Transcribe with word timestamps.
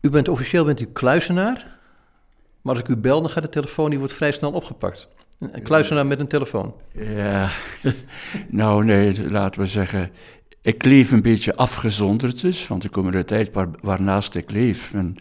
U 0.00 0.10
bent 0.10 0.28
officieel 0.28 0.64
bent 0.64 0.80
u 0.80 0.84
kluizenaar, 0.84 1.78
maar 2.62 2.74
als 2.74 2.82
ik 2.82 2.88
u 2.88 2.96
bel, 2.96 3.20
dan 3.20 3.30
gaat 3.30 3.42
de 3.42 3.48
telefoon, 3.48 3.90
die 3.90 3.98
wordt 3.98 4.14
vrij 4.14 4.32
snel 4.32 4.52
opgepakt. 4.52 5.08
Een 5.38 5.62
kluizenaar 5.62 6.06
met 6.06 6.20
een 6.20 6.28
telefoon. 6.28 6.74
Ja, 6.92 7.50
nou 8.48 8.84
nee, 8.84 9.30
laten 9.30 9.60
we 9.60 9.66
zeggen, 9.66 10.10
ik 10.62 10.84
leef 10.84 11.10
een 11.10 11.22
beetje 11.22 11.54
afgezonderd 11.54 12.40
dus, 12.40 12.66
want 12.66 12.84
ik 12.84 12.90
kom 12.90 13.04
uit 13.04 13.14
een 13.14 13.24
tijd 13.24 13.52
waar, 13.52 13.68
waarnaast 13.80 14.34
ik 14.34 14.50
leef. 14.50 14.94
En 14.94 15.12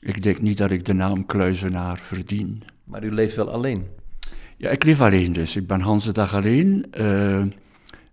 ik 0.00 0.22
denk 0.22 0.40
niet 0.40 0.58
dat 0.58 0.70
ik 0.70 0.84
de 0.84 0.92
naam 0.92 1.26
kluizenaar 1.26 1.98
verdien. 1.98 2.62
Maar 2.84 3.04
u 3.04 3.12
leeft 3.12 3.36
wel 3.36 3.50
alleen? 3.50 3.86
Ja, 4.56 4.70
ik 4.70 4.84
leef 4.84 5.00
alleen 5.00 5.32
dus. 5.32 5.56
Ik 5.56 5.66
ben 5.66 5.80
Hans 5.80 6.04
dag 6.04 6.34
alleen, 6.34 6.86
uh, 6.98 7.42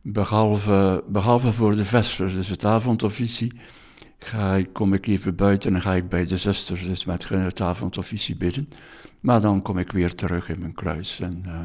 behalve, 0.02 1.04
behalve 1.08 1.52
voor 1.52 1.76
de 1.76 1.86
vespers, 1.86 2.34
dus 2.34 2.50
het 2.50 2.66
avondofficie 2.66 3.54
ga 4.26 4.56
ik, 4.56 4.74
kom 4.74 4.94
ik 4.94 5.08
even 5.08 5.36
buiten 5.36 5.74
en 5.76 5.82
ga 5.82 5.94
ik 5.94 6.10
bij 6.10 6.26
de 6.26 6.38
zusters 6.38 6.86
dus 6.86 7.06
met 7.06 7.30
het 7.30 7.62
avondofficie 7.62 8.36
bidden. 8.36 8.70
Maar 9.20 9.42
dan 9.42 9.62
kom 9.62 9.78
ik 9.78 9.92
weer 9.92 10.16
terug 10.16 10.50
in 10.50 10.60
mijn 10.60 10.74
kluis 10.74 11.20
en 11.20 11.44
uh, 11.46 11.60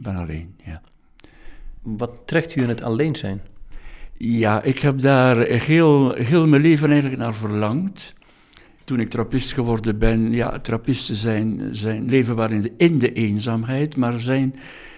ben 0.00 0.16
alleen, 0.16 0.54
ja. 0.64 0.80
Wat 1.82 2.10
trekt 2.24 2.56
u 2.56 2.62
in 2.62 2.68
het 2.68 2.82
alleen 2.82 3.16
zijn? 3.16 3.40
Ja, 4.16 4.62
ik 4.62 4.78
heb 4.78 5.00
daar 5.00 5.36
heel, 5.36 6.12
heel 6.12 6.46
mijn 6.46 6.62
leven 6.62 6.90
eigenlijk 6.90 7.20
naar 7.20 7.34
verlangd. 7.34 8.14
Toen 8.84 9.00
ik 9.00 9.10
trappist 9.10 9.52
geworden 9.52 9.98
ben, 9.98 10.32
ja, 10.32 10.58
trappisten 10.58 11.16
zijn, 11.16 11.68
zijn 11.72 12.08
leven 12.08 12.36
waren 12.36 12.56
in 12.56 12.62
de, 12.62 12.72
in 12.76 12.98
de 12.98 13.12
eenzaamheid, 13.12 13.96
maar 13.96 14.18
zijn 14.18 14.54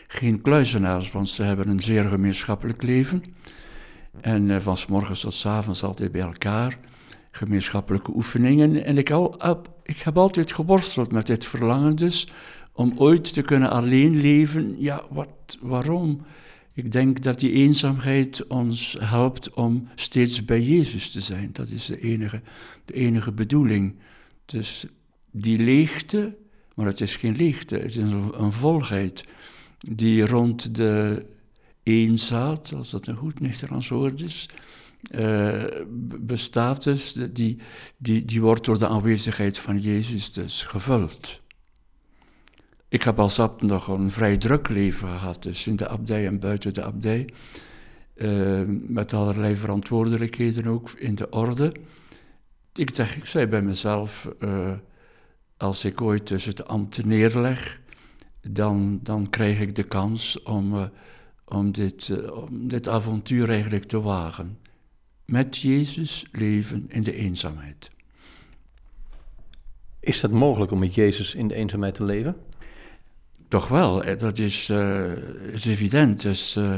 geen 0.06 0.41
kluizenaars, 0.41 1.10
want 1.10 1.28
ze 1.28 1.42
hebben 1.42 1.69
een 1.69 1.80
zeer 1.80 2.05
gemeenschappelijk 2.05 2.82
leven. 2.82 3.24
En 4.20 4.48
uh, 4.48 4.60
van 4.60 4.77
s 4.77 4.86
morgens 4.86 5.20
tot 5.20 5.34
s 5.34 5.46
avonds 5.46 5.82
altijd 5.82 6.12
bij 6.12 6.20
elkaar 6.20 6.78
gemeenschappelijke 7.32 8.14
oefeningen. 8.14 8.84
En 8.84 8.98
ik, 8.98 9.10
al, 9.10 9.36
ik 9.82 9.98
heb 9.98 10.18
altijd 10.18 10.52
geworsteld 10.52 11.12
met 11.12 11.27
dit 11.27 11.45
verlangen 11.45 11.96
dus, 11.96 12.28
om 12.72 12.92
ooit 12.97 13.33
te 13.33 13.42
kunnen 13.42 13.70
alleen 13.70 14.20
leven. 14.20 14.75
Ja, 14.78 15.02
wat, 15.11 15.58
waarom? 15.60 16.20
Ik 16.75 16.92
denk 16.92 17.22
dat 17.22 17.38
die 17.38 17.53
eenzaamheid 17.53 18.47
ons 18.47 18.97
helpt 18.98 19.50
om 19.50 19.88
steeds 19.94 20.44
bij 20.44 20.60
Jezus 20.60 21.10
te 21.10 21.20
zijn. 21.20 21.50
Dat 21.53 21.69
is 21.69 21.86
de 21.86 22.00
enige, 22.00 22.41
de 22.84 22.94
enige 22.94 23.33
bedoeling. 23.33 23.94
Dus 24.44 24.86
die 25.30 25.58
leegte, 25.58 26.36
maar 26.75 26.86
het 26.86 27.00
is 27.00 27.16
geen 27.16 27.36
leegte, 27.36 27.77
het 27.77 27.84
is 27.84 27.97
een, 27.97 28.53
volheid 28.53 29.25
die 29.78 30.27
rond 30.27 30.75
de 30.75 31.27
eenzaad, 31.83 32.72
als 32.72 32.91
dat 32.91 33.06
een 33.06 33.16
goed 33.16 33.41
Nederlands 33.41 33.88
woord 33.88 34.22
is, 34.22 34.48
uh, 35.11 35.64
bestaat 36.20 36.84
dus, 36.84 37.12
die, 37.12 37.58
die, 37.97 38.25
die 38.25 38.41
wordt 38.41 38.64
door 38.64 38.78
de 38.78 38.86
aanwezigheid 38.86 39.59
van 39.59 39.81
Jezus 39.81 40.33
dus 40.33 40.62
gevuld. 40.62 41.41
Ik 42.89 43.03
heb 43.03 43.19
als 43.19 43.39
abt 43.39 43.62
nog 43.62 43.89
een 43.89 44.11
vrij 44.11 44.36
druk 44.36 44.69
leven 44.69 45.09
gehad, 45.09 45.42
dus 45.42 45.67
in 45.67 45.77
de 45.77 45.89
abdij 45.89 46.27
en 46.27 46.39
buiten 46.39 46.72
de 46.72 46.84
abdij. 46.84 47.28
Uh, 48.14 48.62
met 48.67 49.12
allerlei 49.12 49.56
verantwoordelijkheden 49.56 50.67
ook 50.67 50.91
in 50.91 51.14
de 51.14 51.31
orde. 51.31 51.75
Ik, 52.75 52.97
dacht, 52.97 53.16
ik 53.16 53.25
zei 53.25 53.47
bij 53.47 53.62
mezelf, 53.62 54.28
uh, 54.39 54.72
als 55.56 55.84
ik 55.84 56.00
ooit 56.00 56.28
dus 56.28 56.44
het 56.44 56.66
ambt 56.66 57.05
neerleg, 57.05 57.81
dan, 58.41 59.00
dan 59.03 59.31
krijg 59.31 59.61
ik 59.61 59.75
de 59.75 59.83
kans 59.83 60.42
om, 60.42 60.91
om, 61.44 61.72
dit, 61.72 62.31
om 62.33 62.69
dit 62.69 62.89
avontuur 62.89 63.50
eigenlijk 63.50 63.84
te 63.84 64.00
wagen 64.00 64.59
met 65.33 65.58
Jezus 65.58 66.27
leven 66.33 66.84
in 66.88 67.02
de 67.02 67.14
eenzaamheid. 67.14 67.91
Is 70.00 70.20
dat 70.20 70.30
mogelijk 70.30 70.70
om 70.70 70.78
met 70.78 70.94
Jezus 70.94 71.34
in 71.34 71.48
de 71.48 71.55
eenzaamheid 71.55 71.94
te 71.94 72.05
leven? 72.05 72.36
Toch 73.48 73.69
wel, 73.69 74.16
dat 74.19 74.38
is, 74.38 74.70
uh, 74.70 75.12
is 75.53 75.64
evident. 75.64 76.22
Dus, 76.22 76.56
uh, 76.56 76.77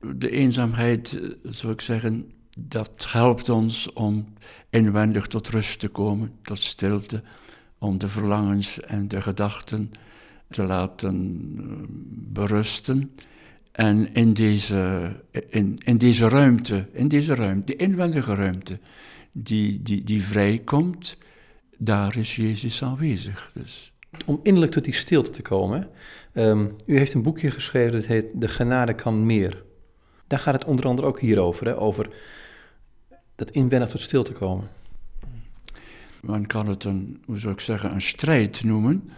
de 0.00 0.30
eenzaamheid, 0.30 1.12
uh, 1.12 1.30
zou 1.42 1.72
ik 1.72 1.80
zeggen, 1.80 2.32
dat 2.58 3.06
helpt 3.08 3.48
ons 3.48 3.92
om 3.92 4.34
inwendig 4.70 5.26
tot 5.26 5.48
rust 5.48 5.78
te 5.78 5.88
komen, 5.88 6.32
tot 6.42 6.62
stilte, 6.62 7.22
om 7.78 7.98
de 7.98 8.08
verlangens 8.08 8.80
en 8.80 9.08
de 9.08 9.22
gedachten 9.22 9.90
te 10.50 10.62
laten 10.62 11.38
berusten. 12.32 13.10
En 13.72 14.14
in 14.14 14.32
deze, 14.32 15.12
in, 15.48 15.78
in 15.84 15.98
deze 15.98 16.28
ruimte, 16.28 16.86
in 16.92 17.08
deze 17.08 17.34
ruimte, 17.34 17.64
de 17.64 17.76
inwendige 17.84 18.34
ruimte, 18.34 18.78
die, 19.32 19.82
die, 19.82 20.04
die 20.04 20.22
vrijkomt, 20.22 21.16
daar 21.78 22.16
is 22.16 22.36
Jezus 22.36 22.82
aanwezig. 22.82 23.50
Dus. 23.54 23.92
Om 24.26 24.40
innerlijk 24.42 24.72
tot 24.72 24.84
die 24.84 24.92
stilte 24.92 25.30
te 25.30 25.42
komen, 25.42 25.88
um, 26.34 26.76
u 26.86 26.98
heeft 26.98 27.14
een 27.14 27.22
boekje 27.22 27.50
geschreven 27.50 27.92
dat 27.92 28.04
heet 28.04 28.26
De 28.34 28.48
genade 28.48 28.94
kan 28.94 29.26
meer. 29.26 29.62
Daar 30.26 30.38
gaat 30.38 30.54
het 30.54 30.64
onder 30.64 30.86
andere 30.86 31.08
ook 31.08 31.20
hierover, 31.20 31.66
hè, 31.66 31.78
over 31.78 32.08
dat 33.34 33.50
inwendig 33.50 33.88
tot 33.88 34.00
stilte 34.00 34.32
komen. 34.32 34.68
Men 36.20 36.46
kan 36.46 36.68
het 36.68 36.84
een, 36.84 37.22
hoe 37.26 37.38
zou 37.38 37.52
ik 37.52 37.60
zeggen, 37.60 37.92
een 37.94 38.02
strijd 38.02 38.64
noemen. 38.64 39.10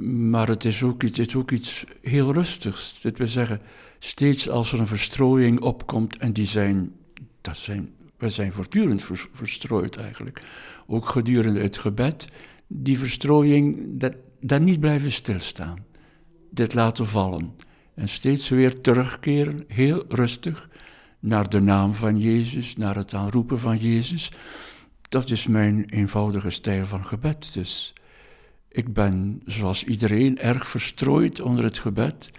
Maar 0.00 0.48
het 0.48 0.64
is 0.64 0.82
ook 0.82 1.02
iets, 1.02 1.34
ook 1.34 1.50
iets 1.50 1.84
heel 2.00 2.32
rustigs. 2.32 3.00
Dat 3.00 3.18
wil 3.18 3.26
zeggen, 3.26 3.60
steeds 3.98 4.48
als 4.48 4.72
er 4.72 4.80
een 4.80 4.86
verstrooiing 4.86 5.60
opkomt, 5.60 6.16
en 6.16 6.32
die 6.32 6.46
zijn, 6.46 6.92
dat 7.40 7.56
zijn, 7.56 7.90
we 8.16 8.28
zijn 8.28 8.52
voortdurend 8.52 9.10
verstrooid 9.32 9.96
eigenlijk, 9.96 10.42
ook 10.86 11.08
gedurende 11.08 11.60
het 11.60 11.78
gebed, 11.78 12.28
die 12.66 12.98
verstrooiing, 12.98 13.78
dat, 13.98 14.14
dat 14.40 14.60
niet 14.60 14.80
blijven 14.80 15.12
stilstaan. 15.12 15.84
Dit 16.50 16.74
laten 16.74 17.06
vallen. 17.06 17.54
En 17.94 18.08
steeds 18.08 18.48
weer 18.48 18.80
terugkeren, 18.80 19.64
heel 19.68 20.04
rustig, 20.08 20.68
naar 21.18 21.48
de 21.48 21.60
naam 21.60 21.94
van 21.94 22.18
Jezus, 22.18 22.76
naar 22.76 22.94
het 22.94 23.14
aanroepen 23.14 23.58
van 23.58 23.78
Jezus. 23.78 24.32
Dat 25.08 25.30
is 25.30 25.46
mijn 25.46 25.84
eenvoudige 25.84 26.50
stijl 26.50 26.86
van 26.86 27.04
gebed. 27.04 27.52
Dus 27.52 27.94
ik 28.72 28.92
ben, 28.92 29.42
zoals 29.46 29.84
iedereen, 29.84 30.38
erg 30.38 30.66
verstrooid 30.66 31.40
onder 31.40 31.64
het 31.64 31.78
gebed. 31.78 32.30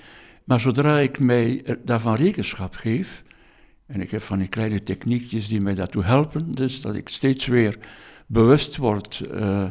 Maar 0.44 0.60
zodra 0.60 1.00
ik 1.00 1.20
mij 1.20 1.78
daarvan 1.84 2.16
rekenschap 2.16 2.76
geef, 2.76 3.24
en 3.86 4.02
ik 4.02 4.12
heb 4.12 4.22
van 4.22 4.38
die 4.38 4.48
kleine 4.48 4.84
techniekjes 4.84 5.48
die 5.48 5.62
mij 5.62 5.74
daartoe 5.74 6.04
helpen, 6.04 6.52
dus 6.52 6.82
dat 6.82 6.96
ik 6.96 7.10
steeds 7.10 7.46
weer 7.46 7.78
bewust 8.28 8.78
word 8.78 9.24
uh, 9.32 9.66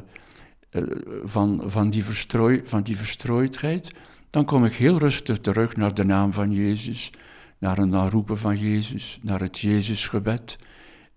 uh, 0.71 0.83
van, 1.23 1.63
van, 1.71 1.91
die 1.91 2.05
verstrooi, 2.05 2.61
van 2.65 2.83
die 2.83 2.97
verstrooidheid, 2.97 3.93
dan 4.31 4.45
kom 4.45 4.65
ik 4.65 4.75
heel 4.75 4.99
rustig 4.99 5.39
terug 5.39 5.77
naar 5.77 5.95
de 5.95 6.05
naam 6.05 6.33
van 6.33 6.53
Jezus, 6.53 7.11
naar 7.59 7.79
een 7.79 7.95
aanroepen 7.95 8.39
van 8.39 8.59
Jezus, 8.59 9.19
naar 9.23 9.41
het 9.41 9.59
Jezusgebed. 9.59 10.59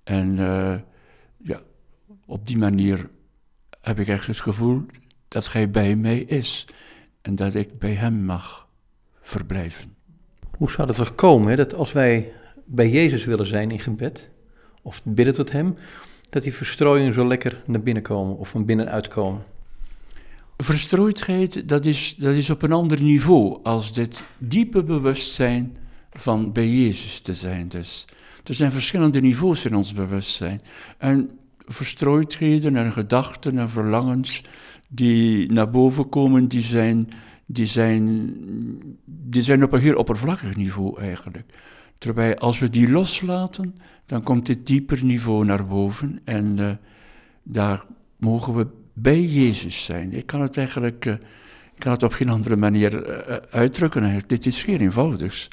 En 0.04 0.38
uh, 0.38 0.76
ja, 1.38 1.62
op 2.26 2.48
die 2.48 2.58
manier 2.58 3.10
heb 3.82 4.00
ik 4.00 4.08
echt 4.08 4.28
het 4.28 4.40
gevoel, 4.40 4.86
dat 5.36 5.54
Hij 5.54 5.70
bij 5.70 5.96
mij 5.96 6.20
is 6.20 6.68
en 7.22 7.36
dat 7.36 7.54
ik 7.54 7.80
bij 7.80 7.94
Hem 7.94 8.24
mag 8.24 8.68
verblijven. 9.22 9.96
Hoe 10.58 10.72
zou 10.72 10.88
het 10.88 10.98
er 10.98 11.14
komen 11.14 11.50
hè, 11.50 11.56
dat 11.56 11.74
als 11.74 11.92
wij 11.92 12.32
bij 12.66 12.90
Jezus 12.90 13.26
willen 13.26 13.48
zijn 13.48 13.72
in 13.72 13.80
gebed, 13.80 14.32
of 14.82 15.02
bidden 15.04 15.34
tot 15.34 15.52
Hem, 15.52 15.76
dat 16.30 16.44
die 16.44 16.54
verstrooiingen 16.54 17.14
zo 17.14 17.28
lekker 17.28 17.64
naar 17.66 17.82
binnen 17.82 18.04
komen 18.04 18.38
of 18.38 18.50
van 18.50 18.66
binnenuit 18.66 19.08
komen? 19.08 19.44
Verstrooidheid, 20.58 21.70
dat 21.70 21.86
is, 21.86 22.16
dat 22.18 22.36
is 22.36 22.50
op 22.50 22.62
een 22.62 22.72
ander 22.72 23.02
niveau 23.02 23.60
als 23.64 23.94
dit 23.94 24.24
diepe 24.38 24.84
bewustzijn 24.84 25.78
van 26.12 26.52
bij 26.52 26.70
Jezus 26.70 27.20
te 27.20 27.34
zijn. 27.34 27.68
Dus 27.68 28.08
er 28.44 28.54
zijn 28.54 28.72
verschillende 28.72 29.22
niveaus 29.22 29.66
in 29.66 29.76
ons 29.76 29.94
bewustzijn. 29.94 30.62
En 30.98 31.40
verstrooidheden 31.66 32.76
en 32.76 32.92
gedachten 32.92 33.58
en 33.58 33.70
verlangens, 33.70 34.44
die 34.88 35.52
naar 35.52 35.70
boven 35.70 36.10
komen, 36.10 36.48
die 36.48 36.62
zijn, 36.62 37.10
die 37.46 37.66
zijn, 37.66 38.34
die 39.06 39.44
zijn 39.44 39.64
op 39.64 39.74
een 39.74 39.82
heel 39.82 39.96
oppervlakkig 39.98 40.56
niveau 40.56 41.00
eigenlijk. 41.00 41.46
Terwijl 41.98 42.36
als 42.36 42.60
we 42.60 42.70
die 42.70 42.90
loslaten, 42.90 43.76
dan 44.06 44.24
komt 44.24 44.46
dit 44.46 44.68
dieper 44.68 45.06
niveau 45.06 45.46
naar 45.46 45.66
boven 45.66 46.20
en 46.24 46.58
uh, 46.60 46.72
daar 47.44 47.86
mogen 48.18 48.56
we 48.56 48.68
bij 48.94 49.22
Jezus 49.22 49.86
zijn. 49.86 50.14
Ik 50.14 50.26
kan 50.26 50.42
het 50.42 50.58
eigenlijk 50.58 51.06
uh, 51.06 51.14
ik 51.76 51.82
kan 51.82 51.92
het 51.92 52.04
op 52.04 52.14
geen 52.14 52.30
andere 52.30 52.56
manier 52.56 53.08
uh, 53.08 53.36
uitdrukken. 53.50 54.20
Dit 54.28 54.46
is 54.46 54.64
geen 54.64 54.80
eenvoudigs. 54.80 55.48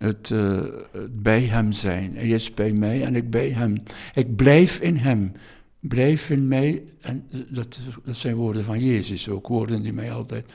Het, 0.00 0.28
het, 0.28 1.22
bij 1.22 1.40
Hem 1.40 1.72
zijn. 1.72 2.16
Hij 2.16 2.28
is 2.28 2.54
bij 2.54 2.72
mij 2.72 3.04
en 3.04 3.16
ik 3.16 3.30
bij 3.30 3.50
Hem. 3.50 3.82
Ik 4.14 4.36
blijf 4.36 4.80
in 4.80 4.96
Hem. 4.96 5.32
Blijf 5.80 6.30
in 6.30 6.48
mij, 6.48 6.84
en 7.00 7.28
dat, 7.48 7.80
dat 8.04 8.16
zijn 8.16 8.34
woorden 8.34 8.64
van 8.64 8.84
Jezus 8.84 9.28
ook, 9.28 9.46
woorden 9.48 9.82
die 9.82 9.92
mij 9.92 10.12
altijd 10.12 10.52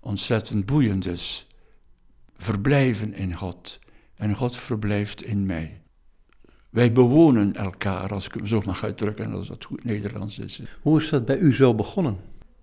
ontzettend 0.00 0.66
boeiend 0.66 1.06
is. 1.06 1.46
Verblijven 2.36 3.14
in 3.14 3.34
God 3.34 3.78
en 4.16 4.34
God 4.34 4.56
verblijft 4.56 5.22
in 5.22 5.46
mij. 5.46 5.80
wij 6.70 6.92
bewonen 6.92 7.54
elkaar, 7.54 8.12
als 8.12 8.26
ik 8.26 8.34
hem 8.34 8.46
zo 8.46 8.62
mag 8.64 8.84
uitdrukken, 8.84 9.32
als 9.32 9.48
dat 9.48 9.64
goed 9.64 9.84
Nederlands 9.84 10.38
is. 10.38 10.62
Hoe 10.80 11.00
is 11.00 11.08
dat 11.08 11.24
bij 11.24 11.38
u 11.38 11.54
zo 11.54 11.74
begonnen? 11.74 12.16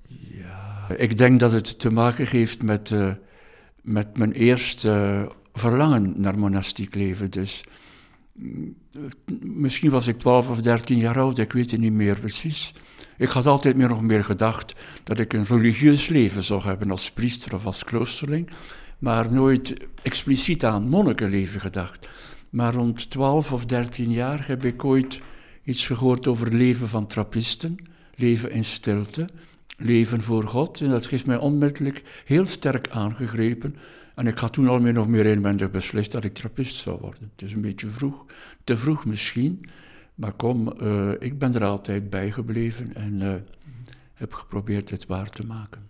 Ja, 0.08 0.90
ik 0.98 1.18
denk 1.18 1.40
dat 1.40 1.52
het 1.52 1.80
te 1.80 1.90
maken 1.90 2.28
heeft 2.28 2.64
met, 2.64 2.90
uh, 2.90 3.14
met 3.82 4.18
mijn 4.18 4.32
eerste 4.32 5.28
verlangen 5.54 6.14
naar 6.18 6.40
monastiek 6.40 6.96
leven. 6.96 7.32
Dus 7.32 7.64
misschien 9.46 9.92
was 9.92 10.08
ik 10.08 10.20
12 10.20 10.50
of 10.50 10.62
13 10.62 10.98
jaar 10.98 11.20
oud, 11.20 11.38
ik 11.38 11.54
weet 11.54 11.72
het 11.72 11.80
niet 11.80 11.94
meer 11.94 12.20
precies. 12.20 12.74
Ik 13.18 13.30
had 13.30 13.46
altijd 13.46 13.76
meer 13.76 13.90
nog 13.90 14.02
meer 14.02 14.24
gedacht 14.24 14.74
dat 15.04 15.20
ik 15.20 15.34
een 15.34 15.46
religieus 15.46 16.08
leven 16.08 16.44
zou 16.44 16.64
hebben 16.64 16.92
als 16.92 17.12
priester 17.12 17.54
of 17.54 17.66
als 17.66 17.84
kloosterling, 17.84 18.50
maar 19.00 19.32
nooit 19.32 19.76
expliciet 20.02 20.66
aan 20.66 20.90
monnikenleven 20.90 21.62
gedacht. 21.62 22.08
Maar 22.50 22.74
rond 22.74 23.10
12 23.10 23.54
of 23.54 23.66
13 23.66 24.12
jaar 24.12 24.48
heb 24.48 24.66
ik 24.66 24.84
ooit 24.84 25.22
iets 25.64 25.88
gehoord 25.88 26.28
over 26.28 26.54
leven 26.54 26.88
van 26.88 27.08
trappisten, 27.08 27.76
leven 28.16 28.52
in 28.52 28.64
stilte, 28.64 29.30
leven 29.78 30.24
voor 30.24 30.48
God. 30.48 30.82
En 30.82 30.90
dat 30.90 31.08
heeft 31.08 31.26
mij 31.26 31.38
onmiddellijk 31.38 32.04
heel 32.26 32.46
sterk 32.46 32.90
aangegrepen. 32.90 33.76
En 34.16 34.28
ik 34.28 34.38
had 34.38 34.54
toen 34.54 34.68
al 34.68 34.80
meer 34.80 35.00
of 35.00 35.08
meer 35.08 35.26
inwendig 35.26 35.72
beslist 35.72 36.12
dat 36.12 36.24
ik 36.24 36.34
trappist 36.34 36.76
zou 36.76 37.00
worden. 37.00 37.32
Het 37.32 37.42
is 37.42 37.54
een 37.54 37.62
beetje 37.62 37.90
vroeg, 37.90 38.26
te 38.64 38.78
vroeg 38.78 39.06
misschien. 39.06 39.66
Maar 40.16 40.32
kom, 40.32 40.74
uh, 40.82 41.12
ik 41.20 41.38
ben 41.38 41.56
er 41.56 41.64
altijd 41.64 42.10
bij 42.10 42.32
gebleven 42.32 42.96
en 42.96 43.22
uh, 43.22 43.34
heb 44.14 44.34
geprobeerd 44.34 44.90
het 44.90 45.06
waar 45.06 45.30
te 45.30 45.46
maken. 45.46 45.88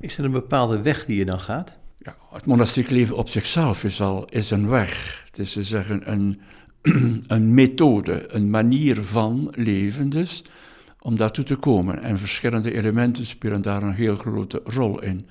Is 0.00 0.18
er 0.18 0.24
een 0.24 0.30
bepaalde 0.30 0.82
weg 0.82 1.04
die 1.04 1.16
je 1.16 1.24
dan 1.24 1.40
gaat? 1.40 1.78
Ja, 1.98 2.16
het 2.30 2.46
monastiek 2.46 2.90
leven 2.90 3.16
op 3.16 3.28
zichzelf 3.28 3.84
is 3.84 4.00
al 4.00 4.24
is 4.24 4.50
een 4.50 4.68
weg. 4.68 5.22
Het 5.26 5.38
is 5.38 5.52
te 5.52 5.62
zeggen 5.62 6.12
een, 6.12 6.40
een 7.26 7.54
methode, 7.54 8.34
een 8.34 8.50
manier 8.50 9.04
van 9.04 9.48
leven 9.50 10.08
dus, 10.08 10.44
om 11.00 11.16
daartoe 11.16 11.44
te 11.44 11.56
komen. 11.56 12.02
En 12.02 12.18
verschillende 12.18 12.74
elementen 12.74 13.26
spelen 13.26 13.62
daar 13.62 13.82
een 13.82 13.94
heel 13.94 14.16
grote 14.16 14.60
rol 14.64 15.02
in. 15.02 15.28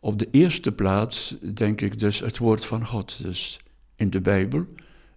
Op 0.00 0.18
de 0.18 0.28
eerste 0.30 0.72
plaats 0.72 1.36
denk 1.54 1.80
ik 1.80 1.98
dus 1.98 2.20
het 2.20 2.38
woord 2.38 2.64
van 2.64 2.86
God. 2.86 3.22
Dus 3.22 3.60
in 3.96 4.10
de 4.10 4.20
Bijbel, 4.20 4.66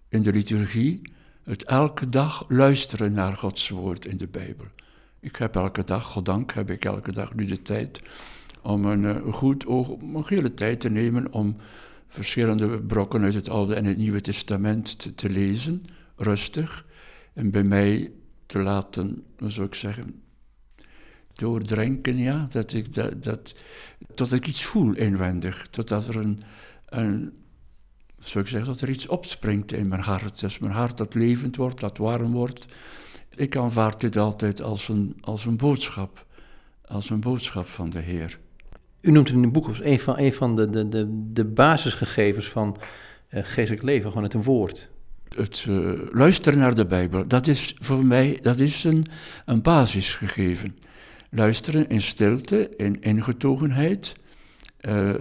in 0.08 0.22
de 0.22 0.32
liturgie, 0.32 1.00
het 1.42 1.64
elke 1.64 2.08
dag 2.08 2.44
luisteren 2.48 3.12
naar 3.12 3.36
Gods 3.36 3.68
woord 3.68 4.06
in 4.06 4.16
de 4.16 4.28
Bijbel. 4.28 4.66
Ik 5.20 5.36
heb 5.36 5.56
elke 5.56 5.84
dag, 5.84 6.04
goddank, 6.04 6.52
heb 6.52 6.70
ik 6.70 6.84
elke 6.84 7.12
dag 7.12 7.34
nu 7.34 7.44
de 7.44 7.62
tijd 7.62 8.00
om 8.62 8.84
een, 8.84 9.04
eh, 9.04 9.32
goed 9.32 9.66
oog, 9.66 9.88
een 9.88 10.24
hele 10.26 10.54
tijd 10.54 10.80
te 10.80 10.90
nemen 10.90 11.32
om 11.32 11.56
verschillende 12.06 12.80
brokken 12.80 13.22
uit 13.22 13.34
het 13.34 13.48
Oude 13.48 13.74
en 13.74 13.84
het 13.84 13.96
Nieuwe 13.96 14.20
Testament 14.20 14.98
te, 14.98 15.14
te 15.14 15.30
lezen, 15.30 15.84
rustig, 16.16 16.86
en 17.32 17.50
bij 17.50 17.64
mij 17.64 18.12
te 18.46 18.58
laten, 18.58 19.22
hoe 19.38 19.50
zou 19.50 19.66
ik 19.66 19.74
zeggen, 19.74 20.22
doordrenken, 21.34 22.18
ja, 22.18 22.46
dat 22.50 22.72
ik, 22.72 22.94
dat, 22.94 23.22
dat, 23.22 23.54
tot 24.14 24.32
ik 24.32 24.46
iets 24.46 24.64
voel 24.64 24.94
inwendig, 24.94 25.66
totdat 25.70 26.08
er 26.08 26.16
een, 26.16 26.42
een 26.88 27.32
zou 28.18 28.44
ik 28.44 28.50
zeggen, 28.50 28.68
dat 28.68 28.80
er 28.80 28.90
iets 28.90 29.06
opspringt 29.06 29.72
in 29.72 29.88
mijn 29.88 30.00
hart. 30.00 30.40
Dus 30.40 30.58
mijn 30.58 30.72
hart 30.72 30.96
dat 30.96 31.14
levend 31.14 31.56
wordt, 31.56 31.80
dat 31.80 31.96
warm 31.96 32.32
wordt. 32.32 32.66
Ik 33.34 33.56
aanvaard 33.56 34.00
dit 34.00 34.16
altijd 34.16 34.62
als 34.62 34.88
een, 34.88 35.16
als 35.20 35.44
een 35.44 35.56
boodschap, 35.56 36.26
als 36.84 37.10
een 37.10 37.20
boodschap 37.20 37.68
van 37.68 37.90
de 37.90 37.98
Heer. 37.98 38.38
U 39.00 39.10
noemt 39.10 39.28
het 39.28 39.36
in 39.36 39.42
het 39.42 39.52
boek 39.52 39.66
als 39.66 39.82
een 39.82 40.00
van, 40.00 40.18
een 40.18 40.32
van 40.32 40.56
de, 40.56 40.70
de, 40.70 40.88
de, 40.88 41.30
de 41.32 41.44
basisgegevens 41.44 42.48
van 42.48 42.76
uh, 43.30 43.40
geestelijk 43.44 43.82
leven, 43.82 44.08
gewoon 44.08 44.22
het 44.22 44.34
een 44.34 44.42
woord. 44.42 44.88
Het 45.36 45.64
uh, 45.68 45.92
luisteren 46.12 46.58
naar 46.58 46.74
de 46.74 46.86
Bijbel, 46.86 47.26
dat 47.26 47.46
is 47.46 47.76
voor 47.78 48.04
mij 48.04 48.38
dat 48.42 48.58
is 48.58 48.84
een, 48.84 49.06
een 49.44 49.62
basisgegeven. 49.62 50.78
Luisteren 51.34 51.88
in 51.88 52.02
stilte, 52.02 52.70
in 52.76 53.00
ingetogenheid. 53.00 54.16
Uh, 54.80 55.14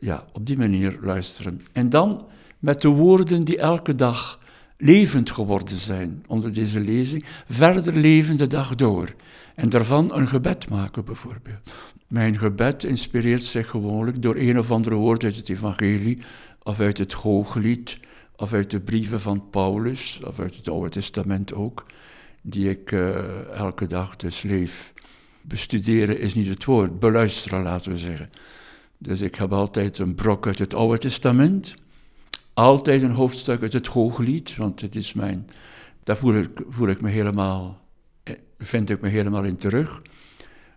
ja, 0.00 0.24
op 0.32 0.46
die 0.46 0.58
manier 0.58 0.98
luisteren. 1.02 1.60
En 1.72 1.88
dan 1.88 2.26
met 2.58 2.80
de 2.80 2.88
woorden 2.88 3.44
die 3.44 3.58
elke 3.58 3.94
dag 3.94 4.40
levend 4.76 5.30
geworden 5.30 5.78
zijn 5.78 6.24
onder 6.26 6.52
deze 6.52 6.80
lezing, 6.80 7.24
verder 7.46 7.96
leven 7.96 8.36
de 8.36 8.46
dag 8.46 8.74
door. 8.74 9.14
En 9.54 9.68
daarvan 9.68 10.14
een 10.14 10.28
gebed 10.28 10.68
maken 10.68 11.04
bijvoorbeeld. 11.04 11.72
Mijn 12.08 12.38
gebed 12.38 12.84
inspireert 12.84 13.44
zich 13.44 13.68
gewoonlijk 13.68 14.22
door 14.22 14.36
een 14.36 14.58
of 14.58 14.70
andere 14.70 14.94
woord 14.94 15.24
uit 15.24 15.36
het 15.36 15.48
evangelie, 15.48 16.18
of 16.62 16.80
uit 16.80 16.98
het 16.98 17.12
hooglied, 17.12 17.98
of 18.36 18.52
uit 18.52 18.70
de 18.70 18.80
brieven 18.80 19.20
van 19.20 19.50
Paulus, 19.50 20.20
of 20.24 20.40
uit 20.40 20.56
het 20.56 20.68
Oude 20.68 20.88
Testament 20.88 21.54
ook, 21.54 21.86
die 22.42 22.70
ik 22.70 22.90
uh, 22.90 23.48
elke 23.48 23.86
dag 23.86 24.16
dus 24.16 24.42
leef. 24.42 24.92
Bestuderen 25.48 26.20
is 26.20 26.34
niet 26.34 26.48
het 26.48 26.64
woord, 26.64 26.98
beluisteren 26.98 27.62
laten 27.62 27.92
we 27.92 27.98
zeggen. 27.98 28.30
Dus 28.98 29.20
ik 29.20 29.34
heb 29.34 29.52
altijd 29.52 29.98
een 29.98 30.14
brok 30.14 30.46
uit 30.46 30.58
het 30.58 30.74
Oude 30.74 30.98
Testament, 30.98 31.74
altijd 32.54 33.02
een 33.02 33.14
hoofdstuk 33.14 33.62
uit 33.62 33.72
het 33.72 33.86
Hooglied, 33.86 34.56
want 34.56 34.80
het 34.80 34.96
is 34.96 35.12
mijn, 35.12 35.46
daar 36.04 36.16
voel 36.16 36.34
ik, 36.34 36.50
voel 36.68 36.88
ik 36.88 37.00
me 37.00 37.10
helemaal, 37.10 37.80
eh, 38.22 38.34
vind 38.58 38.90
ik 38.90 39.00
me 39.00 39.08
helemaal 39.08 39.44
in 39.44 39.56
terug. 39.56 40.02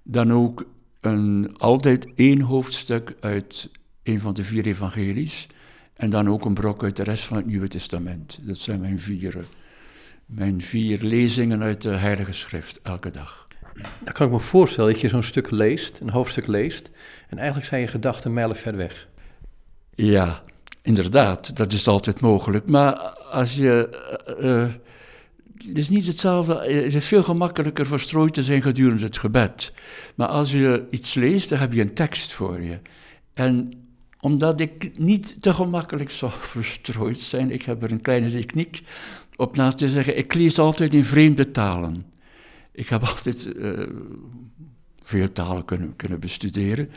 Dan 0.04 0.34
ook 0.34 0.66
een, 1.02 1.56
altijd 1.58 2.08
één 2.16 2.42
hoofdstuk 2.42 3.16
uit 3.20 3.70
een 4.04 4.20
van 4.20 4.34
de 4.34 4.44
vier 4.44 4.66
evangelies. 4.66 5.48
En 5.94 6.10
dan 6.10 6.30
ook 6.30 6.46
een 6.46 6.54
brok 6.54 6.84
uit 6.84 6.96
de 6.96 7.04
rest 7.04 7.24
van 7.24 7.38
het 7.38 7.46
Nieuwe 7.46 7.68
Testament. 7.68 8.40
Dat 8.42 8.58
zijn 8.58 8.80
mijn 8.80 9.00
vier, 9.00 9.46
mijn 10.26 10.62
vier 10.62 11.02
lezingen 11.02 11.62
uit 11.62 11.82
de 11.82 11.90
Heilige 11.90 12.32
Schrift 12.32 12.82
elke 12.82 13.10
dag. 13.10 13.48
Dan 14.04 14.14
kan 14.14 14.28
ik 14.28 14.34
me 14.34 14.40
voorstellen 14.40 14.92
dat 14.92 15.02
je 15.02 15.10
zo'n 15.10 15.24
stuk 15.24 15.52
leest, 15.52 16.00
een 16.00 16.10
hoofdstuk 16.10 16.48
leest, 16.48 16.90
en 17.30 17.38
eigenlijk 17.38 17.68
zijn 17.68 17.82
je 17.82 17.88
gedachten 17.88 18.34
mijlen 18.34 18.56
ver 18.56 18.76
weg. 18.76 19.08
Ja, 19.96 20.44
inderdaad, 20.82 21.58
dat 21.58 21.74
is 21.74 21.88
altijd 21.88 22.22
mogelijk. 22.22 22.70
Maar 22.70 22.94
als 23.32 23.56
je. 23.56 23.90
Uh, 24.42 24.74
het 25.68 25.78
is 25.78 25.90
niet 25.90 26.08
hetzelfde, 26.08 26.54
het 26.54 26.96
is 26.96 27.06
veel 27.06 27.24
gemakkelijker 27.24 27.86
verstrooid 27.86 28.34
te 28.34 28.44
zijn 28.44 28.62
gedurende 28.62 29.06
het 29.06 29.18
gebed. 29.18 29.74
Maar 30.16 30.28
als 30.28 30.52
je 30.52 30.88
iets 30.90 31.14
leest, 31.14 31.50
dan 31.50 31.60
heb 31.60 31.74
je 31.74 31.82
een 31.82 31.94
tekst 31.94 32.32
voor 32.34 32.62
je. 32.62 32.80
En 33.34 33.72
omdat 34.20 34.60
ik 34.60 34.98
niet 34.98 35.42
te 35.42 35.54
gemakkelijk 35.54 36.12
zou 36.12 36.32
verstrooid 36.56 37.20
zijn, 37.20 37.52
ik 37.52 37.64
heb 37.64 37.84
er 37.84 37.92
een 37.92 38.02
kleine 38.02 38.32
techniek 38.32 38.82
op 39.36 39.56
na 39.56 39.72
te 39.72 39.90
zeggen, 39.90 40.18
ik 40.18 40.34
lees 40.34 40.60
altijd 40.60 40.94
in 40.94 41.06
vreemde 41.06 41.52
talen. 41.52 42.06
Ik 42.72 42.90
heb 42.90 43.04
altijd 43.12 43.46
uh, 43.46 43.90
veel 45.02 45.32
talen 45.32 45.66
kunnen, 45.66 45.96
kunnen 45.96 46.20
bestuderen. 46.20 46.90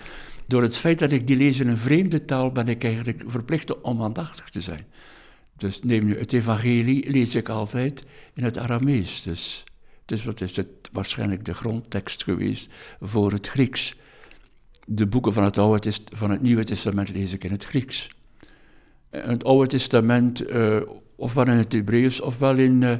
Door 0.47 0.62
het 0.62 0.76
feit 0.76 0.99
dat 0.99 1.12
ik 1.12 1.26
die 1.26 1.37
lees 1.37 1.61
in 1.61 1.68
een 1.68 1.78
vreemde 1.78 2.25
taal, 2.25 2.52
ben 2.52 2.68
ik 2.68 2.85
eigenlijk 2.85 3.23
verplicht 3.26 3.80
om 3.80 4.02
aandachtig 4.02 4.49
te 4.49 4.61
zijn. 4.61 4.85
Dus 5.56 5.82
neem 5.82 6.04
nu 6.04 6.18
het 6.18 6.32
evangelie, 6.32 7.11
lees 7.11 7.35
ik 7.35 7.49
altijd 7.49 8.04
in 8.35 8.44
het 8.44 8.58
Aramees. 8.58 9.23
Dus, 9.23 9.64
dus 10.04 10.25
wat 10.25 10.40
is 10.40 10.56
het 10.56 10.68
waarschijnlijk 10.92 11.44
de 11.44 11.54
grondtekst 11.54 12.25
geweest 12.25 12.73
voor 13.00 13.32
het 13.32 13.49
Grieks. 13.49 13.97
De 14.87 15.06
boeken 15.06 15.32
van 15.32 15.44
het, 15.44 15.58
Oude, 15.58 15.92
van 16.12 16.30
het 16.30 16.42
Nieuwe 16.42 16.64
Testament 16.64 17.08
lees 17.08 17.32
ik 17.32 17.44
in 17.44 17.50
het 17.50 17.64
Grieks. 17.64 18.11
Het 19.11 19.44
Oude 19.44 19.68
Testament, 19.68 20.50
uh, 20.50 20.80
ofwel 21.16 21.47
in 21.47 21.56
het 21.56 21.73
Hebreeuws, 21.73 22.20
ofwel 22.20 22.56
in, 22.56 22.82
uh, 22.82 22.97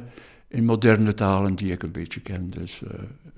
in 0.53 0.65
moderne 0.65 1.13
talen 1.13 1.55
die 1.55 1.71
ik 1.71 1.83
een 1.83 1.91
beetje 1.91 2.19
ken. 2.19 2.49
Dus 2.49 2.81
uh, 2.83 2.89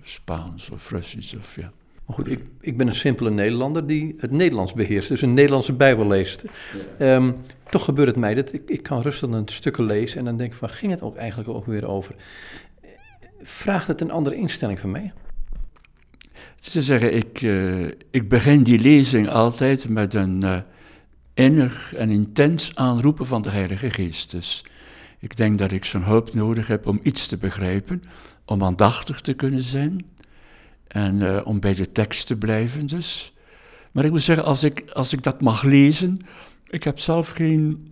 Spaans 0.04 0.70
of 0.70 0.90
Russisch 0.90 1.36
of 1.36 1.56
ja. 1.56 1.72
Maar 2.06 2.16
goed, 2.16 2.28
ik, 2.28 2.40
ik 2.62 2.78
ben 2.78 2.88
een 2.88 2.96
simpele 2.96 3.30
Nederlander 3.30 3.88
die 3.88 4.16
het 4.18 4.32
Nederlands 4.32 4.74
beheerst, 4.74 5.10
dus 5.10 5.22
een 5.22 5.34
Nederlandse 5.34 5.74
Bijbel 5.74 6.08
leest. 6.08 6.46
Ehm, 6.98 7.32
toch 7.70 7.84
gebeurt 7.84 8.08
het 8.08 8.18
mij 8.18 8.34
dat 8.34 8.54
ik, 8.54 8.62
ik 8.66 8.84
kan 8.84 9.02
rustig 9.02 9.30
een 9.30 9.48
stukken 9.48 9.86
lezen 9.86 10.20
en 10.20 10.26
dan 10.26 10.38
denk 10.38 10.52
ik 10.52 10.58
van, 10.58 10.70
ging 10.70 10.92
het 10.92 11.02
ook 11.02 11.16
eigenlijk 11.16 11.50
ook 11.50 11.66
weer 11.66 11.88
over? 11.88 12.16
Vraagt 13.42 13.88
het 13.88 14.02
een 14.02 14.12
andere 14.12 14.36
instelling 14.36 14.80
van 14.80 14.92
mij? 14.92 15.14
Het 16.56 16.66
is 16.66 16.72
te 16.72 16.82
zeggen, 16.82 17.16
ik, 17.16 17.42
uh, 17.42 17.92
ik 18.12 18.30
begin 18.30 18.64
die 18.64 18.80
lezing 18.80 19.30
altijd 19.30 19.90
met 19.90 20.14
een 20.14 20.46
uh, 20.46 20.58
innig 21.34 21.94
en 21.94 22.10
intens 22.10 22.76
aanroepen 22.76 23.26
van 23.26 23.42
de 23.42 23.50
Heilige 23.50 23.92
Geest. 23.92 24.32
Dus 24.32 24.66
ik 25.20 25.38
denk 25.38 25.58
dat 25.58 25.72
ik 25.72 25.86
zijn 25.86 26.04
hulp 26.04 26.34
nodig 26.34 26.68
heb 26.68 26.88
om 26.88 27.00
iets 27.04 27.28
te 27.28 27.38
begrijpen, 27.38 28.04
om 28.46 28.64
aandachtig 28.64 29.22
te 29.22 29.34
kunnen 29.34 29.64
zijn 29.64 30.06
en 30.88 31.22
uh, 31.22 31.42
om 31.44 31.60
bij 31.60 31.74
de 31.74 31.92
tekst 31.92 32.28
te 32.28 32.36
blijven 32.36 32.88
dus. 32.88 33.34
Maar 33.92 34.06
ik 34.06 34.12
moet 34.12 34.22
zeggen, 34.22 34.46
als 34.46 34.64
ik, 34.64 34.90
als 34.94 35.14
ik 35.14 35.24
dat 35.24 35.42
mag 35.42 35.64
lezen, 35.64 36.20
ik 36.68 36.84
heb 36.84 37.00
zelf 37.00 37.30
geen, 37.30 37.92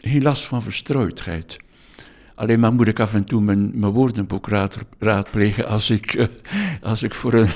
geen 0.00 0.22
last 0.22 0.46
van 0.46 0.62
verstrooidheid. 0.62 1.58
Alleen 2.34 2.60
maar 2.60 2.72
moet 2.72 2.88
ik 2.88 3.00
af 3.00 3.14
en 3.14 3.24
toe 3.24 3.40
mijn, 3.40 3.78
mijn 3.78 3.92
woordenboek 3.92 4.48
raad, 4.48 4.78
raadplegen 4.98 5.66
als 5.66 5.90
ik, 5.90 6.14
uh, 6.14 6.26
als 6.82 7.02
ik 7.02 7.14
voor, 7.14 7.32
een, 7.32 7.48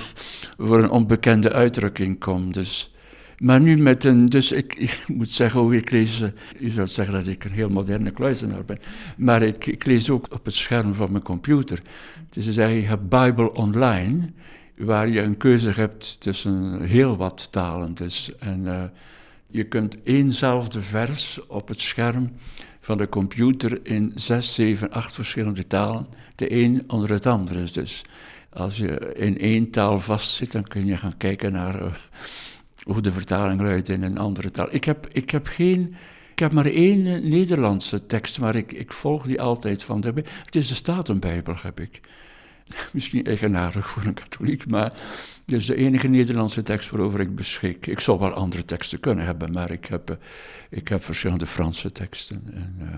voor 0.67 0.83
een 0.83 0.91
onbekende 0.91 1.53
uitdrukking 1.53 2.21
kom. 2.21 2.53
Dus 2.53 2.95
Maar 3.39 3.61
nu 3.61 3.77
met 3.77 4.05
een, 4.05 4.27
dus 4.27 4.53
ik, 4.53 4.97
moet 5.07 5.31
zeggen, 5.31 5.61
ook, 5.61 5.73
ik 5.73 5.91
lees, 5.91 6.21
uh, 6.21 6.29
u 6.59 6.71
zou 6.71 6.87
zeggen 6.87 7.15
dat 7.15 7.27
ik 7.27 7.45
een 7.45 7.53
heel 7.53 7.69
moderne 7.69 8.11
kluizenaar 8.11 8.65
ben, 8.65 8.79
maar 9.17 9.43
ik, 9.43 9.85
lees 9.85 10.11
ook 10.11 10.27
op 10.33 10.45
het 10.45 10.55
scherm 10.55 10.95
van 10.95 11.11
mijn 11.11 11.25
computer. 11.25 11.83
Dus 12.29 12.55
je 12.55 12.61
hebt 12.61 13.09
Bible 13.09 13.53
Online, 13.53 14.31
waar 14.77 15.09
je 15.09 15.21
een 15.21 15.37
keuze 15.37 15.71
hebt 15.71 16.21
tussen 16.21 16.83
heel 16.83 17.17
wat 17.17 17.49
talen. 17.53 17.95
Dus, 17.95 18.35
en 18.39 18.61
uh, 18.65 18.83
je 19.47 19.65
kunt 19.65 20.03
éénzelfde 20.03 20.81
vers 20.81 21.47
op 21.47 21.69
het 21.69 21.81
scherm 21.81 22.31
van 22.81 22.97
de 22.97 23.09
computer 23.09 23.81
in 23.83 24.13
zes, 24.15 24.55
zeven, 24.55 24.91
acht 24.91 25.15
verschillende 25.15 25.67
talen, 25.67 26.07
de 26.35 26.53
een 26.53 26.85
onder 26.87 27.11
het 27.11 27.27
andere. 27.27 27.71
Dus 27.73 28.05
als 28.51 28.77
je 28.77 29.15
in 29.15 29.39
één 29.39 29.71
taal 29.71 29.99
vastzit, 29.99 30.53
dan 30.53 30.63
kun 30.63 30.87
je 30.87 30.97
gaan 30.97 31.17
kijken 31.17 31.53
naar 31.53 31.83
uh, 31.83 31.93
hoe 32.87 33.01
de 33.01 33.13
vertaling 33.13 33.61
luidt 33.61 33.89
in 33.89 34.03
een 34.03 34.19
andere 34.19 34.51
taal. 34.51 34.69
Ik 34.71 34.85
heb, 34.85 35.09
ik 35.13 35.31
heb 35.31 35.47
geen. 35.47 35.95
Ik 36.31 36.39
heb 36.39 36.53
maar 36.53 36.67
één 36.67 37.29
Nederlandse 37.29 38.07
tekst, 38.07 38.41
maar 38.41 38.55
ik, 38.55 38.73
ik 38.73 38.93
volg 38.93 39.27
die 39.27 39.41
altijd 39.41 39.83
van 39.83 40.01
de. 40.01 40.13
Het 40.45 40.57
is 40.57 40.69
de 40.69 40.75
Statenbijbel, 40.75 41.55
heb 41.63 41.81
ik. 41.81 42.01
Misschien 42.93 43.25
eigenaardig 43.25 43.91
voor 43.91 44.05
een 44.05 44.15
katholiek, 44.15 44.67
maar 44.67 44.93
het 45.45 45.53
is 45.53 45.67
de 45.67 45.75
enige 45.75 46.07
Nederlandse 46.09 46.63
tekst 46.63 46.91
waarover 46.91 47.21
ik 47.21 47.35
beschik. 47.35 47.87
Ik 47.87 48.01
zou 48.01 48.19
wel 48.19 48.33
andere 48.33 48.65
teksten 48.65 49.01
kunnen 49.01 49.25
hebben, 49.25 49.53
maar 49.53 49.71
ik 49.71 49.85
heb, 49.85 50.11
eh, 50.11 50.17
ik 50.71 50.89
heb 50.89 51.03
verschillende 51.03 51.47
Franse 51.47 51.93
teksten. 51.93 52.43
En, 52.53 52.77
uh, 52.81 52.89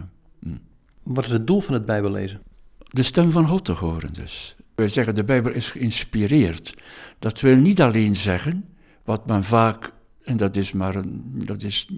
hm. 0.40 0.58
Wat 1.02 1.24
is 1.24 1.30
het 1.30 1.46
doel 1.46 1.60
van 1.60 1.74
het 1.74 1.84
Bijbellezen? 1.84 2.40
De 2.78 3.02
stem 3.02 3.30
van 3.30 3.46
God 3.46 3.64
te 3.64 3.72
horen 3.72 4.12
dus. 4.12 4.56
Wij 4.74 4.88
zeggen 4.88 5.14
de 5.14 5.24
Bijbel 5.24 5.52
is 5.52 5.70
geïnspireerd. 5.70 6.74
Dat 7.18 7.40
wil 7.40 7.56
niet 7.56 7.80
alleen 7.80 8.16
zeggen 8.16 8.64
wat 9.08 9.26
men 9.26 9.44
vaak, 9.44 9.92
en 10.24 10.36
dat 10.36 10.56
is 10.56 10.72
maar 10.72 10.94
een, 10.94 11.22
dat 11.44 11.62
is 11.62 11.88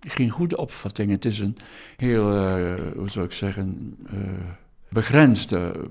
geen 0.00 0.30
goede 0.30 0.56
opvatting, 0.56 1.10
het 1.10 1.24
is 1.24 1.38
een 1.38 1.56
heel, 1.96 2.34
uh, 2.34 2.74
hoe 2.96 3.10
zou 3.10 3.24
ik 3.24 3.32
zeggen, 3.32 3.96
begrensde, 4.88 5.88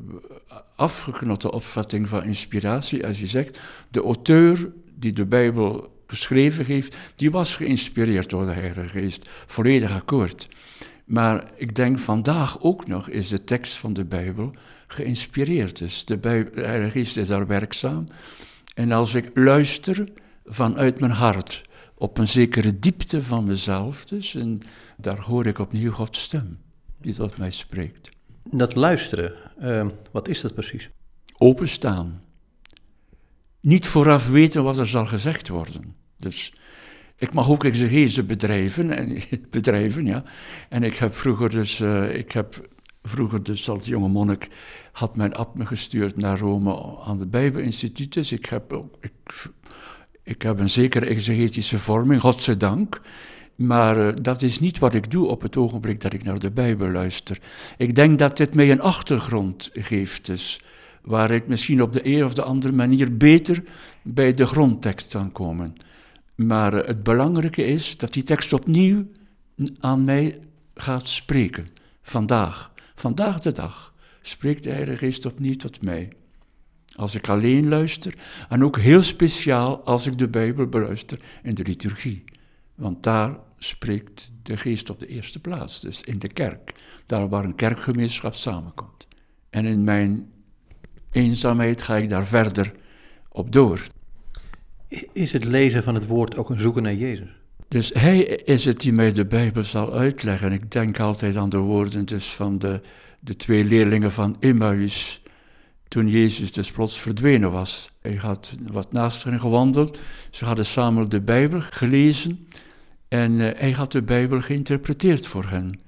afgeknotte 0.75 1.51
opvatting 1.51 2.10
van 2.10 2.24
inspiratie. 2.24 3.07
Als 3.07 3.19
je 3.19 3.27
zegt, 3.27 3.60
de 3.89 4.01
auteur 4.01 4.72
die 4.95 5.13
de 5.13 5.25
Bijbel 5.25 5.93
geschreven 6.07 6.65
heeft, 6.65 6.98
die 7.15 7.31
was 7.31 7.55
geïnspireerd 7.55 8.29
door 8.29 8.45
de 8.45 8.51
Heilige 8.51 8.88
Geest. 8.88 9.29
Volledig 9.45 9.91
akkoord. 9.91 10.48
Maar 11.05 11.51
ik 11.55 11.75
denk 11.75 12.00
vandaag 12.00 12.62
ook 12.62 12.88
nog 12.88 13.10
is 13.10 13.27
de 13.27 13.43
tekst 13.43 13.77
van 13.77 13.93
de 13.93 14.05
Bijbel 14.05 14.53
geïnspireerd. 14.88 15.77
Dus 15.77 16.05
de, 16.05 16.19
de 16.19 16.50
Heilige 16.53 16.91
Geest 16.91 17.17
is 17.17 17.27
daar 17.27 17.48
werkzaam. 17.48 18.07
En 18.74 18.91
als 18.91 19.15
ik 19.15 19.29
luister 19.34 20.03
vanuit 20.45 20.99
mijn 20.99 21.11
hart 21.11 21.63
op 21.97 22.17
een 22.17 22.27
zekere 22.27 22.79
diepte 22.79 23.23
van 23.23 23.45
mezelf, 23.45 24.05
dus, 24.05 24.35
en 24.35 24.61
daar 24.97 25.19
hoor 25.19 25.45
ik 25.45 25.59
opnieuw 25.59 25.91
Gods 25.91 26.21
stem 26.21 26.57
die 26.97 27.13
tot 27.13 27.37
mij 27.37 27.51
spreekt. 27.51 28.09
Dat 28.43 28.75
luisteren, 28.75 29.33
uh, 29.61 29.87
wat 30.11 30.27
is 30.27 30.41
dat 30.41 30.53
precies? 30.53 30.89
Openstaan. 31.37 32.21
Niet 33.59 33.87
vooraf 33.87 34.29
weten 34.29 34.63
wat 34.63 34.77
er 34.77 34.87
zal 34.87 35.05
gezegd 35.05 35.47
worden. 35.47 35.95
Dus 36.17 36.53
ik 37.17 37.33
mag 37.33 37.49
ook 37.49 37.63
exegese 37.63 38.23
bedrijven, 38.23 38.91
en, 38.91 39.21
bedrijven 39.49 40.05
ja. 40.05 40.23
En 40.69 40.83
ik 40.83 40.95
heb 40.95 41.13
vroeger 41.13 41.49
dus, 41.49 41.79
uh, 41.79 42.15
ik 42.15 42.31
heb 42.31 42.69
vroeger 43.03 43.43
dus 43.43 43.69
als 43.69 43.85
jonge 43.85 44.07
monnik, 44.07 44.47
had 44.91 45.15
mijn 45.15 45.33
ab 45.33 45.55
me 45.55 45.65
gestuurd 45.65 46.15
naar 46.17 46.39
Rome 46.39 46.99
aan 47.03 47.17
de 47.17 47.27
Bijbelinstituut. 47.27 48.13
Dus 48.13 48.31
ik 48.31 48.45
heb, 48.45 48.83
ik, 48.99 49.11
ik 50.25 50.41
heb 50.41 50.60
een 50.60 50.70
zekere 50.70 51.05
exegetische 51.05 51.79
vorming, 51.79 52.22
godzijdank. 52.22 53.01
Maar 53.55 53.98
uh, 53.98 54.13
dat 54.22 54.41
is 54.41 54.60
niet 54.60 54.79
wat 54.79 54.94
ik 54.94 55.12
doe 55.12 55.27
op 55.27 55.41
het 55.41 55.58
ogenblik 55.58 56.01
dat 56.01 56.13
ik 56.13 56.24
naar 56.24 56.39
de 56.39 56.51
Bijbel 56.51 56.89
luister. 56.89 57.39
Ik 57.77 57.96
denk 57.96 58.20
dat 58.20 58.38
dit 58.38 58.53
mij 58.53 58.72
een 58.72 58.82
achtergrond 58.82 59.70
geeft, 59.74 60.25
dus, 60.25 60.62
waar 61.01 61.32
ik 61.32 61.48
misschien 61.48 61.82
op 61.82 61.94
de 61.94 62.08
een 62.08 62.25
of 62.25 62.34
de 62.34 62.41
andere 62.41 62.74
manier 62.74 63.17
beter 63.17 63.63
bij 64.03 64.34
de 64.34 64.46
grondtekst 64.46 65.12
kan 65.12 65.32
komen. 65.32 65.75
Maar 66.36 66.74
uh, 66.74 66.88
het 66.88 67.03
belangrijke 67.03 67.65
is 67.65 67.98
dat 67.98 68.13
die 68.13 68.24
tekst 68.24 68.53
opnieuw 68.53 69.05
aan 69.79 70.03
mij 70.03 70.39
gaat 70.74 71.08
spreken. 71.08 71.67
Vandaag, 72.01 72.72
vandaag 72.96 73.39
de 73.39 73.51
dag, 73.51 73.94
spreekt 74.22 74.63
de 74.63 74.70
Heilige 74.70 74.98
Geest 74.98 75.25
opnieuw 75.25 75.55
tot 75.55 75.82
mij. 75.82 76.12
Als 76.95 77.15
ik 77.15 77.29
alleen 77.29 77.67
luister, 77.67 78.13
en 78.49 78.63
ook 78.63 78.77
heel 78.77 79.01
speciaal 79.01 79.83
als 79.83 80.05
ik 80.05 80.17
de 80.17 80.27
Bijbel 80.27 80.67
beluister 80.67 81.19
in 81.43 81.55
de 81.55 81.63
liturgie. 81.63 82.23
Want 82.75 83.03
daar 83.03 83.37
spreekt 83.57 84.31
de 84.43 84.57
geest 84.57 84.89
op 84.89 84.99
de 84.99 85.07
eerste 85.07 85.39
plaats, 85.39 85.81
dus 85.81 86.01
in 86.01 86.19
de 86.19 86.27
kerk, 86.27 86.73
daar 87.05 87.29
waar 87.29 87.43
een 87.43 87.55
kerkgemeenschap 87.55 88.33
samenkomt. 88.33 89.07
En 89.49 89.65
in 89.65 89.83
mijn 89.83 90.31
eenzaamheid 91.11 91.81
ga 91.81 91.95
ik 91.95 92.09
daar 92.09 92.25
verder 92.25 92.73
op 93.29 93.51
door. 93.51 93.81
Is 95.13 95.31
het 95.31 95.43
lezen 95.43 95.83
van 95.83 95.93
het 95.93 96.07
woord 96.07 96.37
ook 96.37 96.49
een 96.49 96.59
zoeken 96.59 96.83
naar 96.83 96.93
Jezus? 96.93 97.29
Dus 97.67 97.91
hij 97.93 98.19
is 98.23 98.65
het 98.65 98.79
die 98.79 98.93
mij 98.93 99.11
de 99.11 99.25
Bijbel 99.25 99.63
zal 99.63 99.93
uitleggen. 99.93 100.51
Ik 100.51 100.71
denk 100.71 100.99
altijd 100.99 101.35
aan 101.35 101.49
de 101.49 101.57
woorden 101.57 102.05
dus 102.05 102.33
van 102.33 102.59
de, 102.59 102.81
de 103.19 103.35
twee 103.35 103.63
leerlingen 103.63 104.11
van 104.11 104.35
Emmaus, 104.39 105.21
toen 105.95 106.09
Jezus 106.09 106.51
dus 106.51 106.71
plots 106.71 106.99
verdwenen 106.99 107.51
was. 107.51 107.91
Hij 108.01 108.15
had 108.15 108.55
wat 108.71 108.91
naast 108.91 109.23
hen 109.23 109.39
gewandeld, 109.39 109.99
ze 110.31 110.45
hadden 110.45 110.65
samen 110.65 111.09
de 111.09 111.21
Bijbel 111.21 111.61
gelezen 111.61 112.47
en 113.07 113.31
uh, 113.31 113.49
hij 113.55 113.71
had 113.71 113.91
de 113.91 114.01
Bijbel 114.01 114.41
geïnterpreteerd 114.41 115.27
voor 115.27 115.45
hen. 115.45 115.79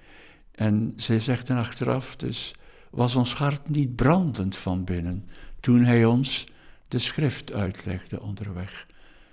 En 0.52 0.94
zij 0.96 1.20
zegt 1.20 1.48
dan 1.48 1.58
achteraf, 1.58 2.16
dus 2.16 2.56
was 2.90 3.16
ons 3.16 3.34
hart 3.34 3.70
niet 3.70 3.96
brandend 3.96 4.58
van 4.58 4.84
binnen 4.84 5.26
toen 5.60 5.84
hij 5.84 6.06
ons 6.06 6.48
de 6.88 7.00
schrift 7.00 7.54
uitlegde 7.54 8.22
onderweg. 8.22 8.86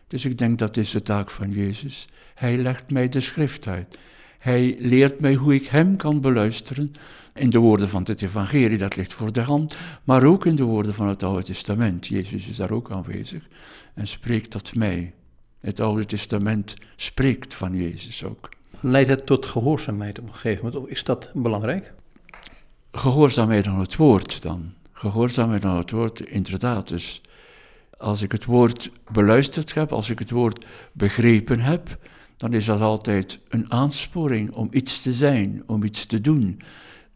Dus 0.06 0.24
ik 0.24 0.38
denk 0.38 0.58
dat 0.58 0.76
is 0.76 0.90
de 0.90 1.02
taak 1.02 1.30
van 1.30 1.50
Jezus. 1.50 2.08
Hij 2.34 2.56
legt 2.56 2.90
mij 2.90 3.08
de 3.08 3.20
schrift 3.20 3.66
uit. 3.66 3.98
Hij 4.38 4.76
leert 4.78 5.20
mij 5.20 5.34
hoe 5.34 5.54
ik 5.54 5.66
hem 5.66 5.96
kan 5.96 6.20
beluisteren 6.20 6.94
in 7.34 7.50
de 7.50 7.58
woorden 7.58 7.88
van 7.88 8.02
het 8.04 8.22
evangelie, 8.22 8.78
dat 8.78 8.96
ligt 8.96 9.12
voor 9.12 9.32
de 9.32 9.40
hand, 9.40 9.76
maar 10.04 10.24
ook 10.24 10.46
in 10.46 10.56
de 10.56 10.62
woorden 10.62 10.94
van 10.94 11.08
het 11.08 11.22
Oude 11.22 11.42
Testament. 11.42 12.06
Jezus 12.06 12.46
is 12.46 12.56
daar 12.56 12.70
ook 12.70 12.90
aanwezig 12.90 13.48
en 13.94 14.06
spreekt 14.06 14.50
tot 14.50 14.74
mij. 14.74 15.14
Het 15.60 15.80
Oude 15.80 16.04
Testament 16.04 16.76
spreekt 16.96 17.54
van 17.54 17.76
Jezus 17.76 18.24
ook. 18.24 18.48
Leidt 18.80 19.08
het 19.08 19.26
tot 19.26 19.46
gehoorzaamheid 19.46 20.18
op 20.18 20.26
een 20.26 20.34
gegeven 20.34 20.64
moment? 20.64 20.90
Is 20.90 21.04
dat 21.04 21.30
belangrijk? 21.34 21.92
Gehoorzaamheid 22.92 23.66
aan 23.66 23.78
het 23.78 23.96
woord 23.96 24.42
dan. 24.42 24.72
Gehoorzaamheid 24.92 25.64
aan 25.64 25.76
het 25.76 25.90
woord, 25.90 26.20
inderdaad. 26.20 26.88
Dus 26.88 27.22
als 27.98 28.22
ik 28.22 28.32
het 28.32 28.44
woord 28.44 28.90
beluisterd 29.12 29.74
heb, 29.74 29.92
als 29.92 30.10
ik 30.10 30.18
het 30.18 30.30
woord 30.30 30.64
begrepen 30.92 31.60
heb, 31.60 31.98
dan 32.36 32.52
is 32.52 32.64
dat 32.64 32.80
altijd 32.80 33.40
een 33.48 33.72
aansporing 33.72 34.52
om 34.52 34.68
iets 34.70 35.00
te 35.00 35.12
zijn, 35.12 35.62
om 35.66 35.84
iets 35.84 36.06
te 36.06 36.20
doen, 36.20 36.60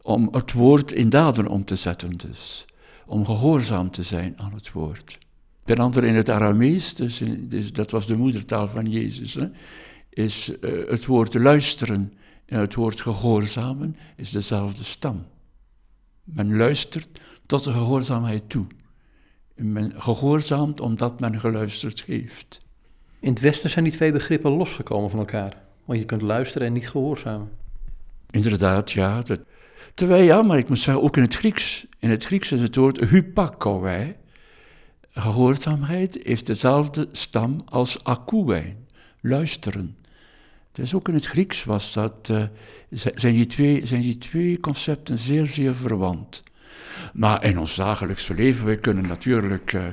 om 0.08 0.28
het 0.32 0.52
woord 0.52 0.92
in 0.92 1.08
daden 1.08 1.46
om 1.46 1.64
te 1.64 1.74
zetten 1.74 2.16
dus, 2.16 2.66
om 3.06 3.24
gehoorzaam 3.24 3.90
te 3.90 4.02
zijn 4.02 4.38
aan 4.38 4.52
het 4.52 4.72
woord. 4.72 5.18
Ten 5.64 5.78
andere 5.78 6.06
in 6.06 6.14
het 6.14 6.30
Aramees, 6.30 6.94
dus, 6.94 7.22
dus, 7.38 7.72
dat 7.72 7.90
was 7.90 8.06
de 8.06 8.16
moedertaal 8.16 8.68
van 8.68 8.90
Jezus, 8.90 9.34
hè, 9.34 9.48
is 10.10 10.52
uh, 10.60 10.88
het 10.88 11.06
woord 11.06 11.34
luisteren 11.34 12.12
en 12.46 12.58
het 12.58 12.74
woord 12.74 13.00
gehoorzamen 13.00 13.96
is 14.16 14.30
dezelfde 14.30 14.84
stam. 14.84 15.26
Men 16.24 16.56
luistert 16.56 17.20
tot 17.46 17.64
de 17.64 17.72
gehoorzaamheid 17.72 18.48
toe. 18.48 18.66
Men 19.54 19.92
gehoorzaamt 19.96 20.80
omdat 20.80 21.20
men 21.20 21.40
geluisterd 21.40 22.04
heeft. 22.04 22.60
In 23.20 23.30
het 23.30 23.40
Westen 23.40 23.70
zijn 23.70 23.84
die 23.84 23.92
twee 23.92 24.12
begrippen 24.12 24.50
losgekomen 24.50 25.10
van 25.10 25.18
elkaar. 25.18 25.62
Want 25.84 25.98
je 25.98 26.04
kunt 26.04 26.22
luisteren 26.22 26.66
en 26.66 26.72
niet 26.72 26.90
gehoorzamen. 26.90 27.50
Inderdaad, 28.30 28.92
ja. 28.92 29.20
Dat, 29.20 29.40
terwijl, 29.94 30.22
ja, 30.22 30.42
maar 30.42 30.58
ik 30.58 30.68
moet 30.68 30.78
zeggen, 30.78 31.04
ook 31.04 31.16
in 31.16 31.22
het 31.22 31.36
Grieks. 31.36 31.86
In 31.98 32.10
het 32.10 32.24
Grieks 32.24 32.52
is 32.52 32.62
het 32.62 32.76
woord 32.76 32.98
hypakouai 33.00 34.16
gehoorzaamheid 35.20 36.18
heeft 36.22 36.46
dezelfde 36.46 37.08
stam 37.12 37.62
als 37.64 38.04
akouwijn, 38.04 38.86
luisteren. 39.20 39.96
Is 40.74 40.94
ook 40.94 41.08
in 41.08 41.14
het 41.14 41.26
Grieks 41.26 41.64
was 41.64 41.92
dat, 41.92 42.28
uh, 42.30 42.42
zijn, 43.14 43.34
die 43.34 43.46
twee, 43.46 43.86
zijn 43.86 44.00
die 44.00 44.18
twee 44.18 44.60
concepten 44.60 45.18
zeer, 45.18 45.46
zeer 45.46 45.76
verwant. 45.76 46.42
Maar 47.12 47.44
in 47.44 47.58
ons 47.58 47.76
dagelijkse 47.76 48.34
leven, 48.34 48.64
wij 48.64 48.76
kunnen 48.76 49.06
natuurlijk 49.06 49.72
uh, 49.72 49.86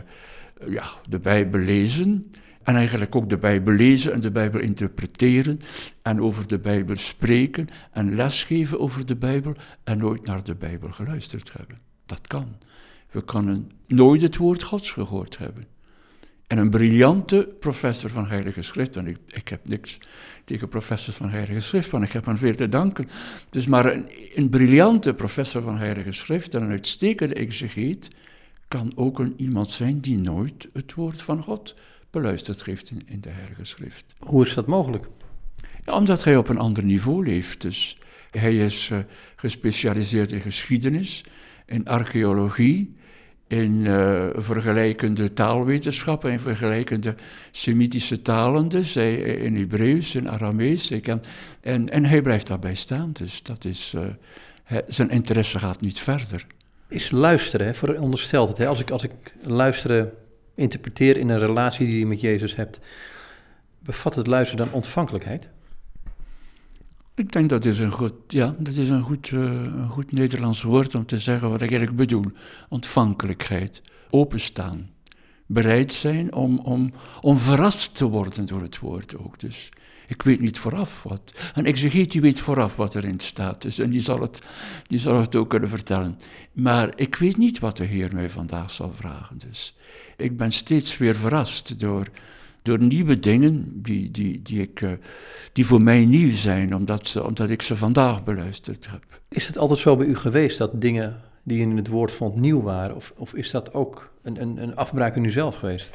ja, 0.70 0.86
de 1.10 1.20
Bijbel 1.20 1.60
lezen. 1.60 2.32
En 2.66 2.76
eigenlijk 2.76 3.16
ook 3.16 3.30
de 3.30 3.38
Bijbel 3.38 3.74
lezen 3.74 4.14
en 4.14 4.22
de 4.22 4.32
Bijbel 4.32 4.60
interpreteren. 4.60 5.62
En 6.02 6.22
over 6.22 6.48
de 6.48 6.60
Bijbel 6.60 6.96
spreken 6.96 7.68
en 7.92 8.16
lesgeven 8.16 8.80
over 8.80 9.06
de 9.06 9.16
Bijbel. 9.16 9.54
En 9.84 9.98
nooit 9.98 10.26
naar 10.26 10.44
de 10.44 10.56
Bijbel 10.56 10.92
geluisterd 10.92 11.52
hebben. 11.54 11.80
Dat 12.06 12.28
kan. 12.28 12.58
We 13.12 13.24
kunnen 13.24 13.72
nooit 13.88 14.22
het 14.22 14.38
woord 14.38 14.64
Gods 14.64 14.92
gehoord 14.92 15.38
hebben. 15.38 15.66
En 16.48 16.58
een 16.58 16.70
briljante 16.70 17.50
professor 17.60 18.10
van 18.10 18.28
Heilige 18.28 18.62
Schrift. 18.62 18.96
En 18.96 19.08
ik, 19.08 19.18
ik 19.28 19.48
heb 19.48 19.68
niks 19.68 19.98
tegen 20.44 20.70
professors 20.70 21.16
van 21.16 21.30
Heilige 21.30 21.60
Schrift, 21.60 21.90
want 21.90 22.04
ik 22.04 22.12
heb 22.12 22.26
hem 22.26 22.38
veel 22.38 22.56
te 22.56 22.70
danken. 22.70 23.08
Dus 23.50 23.68
maar 23.68 23.86
een, 23.86 24.06
een 24.36 24.50
briljante 24.50 25.14
professor 25.14 25.62
van 25.62 25.78
Heilige 25.78 26.12
Schrift 26.12 26.56
en 26.56 26.62
een 26.62 26.72
uitstekende 26.72 27.36
exegeet 27.36 28.10
kan 28.68 28.92
ook 28.96 29.20
een, 29.20 29.34
iemand 29.38 29.72
zijn 29.72 30.00
die 30.00 30.18
nooit 30.18 30.70
het 30.74 30.94
woord 30.94 31.22
van 31.22 31.44
God 31.44 31.76
beluisterd 32.22 32.66
heeft 32.66 32.90
in, 32.92 33.02
in 33.06 33.22
de 33.22 33.30
Heilige 33.30 33.64
Schrift. 33.64 34.16
Hoe 34.20 34.46
is 34.46 34.54
dat 34.54 34.68
mogelijk? 34.68 35.08
Ja, 35.86 35.94
omdat 35.94 36.24
hij 36.24 36.38
op 36.38 36.50
een 36.50 36.58
ander 36.58 36.84
niveau 36.84 37.26
leeft. 37.26 37.62
Dus 37.62 37.98
hij 38.32 38.58
is 38.58 38.90
uh, 38.90 39.00
gespecialiseerd 39.36 40.32
in 40.32 40.42
geschiedenis, 40.42 41.24
in 41.66 41.88
archeologie, 41.88 42.96
in 43.48 43.72
uh, 43.72 44.26
vergelijkende 44.34 45.34
taalwetenschappen, 45.34 46.32
in 46.32 46.40
vergelijkende 46.40 47.16
Semitische 47.52 48.22
talen, 48.22 48.68
dus 48.68 48.96
in 48.96 49.56
Hebreeuws, 49.56 50.16
in 50.16 50.30
Aramees. 50.30 50.92
En, 51.62 51.90
en 51.90 52.06
hij 52.06 52.22
blijft 52.22 52.48
daarbij 52.48 52.76
staan, 52.76 53.10
dus 53.14 53.44
dat 53.44 53.66
is, 53.66 53.94
uh, 53.96 54.02
hij, 54.64 54.84
zijn 54.88 55.10
interesse 55.10 55.60
gaat 55.60 55.82
niet 55.82 56.00
verder. 56.00 56.46
Is 56.90 57.12
luisteren, 57.12 57.66
hè, 57.66 57.74
veronderstelt 57.74 58.48
het. 58.48 58.58
Hè? 58.58 58.68
Als, 58.68 58.80
ik, 58.80 58.90
als 58.92 59.04
ik 59.04 59.12
luisteren 59.44 60.12
interpreteer 60.56 61.18
in 61.18 61.30
een 61.30 61.40
relatie 61.40 61.86
die 61.86 62.00
je 62.00 62.06
met 62.06 62.22
Jezus 62.22 62.56
hebt, 62.56 62.80
bevat 63.80 64.16
het 64.16 64.28
luisteren 64.28 64.66
dan 64.66 64.74
ontvankelijkheid? 64.74 65.50
Ik 67.16 67.32
denk 67.32 67.50
dat 67.50 67.66
is 67.66 67.80
een 67.80 67.92
goed, 67.92 68.14
ja, 68.28 68.56
dat 68.60 68.76
is 68.76 68.90
een 68.90 69.04
goed, 69.04 69.32
uh, 69.32 69.42
een 69.42 69.90
goed 69.90 70.12
Nederlands 70.12 70.62
woord 70.62 70.96
om 70.96 71.06
te 71.06 71.18
zeggen 71.18 71.50
wat 71.50 71.62
ik 71.62 71.70
eigenlijk 71.70 71.98
bedoel. 71.98 72.26
Ontvankelijkheid, 72.70 73.82
openstaan, 74.10 74.90
bereid 75.46 75.94
zijn 75.94 76.34
om, 76.34 76.60
om, 76.60 76.94
om 77.22 77.38
verrast 77.38 77.96
te 77.96 78.06
worden 78.06 78.46
door 78.46 78.62
het 78.62 78.80
woord 78.80 79.18
ook. 79.18 79.40
Dus 79.40 79.70
ik 80.08 80.22
weet 80.22 80.40
niet 80.40 80.58
vooraf 80.58 81.04
wat. 81.04 81.34
Een 81.54 81.66
exegeet 81.66 82.12
die 82.12 82.22
weet 82.22 82.40
vooraf 82.40 82.76
wat 82.76 82.96
erin 82.96 83.20
staat, 83.20 83.62
dus, 83.62 83.80
en 83.80 83.90
die 83.90 84.02
zal, 84.02 84.22
het, 84.22 84.42
die 84.88 85.00
zal 85.00 85.20
het 85.20 85.36
ook 85.36 85.50
kunnen 85.50 85.70
vertellen. 85.70 86.20
Maar 86.52 86.94
ik 86.96 87.16
weet 87.16 87.38
niet 87.38 87.60
wat 87.60 87.78
de 87.78 87.84
Heer 87.84 88.14
mij 88.14 88.30
vandaag 88.30 88.72
zal 88.72 88.92
vragen. 88.92 89.38
Dus 89.38 89.76
ik 90.18 90.38
ben 90.38 90.52
steeds 90.52 90.98
weer 90.98 91.16
verrast 91.16 91.80
door 91.80 92.08
door 92.66 92.80
nieuwe 92.80 93.20
dingen 93.20 93.82
die, 93.82 94.12
die, 94.12 94.42
die, 94.42 94.62
ik, 94.62 94.82
eh, 94.82 94.92
die 95.54 95.66
voor 95.66 95.82
mij 95.82 96.06
nieuw 96.06 96.34
zijn, 96.34 96.76
omdat, 96.76 97.08
ze, 97.08 97.24
omdat 97.24 97.50
ik 97.50 97.62
ze 97.62 97.76
vandaag 97.76 98.24
beluisterd 98.24 98.88
heb. 98.90 99.04
Is 99.30 99.48
het 99.48 99.58
altijd 99.58 99.80
zo 99.80 99.96
bij 99.96 100.06
u 100.06 100.16
geweest 100.16 100.58
dat 100.58 100.82
dingen 100.82 101.22
die 101.44 101.58
je 101.58 101.64
in 101.64 101.78
het 101.78 101.88
woord 101.88 102.12
vond 102.12 102.36
nieuw 102.36 102.62
waren? 102.62 102.96
Of, 102.96 103.14
of 103.16 103.34
is 103.34 103.52
dat 103.52 103.74
ook 103.74 104.12
een, 104.22 104.42
een, 104.42 104.58
een 104.62 104.76
afbraak 104.76 105.16
in 105.16 105.24
u 105.24 105.30
zelf 105.30 105.56
geweest? 105.56 105.90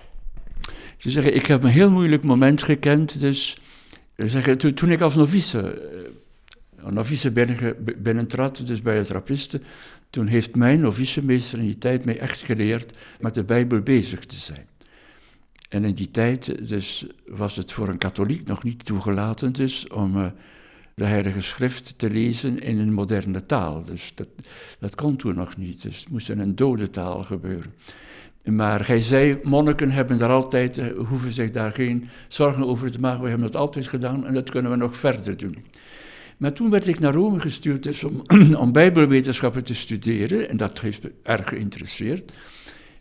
Ze 0.97 1.11
zeggen, 1.11 1.35
ik 1.35 1.47
heb 1.47 1.63
een 1.63 1.71
heel 1.71 1.91
moeilijk 1.91 2.23
moment 2.23 2.63
gekend, 2.63 3.21
dus 3.21 3.59
toen, 4.75 4.91
ik 4.91 5.01
als 5.01 5.15
novice, 5.15 5.81
uh, 6.79 6.91
novice 6.91 7.31
binnen, 7.31 7.77
binnentrad, 7.99 8.67
dus 8.67 8.83
bij 8.83 8.97
het 8.97 9.07
trappisten, 9.07 9.63
toen 10.11 10.27
heeft 10.27 10.57
mijn 10.57 10.81
novicemeester 10.81 11.59
in 11.59 11.65
die 11.65 11.79
tijd 11.79 12.05
mij 12.05 12.19
echt 12.19 12.43
geleerd 12.43 12.93
met 13.21 13.35
de 13.35 13.45
Bijbel 13.45 13.81
bezig 13.81 14.25
te 14.25 14.37
zijn. 14.37 14.69
En 15.69 15.85
in 15.85 15.95
die 15.95 16.11
tijd 16.11 16.69
dus, 16.69 17.07
was 17.27 17.57
het 17.57 17.73
voor 17.73 17.89
een 17.89 17.99
katholiek 17.99 18.47
nog 18.47 18.63
niet 18.63 18.85
toegelaten 18.85 19.53
dus, 19.53 19.89
om 19.89 20.17
uh, 20.17 20.27
de 20.95 21.05
Heilige 21.05 21.41
Schrift 21.41 21.99
te 21.99 22.11
lezen 22.11 22.59
in 22.59 22.79
een 22.79 22.93
moderne 22.93 23.47
taal. 23.47 23.85
Dus 23.85 24.13
dat, 24.15 24.29
dat 24.79 24.95
kon 24.95 25.17
toen 25.17 25.35
nog 25.35 25.57
niet. 25.57 25.83
Dus 25.83 25.99
het 25.99 26.09
moest 26.09 26.31
in 26.31 26.39
een 26.39 26.57
dode 26.57 26.91
taal 26.91 27.23
gebeuren. 27.23 27.75
Maar 28.45 28.87
hij 28.87 29.01
zei, 29.01 29.39
monniken 29.43 29.91
hebben 29.91 30.19
daar 30.19 30.31
altijd, 30.31 30.79
uh, 30.79 30.85
hoeven 31.09 31.33
zich 31.33 31.51
daar 31.51 31.73
geen 31.73 32.09
zorgen 32.29 32.67
over 32.67 32.91
te 32.91 33.01
maken. 33.01 33.23
We 33.23 33.29
hebben 33.29 33.47
dat 33.47 33.61
altijd 33.61 33.89
gedaan 33.89 34.27
en 34.27 34.35
dat 34.35 34.51
kunnen 34.51 34.71
we 34.71 34.77
nog 34.77 34.97
verder 34.97 35.37
doen. 35.37 35.57
Maar 36.37 36.53
toen 36.53 36.71
werd 36.71 36.87
ik 36.87 36.99
naar 36.99 37.15
Rome 37.15 37.41
gestuurd 37.41 37.83
dus 37.83 38.05
om, 38.05 38.23
om 38.55 38.73
bijbelwetenschappen 38.73 39.65
te 39.65 39.75
studeren. 39.75 40.49
En 40.49 40.57
dat 40.57 40.81
heeft 40.81 41.03
me 41.03 41.13
erg 41.23 41.49
geïnteresseerd. 41.49 42.33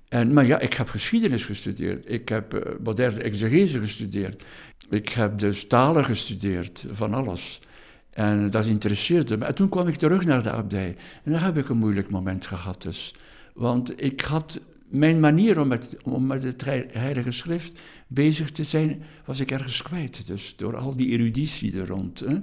En, 0.10 0.34
maar 0.34 0.46
ja, 0.46 0.60
ik 0.60 0.74
heb 0.74 0.90
geschiedenis 0.90 1.46
gestudeerd. 1.46 2.10
Ik 2.10 2.30
heb 2.30 2.54
uh, 2.54 2.62
moderne 2.84 3.22
exegese 3.22 3.80
gestudeerd. 3.80 4.46
Ik 4.90 5.10
heb 5.10 5.40
dus 5.40 5.68
talen 5.68 6.06
gestudeerd, 6.06 6.86
van 6.92 7.14
alles. 7.14 7.62
En 8.10 8.50
dat 8.50 8.66
interesseerde 8.66 9.38
me. 9.38 9.46
En 9.46 9.56
toen 9.56 9.70
kwam 9.70 9.88
ik 9.88 9.96
terug 9.96 10.26
naar 10.26 10.44
de 10.44 10.52
abdij. 10.52 10.96
En 11.24 11.32
dan 11.32 11.42
heb 11.42 11.58
ik 11.58 11.70
een 11.70 11.78
moeilijk 11.78 12.10
moment 12.10 12.46
gehad 12.46 12.82
dus. 12.82 13.16
Want 13.54 14.04
ik 14.04 14.22
had... 14.22 14.60
Mijn 14.90 15.20
manier 15.20 15.60
om 15.60 15.68
met, 15.68 15.98
om 16.04 16.28
met 16.28 16.44
het 16.44 16.66
Heilige 16.92 17.32
Schrift 17.32 17.80
bezig 18.08 18.50
te 18.50 18.64
zijn, 18.64 19.04
was 19.26 19.40
ik 19.40 19.52
ergens 19.52 19.82
kwijt. 19.82 20.28
Dus 20.28 20.56
door 20.56 20.78
al 20.78 20.96
die 20.96 21.08
eruditie 21.08 21.80
er 21.80 21.88
rond. 21.88 22.20
Hè. 22.20 22.38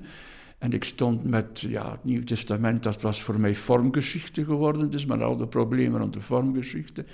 En 0.58 0.70
ik 0.70 0.84
stond 0.84 1.24
met 1.24 1.60
ja, 1.60 1.90
het 1.90 2.04
Nieuw 2.04 2.24
Testament, 2.24 2.82
dat 2.82 3.02
was 3.02 3.22
voor 3.22 3.40
mij 3.40 3.54
vormgeschichte 3.54 4.44
geworden, 4.44 4.90
dus 4.90 5.06
met 5.06 5.22
al 5.22 5.36
de 5.36 5.46
problemen 5.46 6.00
rond 6.00 6.12
de 6.12 6.20
vormgeschichte. 6.20 7.04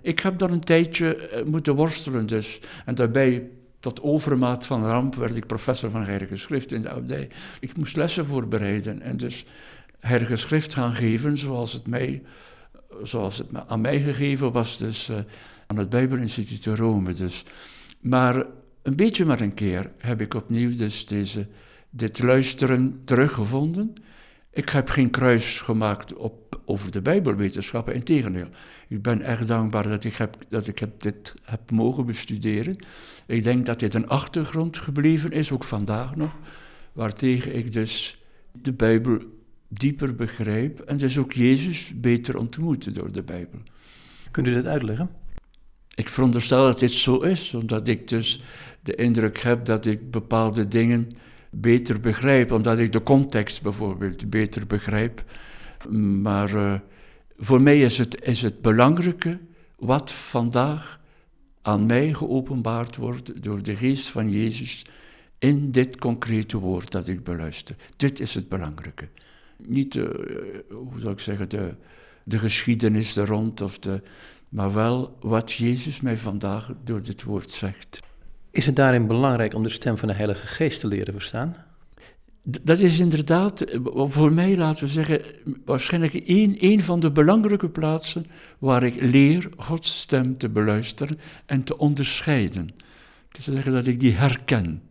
Ik 0.00 0.20
heb 0.20 0.38
dan 0.38 0.52
een 0.52 0.60
tijdje 0.60 1.16
eh, 1.16 1.44
moeten 1.44 1.74
worstelen 1.74 2.26
dus. 2.26 2.60
En 2.84 2.94
daarbij, 2.94 3.50
tot 3.80 4.02
overmaat 4.02 4.66
van 4.66 4.84
ramp, 4.84 5.14
werd 5.14 5.36
ik 5.36 5.46
professor 5.46 5.90
van 5.90 6.04
heilige 6.04 6.36
schrift 6.36 6.72
in 6.72 6.82
de 6.82 6.90
abdij. 6.90 7.28
Ik 7.60 7.76
moest 7.76 7.96
lessen 7.96 8.26
voorbereiden 8.26 9.02
en 9.02 9.16
dus 9.16 9.44
heilige 9.98 10.36
schrift 10.36 10.74
gaan 10.74 10.94
geven 10.94 11.36
zoals 11.36 11.72
het, 11.72 11.86
mij, 11.86 12.22
zoals 13.02 13.38
het 13.38 13.46
aan 13.66 13.80
mij 13.80 14.00
gegeven 14.00 14.52
was, 14.52 14.78
dus 14.78 15.10
uh, 15.10 15.16
aan 15.66 15.78
het 15.78 15.88
Bijbelinstituut 15.88 16.66
in 16.66 16.74
Rome. 16.74 17.12
Dus. 17.12 17.44
Maar 18.00 18.46
een 18.82 18.96
beetje 18.96 19.24
maar 19.24 19.40
een 19.40 19.54
keer 19.54 19.90
heb 19.98 20.20
ik 20.20 20.34
opnieuw 20.34 20.76
dus 20.76 21.06
deze, 21.06 21.46
dit 21.90 22.22
luisteren 22.22 23.00
teruggevonden. 23.04 23.94
Ik 24.50 24.68
heb 24.68 24.88
geen 24.88 25.10
kruis 25.10 25.60
gemaakt 25.60 26.14
op, 26.14 26.60
over 26.64 26.90
de 26.90 27.02
Bijbelwetenschappen, 27.02 27.94
integendeel. 27.94 28.48
Ik 28.88 29.02
ben 29.02 29.22
erg 29.22 29.44
dankbaar 29.44 29.88
dat 29.88 30.04
ik, 30.04 30.14
heb, 30.14 30.36
dat 30.48 30.66
ik 30.66 30.78
heb 30.78 31.00
dit 31.00 31.34
heb 31.42 31.70
mogen 31.70 32.06
bestuderen. 32.06 32.76
Ik 33.26 33.42
denk 33.42 33.66
dat 33.66 33.78
dit 33.78 33.94
een 33.94 34.08
achtergrond 34.08 34.78
gebleven 34.78 35.30
is, 35.30 35.52
ook 35.52 35.64
vandaag 35.64 36.16
nog, 36.16 36.32
waartegen 36.92 37.56
ik 37.56 37.72
dus 37.72 38.22
de 38.52 38.72
Bijbel 38.72 39.18
dieper 39.68 40.14
begrijp 40.14 40.80
en 40.80 40.96
dus 40.96 41.18
ook 41.18 41.32
Jezus 41.32 41.92
beter 41.94 42.36
ontmoeten 42.36 42.92
door 42.92 43.12
de 43.12 43.22
Bijbel. 43.22 43.58
Kunt 44.30 44.46
u 44.46 44.52
dit 44.52 44.66
uitleggen? 44.66 45.10
Ik 45.94 46.08
veronderstel 46.08 46.64
dat 46.64 46.78
dit 46.78 46.90
zo 46.90 47.18
is, 47.18 47.54
omdat 47.54 47.88
ik 47.88 48.08
dus 48.08 48.42
de 48.82 48.94
indruk 48.94 49.38
heb 49.38 49.64
dat 49.64 49.86
ik 49.86 50.10
bepaalde 50.10 50.68
dingen 50.68 51.10
beter 51.50 52.00
begrijp, 52.00 52.52
omdat 52.52 52.78
ik 52.78 52.92
de 52.92 53.02
context 53.02 53.62
bijvoorbeeld 53.62 54.30
beter 54.30 54.66
begrijp. 54.66 55.24
Maar 56.22 56.54
uh, 56.54 56.74
voor 57.36 57.62
mij 57.62 57.80
is 57.80 57.98
het, 57.98 58.22
is 58.22 58.42
het 58.42 58.62
belangrijke 58.62 59.38
wat 59.76 60.12
vandaag 60.12 61.00
aan 61.62 61.86
mij 61.86 62.14
geopenbaard 62.14 62.96
wordt 62.96 63.42
door 63.42 63.62
de 63.62 63.76
geest 63.76 64.08
van 64.08 64.30
Jezus 64.30 64.86
in 65.38 65.70
dit 65.70 65.98
concrete 65.98 66.58
woord 66.58 66.90
dat 66.90 67.08
ik 67.08 67.24
beluister. 67.24 67.76
Dit 67.96 68.20
is 68.20 68.34
het 68.34 68.48
belangrijke. 68.48 69.08
Niet, 69.56 69.92
de, 69.92 70.62
uh, 70.70 70.76
hoe 70.76 71.00
zou 71.00 71.12
ik 71.12 71.20
zeggen, 71.20 71.48
de, 71.48 71.74
de 72.24 72.38
geschiedenis 72.38 73.16
er 73.16 73.26
rond, 73.26 73.60
of 73.60 73.78
de, 73.78 74.02
maar 74.48 74.72
wel 74.72 75.16
wat 75.20 75.52
Jezus 75.52 76.00
mij 76.00 76.18
vandaag 76.18 76.72
door 76.84 77.02
dit 77.02 77.22
woord 77.22 77.52
zegt. 77.52 78.00
Is 78.50 78.66
het 78.66 78.76
daarin 78.76 79.06
belangrijk 79.06 79.54
om 79.54 79.62
de 79.62 79.68
stem 79.68 79.98
van 79.98 80.08
de 80.08 80.14
Heilige 80.14 80.46
Geest 80.46 80.80
te 80.80 80.86
leren 80.86 81.12
verstaan? 81.12 81.56
Dat 82.42 82.78
is 82.78 82.98
inderdaad, 82.98 83.60
eh, 83.60 83.80
voor 83.94 84.32
mij, 84.32 84.56
laten 84.56 84.84
we 84.84 84.90
zeggen, 84.90 85.22
waarschijnlijk 85.64 86.14
een, 86.26 86.56
een 86.60 86.80
van 86.80 87.00
de 87.00 87.10
belangrijke 87.10 87.68
plaatsen 87.68 88.26
waar 88.58 88.82
ik 88.82 89.00
leer 89.00 89.48
Gods 89.56 90.00
stem 90.00 90.36
te 90.36 90.48
beluisteren 90.48 91.18
en 91.46 91.64
te 91.64 91.78
onderscheiden. 91.78 92.66
Dat 93.28 93.38
is 93.38 93.44
zeggen 93.44 93.72
dat 93.72 93.86
ik 93.86 94.00
die 94.00 94.12
herken. 94.12 94.82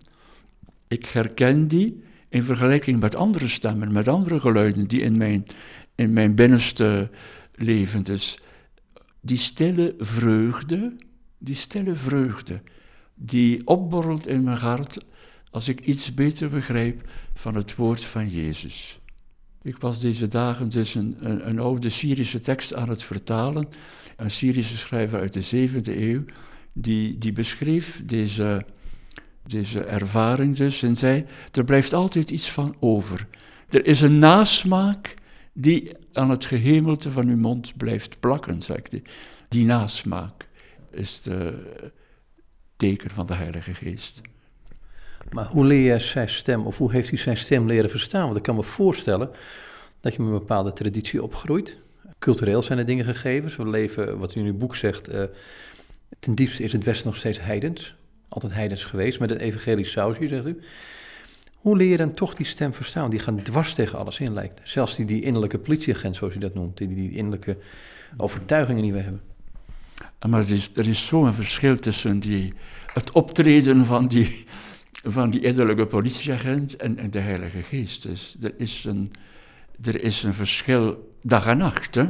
Ik 0.88 1.06
herken 1.06 1.68
die 1.68 2.04
in 2.30 2.44
vergelijking 2.44 3.00
met 3.00 3.16
andere 3.16 3.48
stemmen, 3.48 3.92
met 3.92 4.08
andere 4.08 4.40
geluiden 4.40 4.88
die 4.88 5.02
in 5.02 5.18
mijn, 5.18 5.46
in 5.96 6.14
mijn 6.14 6.36
binnenste 6.36 7.10
leven. 7.56 8.04
Dus 8.04 8.40
die 9.22 9.38
stille 9.38 9.96
vreugde, 9.98 10.96
die 11.38 11.56
stille 11.56 11.96
vreugde 11.96 12.62
die 13.16 13.68
opborrelt 13.68 14.28
in 14.28 14.44
mijn 14.44 14.58
hart 14.58 15.06
als 15.50 15.68
ik 15.68 15.82
iets 15.82 16.14
beter 16.14 16.50
begrijp 16.50 17.10
van 17.34 17.56
het 17.56 17.76
woord 17.76 18.06
van 18.06 18.30
Jezus. 18.30 19.00
Ik 19.62 19.78
was 19.78 20.00
deze 20.00 20.28
dagen 20.28 20.70
dus 20.70 20.96
een, 20.96 21.16
een, 21.20 21.50
een 21.50 21.60
oude 21.60 21.90
Syrische 21.90 22.40
tekst 22.40 22.74
aan 22.74 22.90
het 22.90 23.04
vertalen, 23.04 23.68
een 24.18 24.32
Syrische 24.32 24.78
schrijver 24.78 25.20
uit 25.20 25.34
de 25.34 25.70
7e 25.70 25.82
eeuw, 25.86 26.24
die, 26.74 27.18
die 27.18 27.32
beschreef 27.32 28.06
deze, 28.06 28.66
deze 29.48 29.84
ervaring 29.84 30.56
dus 30.56 30.84
en 30.84 30.96
zei, 30.96 31.26
er 31.52 31.64
blijft 31.64 31.94
altijd 31.94 32.32
iets 32.32 32.52
van 32.52 32.76
over. 32.80 33.28
Er 33.70 33.86
is 33.86 34.02
een 34.02 34.18
nasmaak 34.18 35.14
die 35.54 35.92
aan 36.14 36.30
het 36.30 36.46
gehemelte 36.46 37.12
van 37.12 37.28
uw 37.28 37.38
mond 37.38 37.78
blijft 37.78 38.20
plakken, 38.20 38.62
zegt 38.62 38.92
hij. 38.92 39.04
Die 39.48 39.66
nasmaak 39.66 40.48
is 40.92 41.22
de, 41.22 41.64
teken 42.78 43.10
van 43.10 43.26
de 43.26 43.34
Heilige 43.34 43.74
Geest. 43.74 44.22
Maar 45.32 45.46
hoe 45.46 45.66
leer 45.66 45.94
je 45.94 46.00
zijn 46.00 46.30
stem, 46.30 46.66
of 46.66 46.78
hoe 46.78 46.92
heeft 46.92 47.10
hij 47.10 47.18
zijn 47.18 47.38
stem 47.38 47.66
leren 47.66 47.90
verstaan? 47.90 48.26
Want 48.26 48.38
ik 48.38 48.44
kan 48.44 48.56
me 48.56 48.64
voorstellen 48.64 49.30
dat 50.00 50.14
je 50.14 50.22
met 50.22 50.32
een 50.32 50.40
bepaalde 50.40 50.74
traditie 50.74 51.24
opgroeit. 51.24 51.78
Cultureel 52.20 52.64
zijn 52.64 52.80
er 52.80 52.86
dingen 52.86 53.06
gegeven. 53.06 53.64
We 53.64 53.70
leven, 53.70 54.20
wat 54.20 54.36
u 54.36 54.40
in 54.40 54.46
uw 54.46 54.58
boek 54.58 54.76
zegt, 54.76 55.14
uh, 55.14 55.24
ten 56.20 56.36
diepste 56.36 56.64
is 56.64 56.72
het 56.72 56.84
Westen 56.84 57.08
nog 57.08 57.16
steeds 57.16 57.42
heidens. 57.42 57.96
Altijd 58.30 58.54
heidens 58.54 58.86
geweest, 58.86 59.20
met 59.20 59.32
een 59.32 59.38
evangelisch 59.38 59.92
sausje, 59.92 60.28
zegt 60.28 60.46
u. 60.46 60.60
Hoe 61.56 61.78
leer 61.78 61.90
je 61.90 61.98
dan 61.98 62.12
toch 62.12 62.36
die 62.36 62.46
stem 62.46 62.74
verstaan? 62.74 63.10
Die 63.10 63.20
gaan 63.20 63.42
dwars 63.44 63.74
tegen 63.74 63.98
alles 63.98 64.20
in, 64.20 64.34
lijkt. 64.34 64.62
Zelfs 64.64 64.96
die, 64.96 65.06
die 65.06 65.22
innerlijke 65.22 65.60
politieagent, 65.60 66.16
zoals 66.16 66.36
u 66.36 66.38
dat 66.38 66.54
noemt. 66.54 66.78
Die, 66.78 66.88
die 66.88 67.12
innerlijke 67.12 67.58
overtuigingen 68.18 68.82
die 68.82 68.94
we 68.94 69.00
hebben. 69.00 69.22
Maar 70.30 70.44
er 70.44 70.52
is, 70.52 70.70
er 70.76 70.88
is 70.88 71.08
zo'n 71.08 71.34
verschil 71.34 71.78
tussen 71.78 72.20
die, 72.20 72.54
het 72.94 73.12
optreden 73.12 73.86
van 73.86 74.08
die, 74.08 74.46
van 75.04 75.30
die 75.30 75.42
innerlijke 75.42 75.86
politieagent 75.86 76.76
en, 76.76 77.12
de 77.12 77.20
Heilige 77.20 77.62
Geest. 77.62 78.04
Dus 78.04 78.36
er 78.42 78.54
is 78.58 78.84
een, 78.84 79.12
er 79.82 80.04
is 80.04 80.24
een 80.24 80.34
verschil 80.34 81.14
dag 81.22 81.46
en 81.46 81.58
nacht. 81.58 81.96
Hè? 81.96 82.10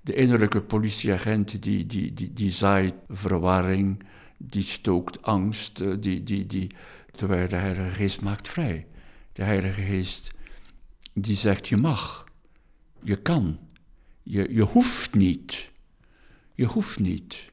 De 0.00 0.14
innerlijke 0.14 0.60
politieagent 0.60 1.62
die, 1.62 1.86
die, 1.86 2.14
die, 2.14 2.32
die 2.32 2.50
zaait 2.50 2.94
verwarring, 3.08 4.04
die 4.50 4.62
stookt 4.62 5.22
angst, 5.22 5.80
eh, 5.80 5.94
die, 6.00 6.22
die, 6.22 6.46
die, 6.46 6.70
terwijl 7.10 7.48
de 7.48 7.56
Heilige 7.56 7.94
Geest 7.94 8.20
maakt 8.20 8.48
vrij. 8.48 8.86
De 9.32 9.44
Heilige 9.44 9.82
Geest 9.82 10.32
die 11.14 11.36
zegt 11.36 11.68
je 11.68 11.76
mag, 11.76 12.24
je 13.02 13.16
kan, 13.16 13.58
je, 14.22 14.54
je 14.54 14.62
hoeft 14.62 15.14
niet. 15.14 15.70
Je 16.54 16.64
hoeft 16.64 16.98
niet. 16.98 17.50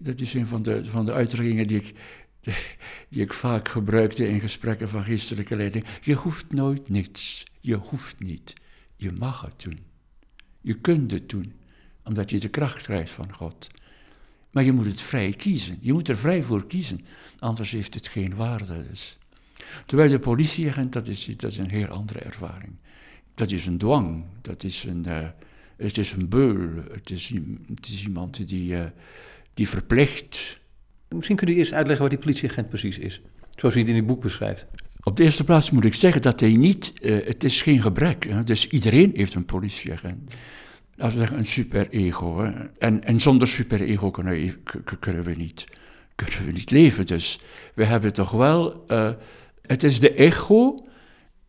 Dat 0.00 0.20
is 0.20 0.34
een 0.34 0.46
van 0.46 0.62
de, 0.62 0.84
van 0.84 1.04
de 1.04 1.12
uitdrukkingen 1.12 1.66
die 1.66 1.80
ik, 1.80 1.94
die 3.08 3.22
ik 3.22 3.32
vaak 3.32 3.68
gebruikte 3.68 4.28
in 4.28 4.40
gesprekken 4.40 4.88
van 4.88 5.04
geestelijke 5.04 5.56
leiding. 5.56 5.84
Je 6.00 6.14
hoeft 6.14 6.52
nooit 6.52 6.88
niets. 6.88 7.46
Je 7.60 7.74
hoeft 7.74 8.20
niet. 8.20 8.54
Je 8.96 9.12
mag 9.12 9.40
het 9.40 9.62
doen. 9.62 9.78
Je 10.60 10.74
kunt 10.74 11.10
het 11.10 11.28
doen, 11.28 11.52
omdat 12.04 12.30
je 12.30 12.40
de 12.40 12.48
kracht 12.48 12.82
krijgt 12.82 13.10
van 13.10 13.32
God. 13.32 13.70
Maar 14.56 14.64
je 14.64 14.72
moet 14.72 14.86
het 14.86 15.00
vrij 15.00 15.32
kiezen. 15.32 15.78
Je 15.80 15.92
moet 15.92 16.08
er 16.08 16.16
vrij 16.16 16.42
voor 16.42 16.66
kiezen, 16.66 17.00
anders 17.38 17.70
heeft 17.70 17.94
het 17.94 18.08
geen 18.08 18.34
waarde. 18.34 18.86
Dus. 18.88 19.18
Terwijl 19.86 20.10
de 20.10 20.18
politieagent, 20.18 20.92
dat 20.92 21.06
is, 21.06 21.24
dat 21.36 21.50
is 21.50 21.58
een 21.58 21.70
heel 21.70 21.86
andere 21.86 22.18
ervaring. 22.18 22.72
Dat 23.34 23.50
is 23.50 23.66
een 23.66 23.78
dwang, 23.78 24.24
dat 24.40 24.64
is 24.64 24.84
een, 24.84 25.04
uh, 25.08 25.28
het 25.76 25.98
is 25.98 26.12
een 26.12 26.28
beul, 26.28 26.68
het 26.92 27.10
is, 27.10 27.32
het 27.74 27.88
is 27.88 28.02
iemand 28.02 28.48
die, 28.48 28.72
uh, 28.72 28.84
die 29.54 29.68
verplicht. 29.68 30.58
Misschien 31.08 31.36
kunt 31.36 31.50
u 31.50 31.54
eerst 31.54 31.72
uitleggen 31.72 32.02
wat 32.02 32.14
die 32.14 32.24
politieagent 32.24 32.68
precies 32.68 32.98
is, 32.98 33.20
zoals 33.56 33.74
u 33.74 33.78
het 33.78 33.88
in 33.88 33.96
het 33.96 34.06
boek 34.06 34.20
beschrijft. 34.20 34.66
Op 35.02 35.16
de 35.16 35.22
eerste 35.22 35.44
plaats 35.44 35.70
moet 35.70 35.84
ik 35.84 35.94
zeggen 35.94 36.22
dat 36.22 36.40
hij 36.40 36.56
niet, 36.56 36.92
uh, 37.00 37.26
het 37.26 37.44
is 37.44 37.62
geen 37.62 37.82
gebrek, 37.82 38.24
hè? 38.28 38.44
dus 38.44 38.68
iedereen 38.68 39.12
heeft 39.14 39.34
een 39.34 39.44
politieagent. 39.44 40.30
Laten 40.96 41.14
we 41.14 41.18
zeggen 41.18 41.38
een 41.38 41.46
superego. 41.46 42.40
Hè? 42.40 42.50
En, 42.78 43.04
en 43.04 43.20
zonder 43.20 43.48
superego 43.48 44.10
kunnen, 44.10 44.62
kunnen, 45.00 45.24
we 45.24 45.34
niet, 45.34 45.66
kunnen 46.14 46.44
we 46.44 46.52
niet 46.52 46.70
leven. 46.70 47.06
Dus 47.06 47.40
we 47.74 47.84
hebben 47.84 48.12
toch 48.12 48.30
wel, 48.30 48.84
uh, 48.88 49.10
het 49.62 49.82
is 49.82 50.00
de 50.00 50.12
echo, 50.12 50.86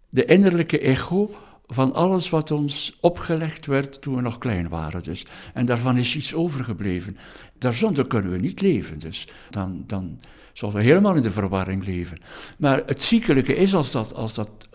de 0.10 0.26
innerlijke 0.26 0.80
echo 0.80 1.36
van 1.68 1.94
alles 1.94 2.30
wat 2.30 2.52
ons 2.52 2.98
opgelegd 3.02 3.66
werd 3.66 4.02
toen 4.02 4.16
we 4.16 4.22
nog 4.22 4.38
klein 4.38 4.70
waren. 4.70 5.04
Dus. 5.04 5.26
En 5.54 5.66
daarvan 5.66 5.98
is 5.98 6.16
iets 6.16 6.34
overgebleven. 6.34 7.18
Daarzonder 7.58 8.08
kunnen 8.08 8.32
we 8.32 8.38
niet 8.38 8.62
leven. 8.62 9.00
Dus 9.00 9.28
dan, 9.50 9.84
dan 9.88 10.20
zullen 10.54 10.76
we 10.76 10.82
helemaal 10.82 11.16
in 11.16 11.22
de 11.22 11.32
verwarring 11.32 11.86
leven. 11.86 12.18
Maar 12.58 12.84
het 12.86 13.04
ziekelijke 13.04 13.56
is 13.56 13.74
als 13.74 13.92
dat, 13.92 14.14
als 14.14 14.34
dat 14.34 14.50
eh, 14.50 14.67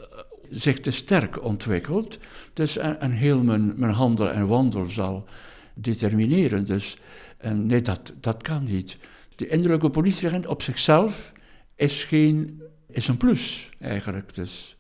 zich 0.53 0.81
te 0.81 0.91
sterk 0.91 1.45
ontwikkelt, 1.45 2.19
dus 2.53 2.77
en, 2.77 3.11
heel 3.11 3.43
mijn, 3.43 3.73
mijn 3.77 3.93
handel 3.93 4.31
en 4.31 4.47
wandel 4.47 4.91
zal 4.91 5.25
determineren. 5.75 6.65
Dus, 6.65 6.99
en 7.39 7.67
nee, 7.67 7.83
dat, 7.83 8.15
dat 8.21 8.43
kan 8.43 8.65
niet. 8.65 8.97
De 9.37 9.49
innerlijke 9.49 9.91
politieagent 9.91 10.47
op 10.47 10.63
zichzelf 10.63 11.33
is, 11.77 12.05
geen, 12.05 12.63
is 12.89 13.09
een 13.09 13.17
plus 13.17 13.71
eigenlijk. 13.79 14.35
Dus. 14.35 14.77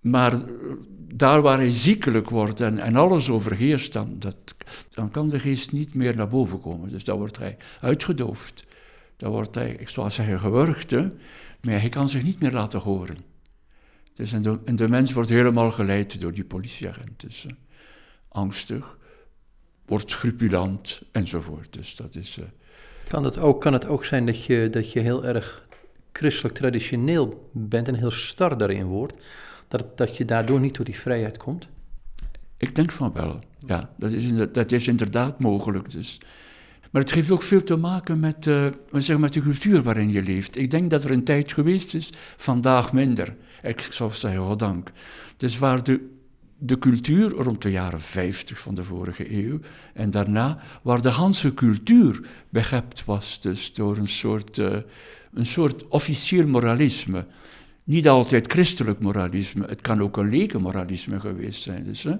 Maar 0.00 0.42
daar 1.14 1.42
waar 1.42 1.58
hij 1.58 1.70
ziekelijk 1.70 2.30
wordt 2.30 2.60
en, 2.60 2.78
en 2.78 2.96
alles 2.96 3.30
overheerst, 3.30 3.92
dan, 3.92 4.16
dat, 4.18 4.36
dan 4.90 5.10
kan 5.10 5.28
de 5.28 5.38
geest 5.38 5.72
niet 5.72 5.94
meer 5.94 6.16
naar 6.16 6.28
boven 6.28 6.60
komen. 6.60 6.90
Dus 6.90 7.04
dan 7.04 7.18
wordt 7.18 7.38
hij 7.38 7.56
uitgedoofd. 7.80 8.64
Dan 9.16 9.30
wordt 9.30 9.54
hij, 9.54 9.76
ik 9.78 9.88
zou 9.88 10.10
zeggen, 10.10 10.40
gewurgd, 10.40 10.90
hè? 10.90 11.08
maar 11.60 11.80
hij 11.80 11.88
kan 11.88 12.08
zich 12.08 12.22
niet 12.22 12.40
meer 12.40 12.52
laten 12.52 12.80
horen. 12.80 13.31
Dus 14.14 14.32
en, 14.32 14.42
de, 14.42 14.58
en 14.64 14.76
de 14.76 14.88
mens 14.88 15.12
wordt 15.12 15.28
helemaal 15.28 15.70
geleid 15.70 16.20
door 16.20 16.32
die 16.32 16.44
politieagent. 16.44 17.20
Dus, 17.20 17.44
uh, 17.44 17.52
angstig, 18.28 18.96
wordt 19.86 20.10
scrupulant 20.10 21.02
enzovoort. 21.12 21.72
Dus 21.72 21.96
dat 21.96 22.14
is... 22.14 22.38
Uh, 22.38 22.44
kan, 23.08 23.24
het 23.24 23.38
ook, 23.38 23.60
kan 23.60 23.72
het 23.72 23.86
ook 23.86 24.04
zijn 24.04 24.26
dat 24.26 24.44
je, 24.44 24.68
dat 24.70 24.92
je 24.92 25.00
heel 25.00 25.24
erg 25.24 25.66
christelijk 26.12 26.54
traditioneel 26.54 27.50
bent 27.52 27.88
en 27.88 27.94
heel 27.94 28.10
star 28.10 28.58
daarin 28.58 28.86
wordt? 28.86 29.14
dat, 29.72 29.98
dat 29.98 30.16
je 30.16 30.24
daardoor 30.24 30.60
niet 30.60 30.74
tot 30.74 30.86
die 30.86 30.98
vrijheid 30.98 31.36
komt? 31.36 31.68
Ik 32.56 32.74
denk 32.74 32.92
van 32.92 33.12
wel, 33.12 33.40
ja. 33.66 33.90
Dat 33.96 34.12
is, 34.12 34.48
dat 34.52 34.72
is 34.72 34.88
inderdaad 34.88 35.38
mogelijk. 35.38 35.90
Dus. 35.90 36.20
Maar 36.90 37.02
het 37.02 37.12
heeft 37.12 37.30
ook 37.30 37.42
veel 37.42 37.62
te 37.62 37.76
maken 37.76 38.20
met, 38.20 38.46
uh, 38.46 38.66
zeg, 38.92 39.18
met 39.18 39.32
de 39.32 39.40
cultuur 39.40 39.82
waarin 39.82 40.10
je 40.10 40.22
leeft. 40.22 40.56
Ik 40.56 40.70
denk 40.70 40.90
dat 40.90 41.04
er 41.04 41.10
een 41.10 41.24
tijd 41.24 41.52
geweest 41.52 41.94
is, 41.94 42.10
vandaag 42.36 42.92
minder. 42.92 43.36
Ik 43.62 43.86
zou 43.90 44.12
zeggen, 44.12 44.42
goddank. 44.42 44.90
Dus 45.36 45.58
waar 45.58 45.82
de, 45.82 46.08
de 46.58 46.78
cultuur 46.78 47.30
rond 47.30 47.62
de 47.62 47.70
jaren 47.70 48.00
50 48.00 48.60
van 48.60 48.74
de 48.74 48.84
vorige 48.84 49.32
eeuw 49.44 49.58
en 49.94 50.10
daarna, 50.10 50.58
waar 50.82 51.02
de 51.02 51.10
Hanse 51.10 51.54
cultuur 51.54 52.20
begept 52.48 53.04
was, 53.04 53.40
dus 53.40 53.72
door 53.72 53.96
een 53.96 54.08
soort, 54.08 54.58
uh, 54.58 54.76
een 55.34 55.46
soort 55.46 55.88
officieel 55.88 56.46
moralisme 56.46 57.26
niet 57.84 58.08
altijd 58.08 58.52
christelijk 58.52 59.00
moralisme, 59.00 59.66
het 59.66 59.80
kan 59.80 60.00
ook 60.00 60.16
een 60.16 60.50
moralisme 60.60 61.20
geweest 61.20 61.62
zijn. 61.62 61.84
Dus, 61.84 62.02
hè? 62.02 62.14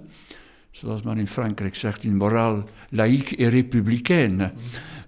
Zoals 0.71 1.03
men 1.03 1.19
in 1.19 1.27
Frankrijk 1.27 1.75
zegt, 1.75 2.05
een 2.05 2.17
moraal 2.17 2.65
laïque 2.91 3.37
et 3.37 3.53
républicaine. 3.53 4.53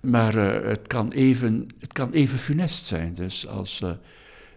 Maar 0.01 0.37
uh, 0.37 0.69
het, 0.69 0.87
kan 0.87 1.11
even, 1.13 1.69
het 1.79 1.93
kan 1.93 2.11
even 2.11 2.39
funest 2.39 2.85
zijn 2.85 3.15
dus 3.15 3.47
als, 3.47 3.81
uh, 3.85 3.91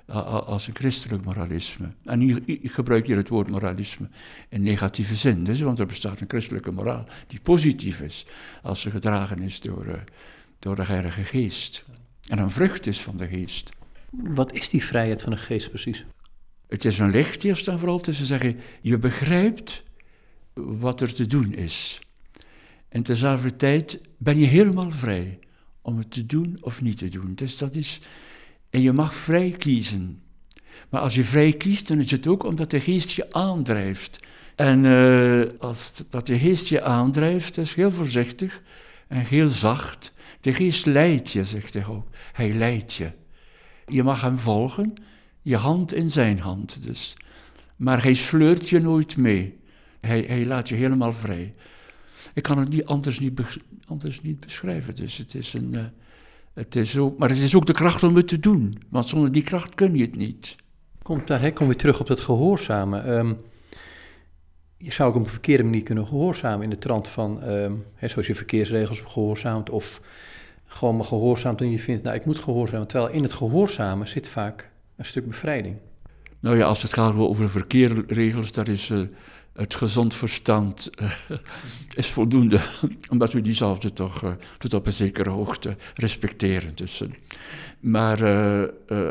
als 0.07 0.67
een 0.67 0.75
christelijk 0.75 1.25
moralisme. 1.25 1.91
En 2.03 2.19
hier, 2.19 2.41
ik 2.45 2.71
gebruik 2.71 3.07
hier 3.07 3.17
het 3.17 3.29
woord 3.29 3.49
moralisme 3.49 4.09
in 4.49 4.61
negatieve 4.61 5.15
zin, 5.15 5.43
dus, 5.43 5.61
want 5.61 5.79
er 5.79 5.85
bestaat 5.85 6.19
een 6.19 6.29
christelijke 6.29 6.71
moraal 6.71 7.05
die 7.27 7.39
positief 7.39 8.01
is 8.01 8.25
als 8.61 8.81
ze 8.81 8.91
gedragen 8.91 9.41
is 9.41 9.59
door, 9.61 9.85
uh, 9.85 9.93
door 10.59 10.75
de 10.75 10.85
Heilige 10.85 11.23
Geest. 11.23 11.85
En 12.29 12.39
een 12.39 12.49
vrucht 12.49 12.87
is 12.87 13.01
van 13.01 13.17
de 13.17 13.27
Geest. 13.27 13.75
Wat 14.11 14.53
is 14.53 14.69
die 14.69 14.83
vrijheid 14.83 15.21
van 15.21 15.31
de 15.31 15.37
geest 15.37 15.69
precies? 15.69 16.05
Het 16.67 16.85
is 16.85 16.99
een 16.99 17.09
licht 17.09 17.43
eerst 17.43 17.67
en 17.67 17.79
vooral 17.79 17.99
te 17.99 18.13
zeggen, 18.13 18.59
je 18.81 18.97
begrijpt 18.97 19.83
wat 20.53 21.01
er 21.01 21.13
te 21.13 21.25
doen 21.25 21.53
is. 21.53 21.99
En 22.89 23.03
tezelfde 23.03 23.55
tijd 23.55 24.01
ben 24.17 24.37
je 24.37 24.45
helemaal 24.45 24.91
vrij 24.91 25.39
om 25.81 25.97
het 25.97 26.11
te 26.11 26.25
doen 26.25 26.57
of 26.61 26.81
niet 26.81 26.97
te 26.97 27.07
doen. 27.07 27.35
Dus 27.35 27.57
dat 27.57 27.75
is, 27.75 28.01
en 28.69 28.81
je 28.81 28.91
mag 28.91 29.13
vrij 29.13 29.49
kiezen. 29.49 30.21
Maar 30.89 31.01
als 31.01 31.15
je 31.15 31.23
vrij 31.23 31.53
kiest, 31.53 31.87
dan 31.87 31.99
is 31.99 32.11
het 32.11 32.27
ook 32.27 32.43
omdat 32.43 32.71
de 32.71 32.81
geest 32.81 33.11
je 33.11 33.33
aandrijft. 33.33 34.19
En 34.55 34.83
uh, 34.83 35.45
als 35.59 36.03
dat 36.09 36.27
de 36.27 36.39
geest 36.39 36.67
je 36.67 36.81
aandrijft, 36.81 37.57
is 37.57 37.73
heel 37.73 37.91
voorzichtig 37.91 38.61
en 39.07 39.25
heel 39.25 39.49
zacht. 39.49 40.13
De 40.41 40.53
geest 40.53 40.85
leidt 40.85 41.31
je, 41.31 41.43
zegt 41.43 41.73
hij 41.73 41.85
ook. 41.85 42.07
Hij 42.31 42.53
leidt 42.53 42.93
je. 42.93 43.11
Je 43.87 44.03
mag 44.03 44.21
hem 44.21 44.37
volgen, 44.37 44.93
je 45.41 45.55
hand 45.55 45.93
in 45.93 46.11
zijn 46.11 46.39
hand 46.39 46.83
dus. 46.83 47.15
Maar 47.75 48.03
hij 48.03 48.13
sleurt 48.13 48.69
je 48.69 48.79
nooit 48.79 49.17
mee. 49.17 49.59
Hij, 49.99 50.23
hij 50.27 50.45
laat 50.45 50.69
je 50.69 50.75
helemaal 50.75 51.13
vrij. 51.13 51.53
Ik 52.33 52.43
kan 52.43 52.57
het 52.57 52.69
niet 52.69 52.85
anders, 52.85 53.19
niet 53.19 53.41
anders 53.85 54.21
niet 54.21 54.39
beschrijven. 54.39 54.95
Dus 54.95 55.17
het 55.17 55.35
is 55.35 55.53
een, 55.53 55.73
uh, 55.73 55.83
het 56.57 56.75
is 56.75 56.97
ook, 56.97 57.17
maar 57.17 57.29
het 57.29 57.37
is 57.37 57.55
ook 57.55 57.65
de 57.65 57.73
kracht 57.73 58.03
om 58.03 58.15
het 58.15 58.27
te 58.27 58.39
doen. 58.39 58.77
Want 58.89 59.09
zonder 59.09 59.31
die 59.31 59.43
kracht 59.43 59.75
kun 59.75 59.95
je 59.95 60.01
het 60.01 60.15
niet. 60.15 60.55
Komt 61.01 61.27
daar, 61.27 61.41
hè, 61.41 61.51
kom 61.51 61.67
weer 61.67 61.75
terug 61.75 61.99
op 61.99 62.07
dat 62.07 62.19
gehoorzamen. 62.19 63.09
Um, 63.09 63.37
je 64.77 64.91
zou 64.91 65.09
ook 65.09 65.15
op 65.15 65.23
een 65.23 65.29
verkeerde 65.29 65.63
manier 65.63 65.83
kunnen 65.83 66.07
gehoorzamen 66.07 66.63
in 66.63 66.69
de 66.69 66.77
trant 66.77 67.07
van, 67.07 67.43
um, 67.43 67.85
hè, 67.95 68.07
zoals 68.07 68.27
je 68.27 68.35
verkeersregels 68.35 68.99
gehoorzaamt 68.99 69.69
of 69.69 70.01
gewoon 70.65 70.95
maar 70.95 71.05
gehoorzaamt 71.05 71.61
en 71.61 71.71
je 71.71 71.79
vindt, 71.79 72.03
nou 72.03 72.15
ik 72.15 72.25
moet 72.25 72.37
gehoorzamen. 72.37 72.87
Terwijl 72.87 73.13
in 73.13 73.23
het 73.23 73.33
gehoorzamen 73.33 74.07
zit 74.07 74.29
vaak 74.29 74.69
een 74.95 75.05
stuk 75.05 75.27
bevrijding. 75.27 75.75
Nou 76.39 76.57
ja, 76.57 76.65
als 76.65 76.81
het 76.81 76.93
gaat 76.93 77.15
over 77.15 77.49
verkeerregels, 77.49 78.51
daar 78.51 78.67
is 78.67 78.89
uh, 78.89 79.07
het 79.57 79.75
gezond 79.75 80.13
verstand 80.13 80.89
uh, 81.01 81.11
is 81.95 82.07
voldoende, 82.07 82.61
omdat 83.11 83.33
we 83.33 83.41
diezelfde 83.41 83.93
toch 83.93 84.23
uh, 84.23 84.31
tot 84.57 84.73
op 84.73 84.85
een 84.85 84.93
zekere 84.93 85.29
hoogte 85.29 85.75
respecteren. 85.93 86.75
Dus, 86.75 87.01
uh, 87.01 87.07
maar 87.79 88.19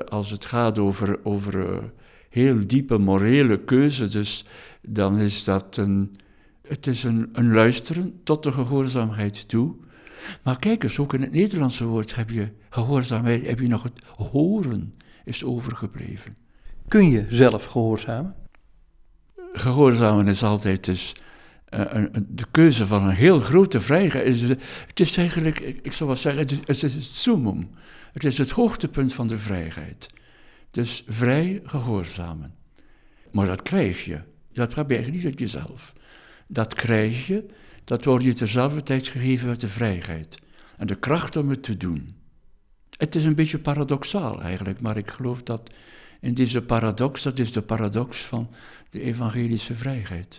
als 0.09 0.31
het 0.31 0.45
gaat 0.45 0.79
over, 0.79 1.19
over 1.25 1.81
heel 2.29 2.67
diepe 2.67 2.99
morele 2.99 3.59
keuze, 3.59 4.07
dus, 4.07 4.45
dan 4.83 5.19
is 5.19 5.45
dat 5.45 5.77
een, 5.77 6.17
het 6.69 6.87
is 6.87 7.05
een, 7.05 7.29
een 7.33 7.53
luisteren 7.53 8.21
tot 8.25 8.43
de 8.43 8.53
gehoorzaamheid 8.53 9.49
toe. 9.49 9.75
Maar 10.43 10.59
kijk 10.59 10.83
eens, 10.83 10.99
ook 10.99 11.15
in 11.15 11.23
het 11.23 11.33
Nederlandse 11.33 11.85
woord 11.85 12.15
heb 12.15 12.31
je 12.31 12.49
gehoorzaamheid, 12.71 13.47
heb 13.47 13.61
je 13.61 13.69
nog 13.69 13.83
het 13.83 14.05
horen 14.31 14.95
is 15.25 15.45
overgebleven. 15.45 16.37
Kun 16.89 17.11
je 17.11 17.25
zelf 17.29 17.65
gehoorzamen? 17.65 18.35
Gehoorzamen 19.59 20.27
is 20.27 20.42
altijd 20.42 20.85
dus 20.85 21.14
een, 21.69 22.27
de 22.29 22.47
keuze 22.51 22.87
van 22.87 23.05
een 23.05 23.14
heel 23.14 23.40
grote 23.40 23.81
vrijheid. 23.81 24.40
Het 24.87 25.01
is 25.01 25.16
eigenlijk, 25.16 25.59
ik 25.61 25.92
zou 25.92 26.09
wel 26.09 26.19
zeggen, 26.19 26.42
het 26.42 26.53
is, 26.53 26.59
het 26.59 26.83
is 26.83 26.95
het 26.95 27.05
summum. 27.05 27.71
Het 28.12 28.25
is 28.25 28.38
het 28.38 28.51
hoogtepunt 28.51 29.14
van 29.14 29.27
de 29.27 29.38
vrijheid. 29.38 30.11
Dus 30.71 31.05
vrij 31.09 31.61
gehoorzamen. 31.64 32.55
Maar 33.31 33.47
dat 33.47 33.62
krijg 33.62 34.05
je. 34.05 34.21
Dat 34.53 34.75
heb 34.75 34.90
je 34.90 34.99
niet 34.99 35.25
uit 35.25 35.38
jezelf. 35.38 35.92
Dat 36.47 36.75
krijg 36.75 37.27
je, 37.27 37.47
dat 37.85 38.05
wordt 38.05 38.25
je 38.25 38.35
terzelfde 38.35 38.83
tijd 38.83 39.07
gegeven 39.07 39.49
met 39.49 39.61
de 39.61 39.69
vrijheid. 39.69 40.38
En 40.77 40.87
de 40.87 40.95
kracht 40.95 41.37
om 41.37 41.51
het 41.51 41.62
te 41.62 41.77
doen. 41.77 42.14
Het 42.97 43.14
is 43.14 43.25
een 43.25 43.35
beetje 43.35 43.59
paradoxaal 43.59 44.42
eigenlijk, 44.42 44.81
maar 44.81 44.97
ik 44.97 45.11
geloof 45.11 45.42
dat 45.42 45.71
in 46.27 46.35
deze 46.35 46.62
paradox, 46.62 47.23
dat 47.23 47.39
is 47.39 47.53
de 47.53 47.62
paradox 47.62 48.25
van 48.25 48.49
de 48.91 49.01
evangelische 49.01 49.75
vrijheid. 49.75 50.39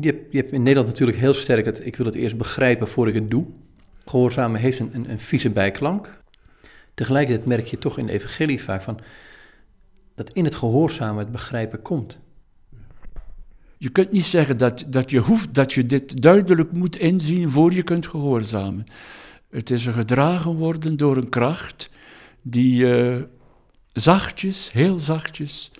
Je 0.00 0.06
hebt, 0.06 0.32
je 0.32 0.38
hebt 0.38 0.52
in 0.52 0.62
Nederland 0.62 0.88
natuurlijk 0.88 1.18
heel 1.18 1.34
sterk 1.34 1.64
het, 1.64 1.86
ik 1.86 1.96
wil 1.96 2.06
het 2.06 2.14
eerst 2.14 2.36
begrijpen 2.36 2.88
voor 2.88 3.08
ik 3.08 3.14
het 3.14 3.30
doe. 3.30 3.46
Gehoorzamen 4.04 4.60
heeft 4.60 4.78
een, 4.78 4.90
een, 4.92 5.10
een 5.10 5.20
vieze 5.20 5.50
bijklank. 5.50 6.20
Tegelijkertijd 6.94 7.46
merk 7.46 7.66
je 7.66 7.78
toch 7.78 7.98
in 7.98 8.06
de 8.06 8.12
evangelie 8.12 8.62
vaak 8.62 8.82
van 8.82 9.00
dat 10.14 10.30
in 10.30 10.44
het 10.44 10.54
gehoorzamen 10.54 11.18
het 11.18 11.32
begrijpen 11.32 11.82
komt. 11.82 12.18
Je 13.78 13.88
kunt 13.88 14.12
niet 14.12 14.24
zeggen 14.24 14.56
dat, 14.56 14.84
dat, 14.88 15.10
je 15.10 15.18
hoeft, 15.18 15.54
dat 15.54 15.72
je 15.72 15.86
dit 15.86 16.22
duidelijk 16.22 16.72
moet 16.72 16.96
inzien 16.96 17.50
voor 17.50 17.72
je 17.72 17.82
kunt 17.82 18.06
gehoorzamen. 18.06 18.86
Het 19.50 19.70
is 19.70 19.86
een 19.86 19.94
gedragen 19.94 20.56
worden 20.56 20.96
door 20.96 21.16
een 21.16 21.28
kracht 21.28 21.90
die 22.42 22.84
uh, 22.84 23.22
zachtjes, 24.00 24.72
heel 24.72 24.98
zachtjes, 24.98 25.70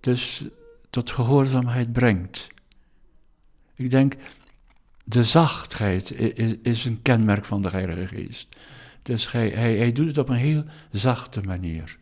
dus 0.00 0.44
tot 0.90 1.10
gehoorzaamheid 1.10 1.92
brengt. 1.92 2.48
Ik 3.74 3.90
denk, 3.90 4.14
de 5.04 5.22
zachtheid 5.22 6.10
is, 6.62 6.84
een 6.84 7.02
kenmerk 7.02 7.44
van 7.44 7.62
de 7.62 7.70
Heilige 7.70 8.06
Geest. 8.06 8.56
Dus 9.02 9.32
hij, 9.32 9.48
hij, 9.48 9.76
hij 9.76 9.92
doet 9.92 10.06
het 10.06 10.18
op 10.18 10.28
een 10.28 10.36
heel 10.36 10.64
zachte 10.90 11.40
manier. 11.40 11.98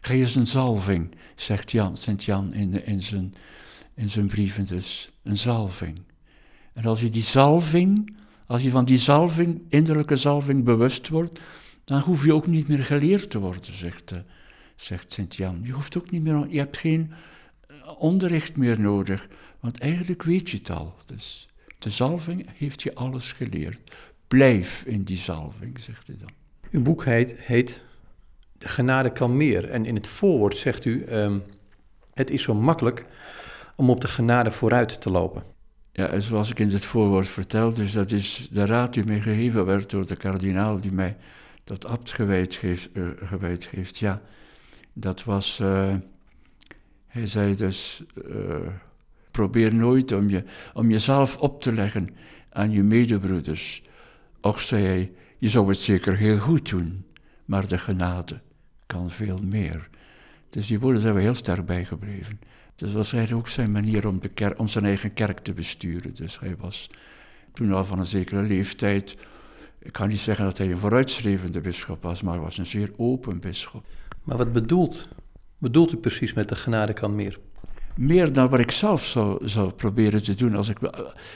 Hij 0.00 0.20
is 0.20 0.34
een 0.34 0.46
zalving, 0.46 1.14
zegt 1.34 1.70
Jan, 1.70 1.96
Sint 1.96 2.24
Jan 2.24 2.52
in, 2.52 2.86
in, 2.86 3.02
zijn, 3.02 3.34
in 3.94 4.10
zijn 4.10 4.26
brieven 4.26 4.64
dus. 4.64 5.10
Een 5.22 5.36
zalving. 5.36 6.00
En 6.72 6.84
als 6.84 7.00
je 7.00 7.08
die 7.08 7.22
zalving, 7.22 8.16
als 8.46 8.62
je 8.62 8.70
van 8.70 8.84
die 8.84 8.98
zalving, 8.98 9.62
innerlijke 9.68 10.16
zalving 10.16 10.64
bewust 10.64 11.08
wordt, 11.08 11.40
dan 11.84 12.00
hoef 12.00 12.24
je 12.24 12.34
ook 12.34 12.46
niet 12.46 12.68
meer 12.68 12.84
geleerd 12.84 13.30
te 13.30 13.38
worden, 13.38 13.74
zegt, 13.74 14.12
uh, 14.12 14.18
zegt 14.82 15.12
Sint 15.12 15.36
Jan. 15.36 15.60
Je 15.62 15.72
hoeft 15.72 15.98
ook 15.98 16.10
niet 16.10 16.22
meer, 16.22 16.46
je 16.48 16.58
hebt 16.58 16.76
geen 16.76 17.12
uh, 17.70 17.76
onderricht 17.98 18.56
meer 18.56 18.80
nodig, 18.80 19.28
want 19.60 19.78
eigenlijk 19.78 20.22
weet 20.22 20.50
je 20.50 20.56
het 20.56 20.70
al. 20.70 20.94
Dus 21.06 21.48
de 21.78 21.90
zalving 21.90 22.46
heeft 22.56 22.82
je 22.82 22.94
alles 22.94 23.32
geleerd. 23.32 23.80
Blijf 24.28 24.84
in 24.84 25.02
die 25.02 25.16
zalving, 25.16 25.80
zegt 25.80 26.06
hij 26.06 26.16
dan. 26.16 26.30
Uw 26.70 26.82
boek 26.82 27.04
heet, 27.04 27.34
heet 27.36 27.82
De 28.58 28.68
genade 28.68 29.12
kan 29.12 29.36
meer. 29.36 29.68
En 29.68 29.86
in 29.86 29.94
het 29.94 30.06
voorwoord 30.06 30.56
zegt 30.56 30.84
u, 30.84 31.04
um, 31.12 31.42
het 32.14 32.30
is 32.30 32.42
zo 32.42 32.54
makkelijk 32.54 33.04
om 33.76 33.90
op 33.90 34.00
de 34.00 34.08
genade 34.08 34.52
vooruit 34.52 35.00
te 35.00 35.10
lopen. 35.10 35.42
Ja, 35.92 36.20
zoals 36.20 36.50
ik 36.50 36.58
in 36.58 36.70
het 36.70 36.84
voorwoord 36.84 37.28
vertelde, 37.28 37.74
dus 37.74 37.92
dat 37.92 38.10
is 38.10 38.48
de 38.50 38.66
raad 38.66 38.94
die 38.94 39.04
mij 39.04 39.20
gegeven 39.20 39.64
werd 39.64 39.90
door 39.90 40.06
de 40.06 40.16
kardinaal 40.16 40.80
die 40.80 40.92
mij 40.92 41.16
dat 41.64 41.86
abt 41.86 42.12
gewijd 42.12 42.54
geeft. 42.54 42.88
Uh, 42.92 43.08
gewijd 43.16 43.64
geeft. 43.64 43.98
Ja, 43.98 44.22
dat 45.00 45.24
was, 45.24 45.58
uh, 45.60 45.94
hij 47.06 47.26
zei 47.26 47.56
dus, 47.56 48.02
uh, 48.26 48.56
probeer 49.30 49.74
nooit 49.74 50.12
om, 50.12 50.28
je, 50.28 50.44
om 50.72 50.90
jezelf 50.90 51.36
op 51.36 51.62
te 51.62 51.72
leggen 51.72 52.08
aan 52.50 52.70
je 52.70 52.82
medebroeders. 52.82 53.82
Och, 54.40 54.60
zei 54.60 54.84
hij, 54.84 55.12
je 55.38 55.48
zou 55.48 55.68
het 55.68 55.80
zeker 55.80 56.16
heel 56.16 56.38
goed 56.38 56.68
doen, 56.68 57.04
maar 57.44 57.68
de 57.68 57.78
genade 57.78 58.40
kan 58.86 59.10
veel 59.10 59.38
meer. 59.42 59.88
Dus 60.50 60.66
die 60.66 60.80
woorden 60.80 61.00
zijn 61.00 61.14
we 61.14 61.20
heel 61.20 61.34
sterk 61.34 61.66
bijgebleven. 61.66 62.40
Dus 62.76 62.92
was 62.92 63.12
eigenlijk 63.12 63.46
ook 63.46 63.52
zijn 63.52 63.72
manier 63.72 64.08
om, 64.08 64.20
de 64.20 64.28
kerk, 64.28 64.58
zijn 64.64 64.84
eigen 64.84 65.14
kerk 65.14 65.38
te 65.38 65.52
besturen. 65.52 66.14
Dus 66.14 66.40
hij 66.40 66.56
was 66.56 66.90
toen 67.52 67.72
al 67.72 67.84
van 67.84 67.98
een 67.98 68.06
zekere 68.06 68.42
leeftijd. 68.42 69.16
Ik 69.78 69.92
kan 69.92 70.08
niet 70.08 70.18
zeggen 70.18 70.44
dat 70.44 70.58
hij 70.58 70.70
een 70.70 70.78
vooruitstrevende 70.78 71.60
bisschop 71.60 72.02
was, 72.02 72.22
maar 72.22 72.34
hij 72.34 72.42
was 72.42 72.58
een 72.58 72.66
zeer 72.66 72.90
open 72.96 73.40
bisschop. 73.40 73.84
Maar 74.28 74.36
wat 74.36 74.52
bedoelt, 74.52 75.08
bedoelt 75.58 75.92
u 75.92 75.96
precies 75.96 76.32
met 76.32 76.48
de 76.48 76.56
genade 76.56 76.92
kan 76.92 77.14
meer? 77.14 77.38
Meer 77.96 78.32
dan 78.32 78.48
wat 78.48 78.60
ik 78.60 78.70
zelf 78.70 79.04
zou, 79.04 79.48
zou 79.48 79.72
proberen 79.72 80.22
te 80.22 80.34
doen 80.34 80.54
als 80.54 80.68
ik, 80.68 80.78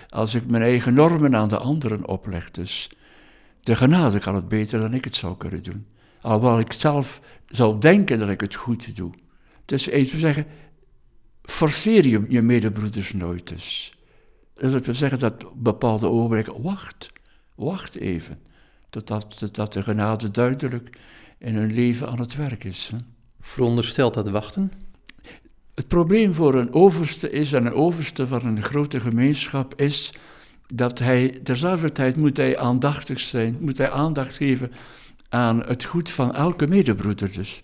als 0.09 0.35
ik 0.35 0.47
mijn 0.47 0.63
eigen 0.63 0.95
normen 0.95 1.37
aan 1.37 1.49
de 1.49 1.59
anderen 1.59 2.07
opleg. 2.07 2.51
Dus 2.51 2.91
de 3.61 3.77
genade 3.77 4.19
kan 4.19 4.35
het 4.35 4.49
beter 4.49 4.81
dan 4.81 4.95
ik 4.95 5.05
het 5.05 5.15
zou 5.15 5.37
kunnen 5.37 5.63
doen. 5.63 5.87
Alhoewel 6.21 6.59
ik 6.59 6.73
zelf 6.73 7.21
zou 7.47 7.81
denken 7.81 8.19
dat 8.19 8.29
ik 8.29 8.41
het 8.41 8.55
goed 8.55 8.97
doe. 8.97 9.11
Dus 9.65 9.87
even 9.87 10.19
zeggen, 10.19 10.47
forceer 11.43 12.07
je, 12.07 12.25
je 12.29 12.43
medebroeders 12.43 13.13
nooit 13.13 13.51
eens. 13.51 13.95
Dus 14.55 14.73
dat 14.73 14.85
wil 14.85 14.95
zeggen 14.95 15.19
dat 15.19 15.63
bepaalde 15.63 16.07
ogenblikken, 16.07 16.63
wacht, 16.63 17.13
wacht 17.55 17.95
even, 17.95 18.39
totdat, 18.91 19.39
totdat 19.39 19.73
de 19.73 19.83
genade 19.83 20.31
duidelijk 20.31 20.99
in 21.43 21.55
hun 21.55 21.73
leven 21.73 22.09
aan 22.09 22.21
het 22.21 22.37
werk 22.37 22.65
is. 22.65 22.91
Hè. 22.93 22.99
Veronderstelt 23.41 24.15
dat 24.15 24.29
wachten? 24.29 24.73
Het 25.75 25.89
probleem 25.89 26.35
voor 26.35 26.55
een 26.55 26.73
overste 26.73 27.31
is, 27.31 27.53
en 27.53 27.67
een 27.67 27.73
overste 27.73 28.27
van 28.27 28.47
een 28.47 28.63
grote 28.63 29.01
gemeenschap 29.01 29.81
is, 29.81 30.15
dat 30.75 30.99
hij 30.99 31.41
terzelfde 31.43 31.93
tijd 31.93 32.17
moet 32.17 32.37
hij 32.37 32.59
aandachtig 32.59 33.21
zijn, 33.21 33.57
moet 33.61 33.79
hij 33.79 33.91
aandacht 33.91 34.37
geven 34.37 34.73
aan 35.29 35.63
het 35.63 35.85
goed 35.85 36.11
van 36.11 36.35
elke 36.35 36.67
medebroeder 36.67 37.33
dus. 37.33 37.61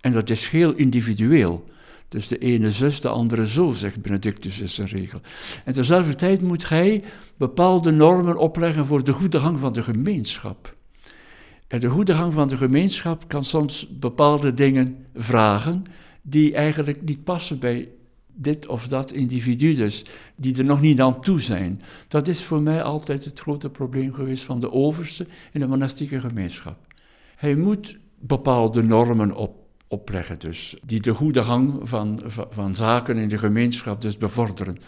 En 0.00 0.12
dat 0.12 0.30
is 0.30 0.48
heel 0.48 0.72
individueel. 0.72 1.68
Dus 2.08 2.28
de 2.28 2.38
ene 2.38 2.70
zus, 2.70 3.00
de 3.00 3.08
andere 3.08 3.46
zo, 3.46 3.72
zegt 3.72 4.02
Benedictus 4.02 4.60
is 4.60 4.78
een 4.78 4.86
regel. 4.86 5.20
En 5.64 5.72
tezelfde 5.72 6.14
tijd 6.14 6.40
moet 6.40 6.64
gij 6.64 7.04
bepaalde 7.36 7.90
normen 7.90 8.36
opleggen 8.36 8.86
voor 8.86 9.04
de 9.04 9.12
goede 9.12 9.40
gang 9.40 9.58
van 9.58 9.72
de 9.72 9.82
gemeenschap. 9.82 10.75
De 11.68 11.88
goede 11.88 12.14
gang 12.14 12.32
van 12.32 12.48
de 12.48 12.56
gemeenschap 12.56 13.28
kan 13.28 13.44
soms 13.44 13.88
bepaalde 13.98 14.54
dingen 14.54 15.06
vragen 15.14 15.84
die 16.22 16.54
eigenlijk 16.54 17.02
niet 17.02 17.24
passen 17.24 17.58
bij 17.58 17.88
dit 18.34 18.66
of 18.66 18.88
dat 18.88 19.12
individu 19.12 19.74
dus, 19.74 20.04
die 20.36 20.58
er 20.58 20.64
nog 20.64 20.80
niet 20.80 21.00
aan 21.00 21.20
toe 21.20 21.40
zijn. 21.40 21.82
Dat 22.08 22.28
is 22.28 22.42
voor 22.42 22.62
mij 22.62 22.82
altijd 22.82 23.24
het 23.24 23.40
grote 23.40 23.70
probleem 23.70 24.12
geweest 24.12 24.44
van 24.44 24.60
de 24.60 24.72
overste 24.72 25.26
in 25.52 25.60
de 25.60 25.66
monastieke 25.66 26.20
gemeenschap. 26.20 26.76
Hij 27.36 27.54
moet 27.54 27.98
bepaalde 28.18 28.82
normen 28.82 29.34
op 29.34 29.64
opleggen, 29.88 30.38
dus, 30.38 30.76
die 30.84 31.00
de 31.00 31.14
goede 31.14 31.42
gang 31.42 31.88
van, 31.88 32.22
van, 32.26 32.74
zaken 32.74 33.16
in 33.16 33.28
de 33.28 33.38
gemeenschap 33.38 34.00
dus 34.00 34.16
bevorderen. 34.16 34.78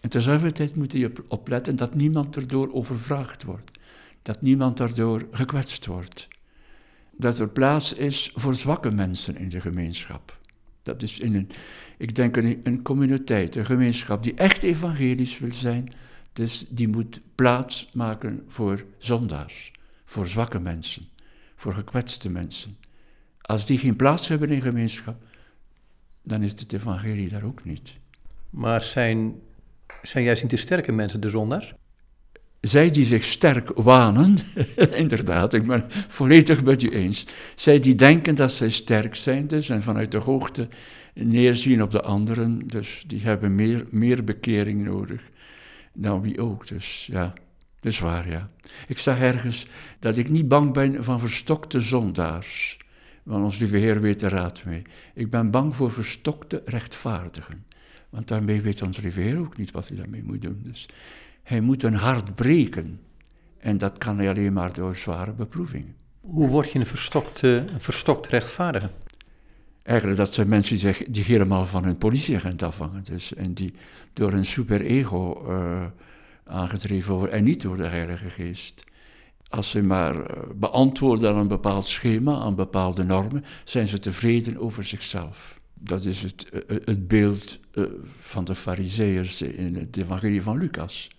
En 0.00 0.10
tezelfde 0.10 0.52
tijd 0.52 0.76
moet 0.76 0.92
je 0.92 1.12
opletten 1.28 1.76
dat 1.76 1.94
niemand 1.94 2.36
erdoor 2.36 2.72
overvraagd 2.72 3.42
wordt, 3.42 3.70
dat 4.24 4.42
niemand 4.42 4.76
daardoor 4.76 5.26
gekwetst 5.30 5.86
wordt. 5.86 6.28
Dat 7.10 7.38
er 7.38 7.48
plaats 7.48 7.92
is 7.92 8.30
voor 8.34 8.54
zwakke 8.54 8.90
mensen 8.90 9.36
in 9.36 9.48
de 9.48 9.60
gemeenschap. 9.60 10.38
Dat 10.82 11.02
is 11.02 11.18
in 11.18 11.34
een, 11.34 11.50
ik 11.96 12.14
denk 12.14 12.36
een, 12.36 12.60
een 12.62 12.82
communiteit, 12.82 13.56
een 13.56 13.66
gemeenschap 13.66 14.22
die 14.22 14.34
echt 14.34 14.62
evangelisch 14.62 15.38
wil 15.38 15.54
zijn, 15.54 15.92
dus 16.32 16.66
die 16.68 16.88
moet 16.88 17.20
plaats 17.34 17.90
maken 17.92 18.44
voor 18.48 18.84
zondaars, 18.98 19.72
voor 20.04 20.26
zwakke 20.26 20.60
mensen, 20.60 21.08
voor 21.54 21.74
gekwetste 21.74 22.30
mensen. 22.30 22.76
Als 23.40 23.66
die 23.66 23.78
geen 23.78 23.96
plaats 23.96 24.28
hebben 24.28 24.50
in 24.50 24.62
gemeenschap, 24.62 25.22
dan 26.22 26.42
is 26.42 26.50
het 26.50 26.72
evangelie 26.72 27.28
daar 27.28 27.44
ook 27.44 27.64
niet. 27.64 27.94
Maar 28.50 28.82
zijn, 28.82 29.34
zijn 30.02 30.24
juist 30.24 30.42
niet 30.42 30.50
de 30.50 30.56
sterke 30.56 30.92
mensen 30.92 31.20
de 31.20 31.28
zondaars? 31.28 31.74
Zij 32.66 32.90
die 32.90 33.04
zich 33.04 33.24
sterk 33.24 33.70
wanen, 33.74 34.36
inderdaad, 35.02 35.52
ik 35.52 35.66
ben 35.66 35.84
volledig 36.08 36.64
met 36.64 36.82
u 36.82 36.90
eens. 36.90 37.26
Zij 37.54 37.80
die 37.80 37.94
denken 37.94 38.34
dat 38.34 38.52
zij 38.52 38.70
sterk 38.70 39.14
zijn, 39.14 39.46
dus 39.46 39.68
en 39.68 39.82
vanuit 39.82 40.12
de 40.12 40.18
hoogte 40.18 40.68
neerzien 41.14 41.82
op 41.82 41.90
de 41.90 42.02
anderen, 42.02 42.66
dus 42.66 43.04
die 43.06 43.22
hebben 43.22 43.54
meer, 43.54 43.86
meer 43.90 44.24
bekering 44.24 44.84
nodig 44.84 45.20
dan 45.92 46.20
wie 46.20 46.40
ook. 46.40 46.66
Dus 46.66 47.06
ja, 47.06 47.32
dat 47.80 47.92
is 47.92 47.98
waar, 47.98 48.28
ja. 48.30 48.50
Ik 48.88 48.98
zag 48.98 49.18
ergens 49.18 49.66
dat 49.98 50.16
ik 50.16 50.28
niet 50.28 50.48
bang 50.48 50.72
ben 50.72 51.04
van 51.04 51.20
verstokte 51.20 51.80
zondaars. 51.80 52.78
Want 53.22 53.44
ons 53.44 53.58
lieve 53.58 53.76
Heer 53.76 54.00
weet 54.00 54.22
er 54.22 54.30
raad 54.30 54.64
mee. 54.64 54.82
Ik 55.14 55.30
ben 55.30 55.50
bang 55.50 55.74
voor 55.74 55.92
verstokte 55.92 56.62
rechtvaardigen. 56.64 57.64
Want 58.10 58.28
daarmee 58.28 58.60
weet 58.60 58.82
ons 58.82 59.00
lieve 59.00 59.20
Heer 59.20 59.38
ook 59.38 59.56
niet 59.56 59.70
wat 59.70 59.88
hij 59.88 59.96
daarmee 59.96 60.22
moet 60.24 60.42
doen. 60.42 60.60
Dus 60.62 60.88
hij 61.44 61.60
moet 61.60 61.82
een 61.82 61.94
hart 61.94 62.34
breken. 62.34 63.00
En 63.58 63.78
dat 63.78 63.98
kan 63.98 64.18
hij 64.18 64.28
alleen 64.28 64.52
maar 64.52 64.72
door 64.72 64.96
zware 64.96 65.32
beproevingen. 65.32 65.94
Hoe 66.20 66.48
word 66.48 66.72
je 66.72 66.78
een 66.78 66.86
verstokt, 66.86 67.42
een 67.42 67.68
verstokt 67.78 68.26
rechtvaardige? 68.26 68.90
Eigenlijk 69.82 70.18
dat 70.18 70.34
zijn 70.34 70.48
mensen 70.48 70.76
die, 70.76 70.92
zich, 70.92 71.04
die 71.08 71.24
helemaal 71.24 71.64
van 71.64 71.84
hun 71.84 71.98
politieagent 71.98 72.62
afhangen. 72.62 73.04
Dus, 73.04 73.34
en 73.34 73.54
die 73.54 73.74
door 74.12 74.32
een 74.32 74.44
superego 74.44 75.44
uh, 75.48 75.86
aangedreven 76.44 77.14
worden 77.14 77.34
en 77.34 77.44
niet 77.44 77.60
door 77.60 77.76
de 77.76 77.86
Heilige 77.86 78.30
Geest. 78.30 78.84
Als 79.48 79.70
ze 79.70 79.82
maar 79.82 80.16
uh, 80.16 80.42
beantwoorden 80.54 81.30
aan 81.30 81.38
een 81.38 81.48
bepaald 81.48 81.86
schema, 81.86 82.38
aan 82.38 82.54
bepaalde 82.54 83.04
normen, 83.04 83.44
zijn 83.64 83.88
ze 83.88 83.98
tevreden 83.98 84.58
over 84.58 84.84
zichzelf. 84.84 85.60
Dat 85.74 86.04
is 86.04 86.22
het, 86.22 86.48
het 86.84 87.08
beeld 87.08 87.58
van 88.18 88.44
de 88.44 88.54
fariseërs 88.54 89.42
in 89.42 89.76
het 89.76 89.96
evangelie 89.96 90.42
van 90.42 90.58
Lucas. 90.58 91.10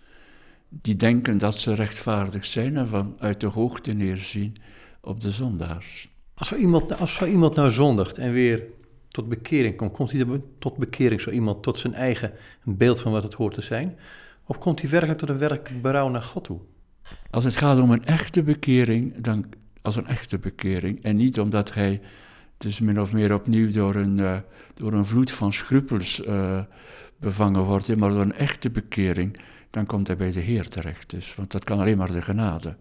Die 0.70 0.96
denken 0.96 1.38
dat 1.38 1.60
ze 1.60 1.74
rechtvaardig 1.74 2.46
zijn 2.46 2.78
en 2.78 2.88
vanuit 2.88 3.40
de 3.40 3.48
hoogte 3.48 3.94
neerzien 3.94 4.56
op 5.02 5.22
de 5.22 5.32
zondaars. 5.32 6.10
Als 6.34 6.48
zo 6.48 6.56
iemand, 6.56 7.00
als 7.00 7.14
zo 7.14 7.26
iemand 7.26 7.56
nou 7.56 7.72
zondigt 7.72 8.18
en 8.18 8.32
weer 8.32 8.64
tot 9.08 9.30
bekering 9.30 9.76
komt, 9.76 9.92
komt 9.92 10.12
hij 10.12 10.42
tot 10.60 10.78
bekering, 10.78 11.22
zo 11.22 11.30
iemand 11.30 11.64
tot 11.64 11.78
zijn 11.78 11.94
eigen 11.94 12.32
beeld 12.64 13.02
van 13.02 13.12
wat 13.12 13.24
het 13.24 13.34
hoort 13.34 13.54
te 13.54 13.62
zijn? 13.62 13.98
Of 14.46 14.58
komt 14.58 14.82
hij 14.82 14.90
werkelijk 14.90 15.20
tot 15.20 15.30
een 15.30 15.38
werkelijk 15.38 15.82
berouw 15.82 16.10
naar 16.10 16.24
God 16.24 16.44
toe? 16.44 16.60
Als 17.30 17.44
het 17.44 17.56
gaat 17.56 17.80
om 17.80 17.92
een 17.92 18.06
echte 18.06 18.44
bekering, 18.44 19.18
dan 19.18 19.46
als 19.82 19.96
een 19.96 20.08
echte 20.08 20.38
bekering. 20.38 21.04
En 21.04 21.16
niet 21.16 21.40
omdat 21.40 21.74
hij 21.74 22.02
dus 22.58 22.80
min 22.80 23.02
of 23.02 23.14
meer 23.14 23.34
opnieuw 23.34 23.72
door 23.72 23.96
een, 23.96 24.18
uh, 24.18 24.38
door 24.74 24.94
een 24.94 25.06
vloed 25.06 25.32
van 25.32 25.54
schrupels 25.54 26.20
uh, 26.20 26.62
bevangen 27.18 27.64
wordt, 27.64 27.96
maar 27.96 28.10
door 28.10 28.22
een 28.22 28.34
echte 28.34 28.70
bekering, 28.70 29.40
dan 29.76 29.86
komt 29.86 30.08
hij 30.08 30.16
bij 30.16 30.32
de 30.32 30.40
Heer 30.40 30.68
terecht. 30.68 31.10
Dus, 31.10 31.36
want 31.36 31.52
dat 31.52 31.64
kan 31.64 31.80
alleen 31.80 31.98
maar 31.98 32.12
de 32.12 32.22
genade. 32.22 32.76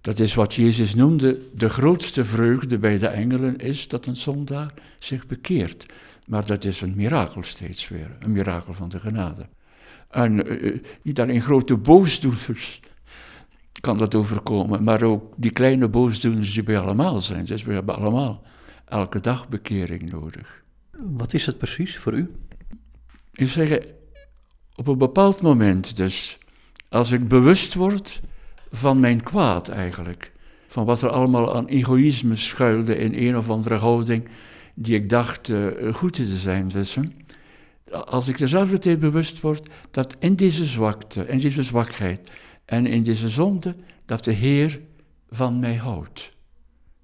Dat 0.00 0.18
is 0.18 0.34
wat 0.34 0.54
Jezus 0.54 0.94
noemde, 0.94 1.40
de 1.54 1.68
grootste 1.68 2.24
vreugde 2.24 2.78
bij 2.78 2.98
de 2.98 3.06
engelen 3.06 3.58
is 3.58 3.88
dat 3.88 4.06
een 4.06 4.16
zondaar 4.16 4.74
zich 4.98 5.26
bekeert. 5.26 5.86
Maar 6.26 6.46
dat 6.46 6.64
is 6.64 6.80
een 6.80 6.94
mirakel 6.94 7.42
steeds 7.42 7.88
weer, 7.88 8.10
een 8.20 8.32
mirakel 8.32 8.72
van 8.72 8.88
de 8.88 9.00
genade. 9.00 9.46
En 10.10 10.52
uh, 10.52 10.78
niet 11.02 11.20
alleen 11.20 11.42
grote 11.42 11.76
boosdoeners 11.76 12.80
kan 13.80 13.98
dat 13.98 14.14
overkomen, 14.14 14.82
maar 14.82 15.02
ook 15.02 15.32
die 15.36 15.50
kleine 15.50 15.88
boosdoeners 15.88 16.54
die 16.54 16.62
bij 16.62 16.78
allemaal 16.78 17.20
zijn. 17.20 17.44
Dus 17.44 17.62
we 17.62 17.72
hebben 17.72 17.96
allemaal 17.96 18.42
elke 18.84 19.20
dag 19.20 19.48
bekering 19.48 20.10
nodig. 20.10 20.62
Wat 20.90 21.34
is 21.34 21.46
het 21.46 21.58
precies 21.58 21.98
voor 21.98 22.12
u? 22.12 22.34
Ik 23.32 23.48
zeg, 23.48 23.78
op 24.74 24.86
een 24.86 24.98
bepaald 24.98 25.42
moment 25.42 25.96
dus, 25.96 26.38
als 26.88 27.10
ik 27.10 27.28
bewust 27.28 27.74
word 27.74 28.20
van 28.70 29.00
mijn 29.00 29.22
kwaad 29.22 29.68
eigenlijk. 29.68 30.32
Van 30.66 30.84
wat 30.84 31.02
er 31.02 31.10
allemaal 31.10 31.54
aan 31.54 31.66
egoïsme 31.66 32.36
schuilde 32.36 32.96
in 32.96 33.26
een 33.26 33.36
of 33.36 33.50
andere 33.50 33.76
houding 33.76 34.28
die 34.74 34.94
ik 34.94 35.08
dacht 35.08 35.48
uh, 35.48 35.94
goed 35.94 36.12
te 36.12 36.24
zijn. 36.24 36.68
Dus, 36.68 36.96
als 37.90 38.28
ik 38.28 38.38
dezelfde 38.38 38.78
tijd 38.78 39.00
bewust 39.00 39.40
word 39.40 39.68
dat 39.90 40.16
in 40.18 40.36
deze 40.36 40.64
zwakte, 40.64 41.26
in 41.26 41.38
deze 41.38 41.62
zwakheid 41.62 42.30
en 42.64 42.86
in 42.86 43.02
deze 43.02 43.28
zonde, 43.28 43.76
dat 44.06 44.24
de 44.24 44.32
Heer 44.32 44.80
van 45.30 45.58
mij 45.58 45.74
houdt. 45.74 46.32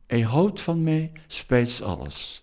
Hij 0.07 0.21
houdt 0.21 0.61
van 0.61 0.83
mij, 0.83 1.13
spijt 1.27 1.83
alles. 1.83 2.43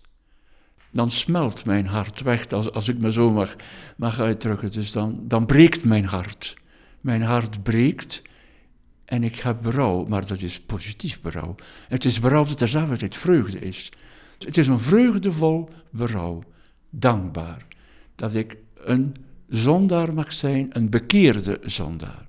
Dan 0.98 1.10
smelt 1.10 1.64
mijn 1.64 1.86
hart 1.86 2.20
weg, 2.20 2.48
als, 2.48 2.72
als 2.72 2.88
ik 2.88 3.00
me 3.00 3.12
zo 3.12 3.30
mag, 3.30 3.56
mag 3.96 4.20
uitdrukken. 4.20 4.70
Dus 4.70 4.92
dan, 4.92 5.20
dan 5.22 5.46
breekt 5.46 5.84
mijn 5.84 6.04
hart. 6.04 6.56
Mijn 7.00 7.22
hart 7.22 7.62
breekt 7.62 8.22
en 9.04 9.24
ik 9.24 9.36
heb 9.36 9.62
berouw, 9.62 10.04
maar 10.04 10.26
dat 10.26 10.42
is 10.42 10.60
positief 10.60 11.20
berouw. 11.20 11.54
Het 11.88 12.04
is 12.04 12.20
berouw 12.20 12.44
dat 12.44 12.58
dezelfde 12.58 12.96
tijd 12.96 13.16
vreugde 13.16 13.58
is. 13.58 13.92
Het 14.38 14.56
is 14.56 14.66
een 14.66 14.80
vreugdevol 14.80 15.68
berouw, 15.90 16.42
dankbaar, 16.90 17.66
dat 18.14 18.34
ik 18.34 18.56
een 18.74 19.14
zondaar 19.48 20.14
mag 20.14 20.32
zijn, 20.32 20.66
een 20.70 20.90
bekeerde 20.90 21.58
zondaar. 21.62 22.24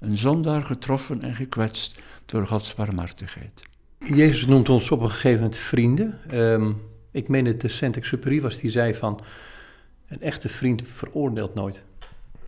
Een 0.00 0.16
zondaar 0.16 0.62
getroffen 0.62 1.22
en 1.22 1.34
gekwetst 1.34 1.96
door 2.26 2.46
Gods 2.46 2.74
barmhartigheid. 2.74 3.62
Jezus 3.98 4.46
noemt 4.46 4.68
ons 4.68 4.90
op 4.90 5.00
een 5.00 5.10
gegeven 5.10 5.36
moment 5.36 5.56
vrienden. 5.56 6.18
Um, 6.34 6.94
ik 7.16 7.28
meen 7.28 7.44
het 7.44 7.60
de 7.60 7.68
Saint-Exupéry 7.68 8.40
was 8.40 8.60
die 8.60 8.70
zei 8.70 8.94
van, 8.94 9.20
een 10.08 10.20
echte 10.20 10.48
vriend 10.48 10.82
veroordeelt 10.94 11.54
nooit. 11.54 11.82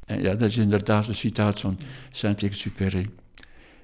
En 0.04 0.22
ja, 0.22 0.34
dat 0.34 0.48
is 0.48 0.56
inderdaad 0.56 1.06
een 1.06 1.14
citaat 1.14 1.60
van 1.60 1.78
Saint-Exupéry. 2.10 3.10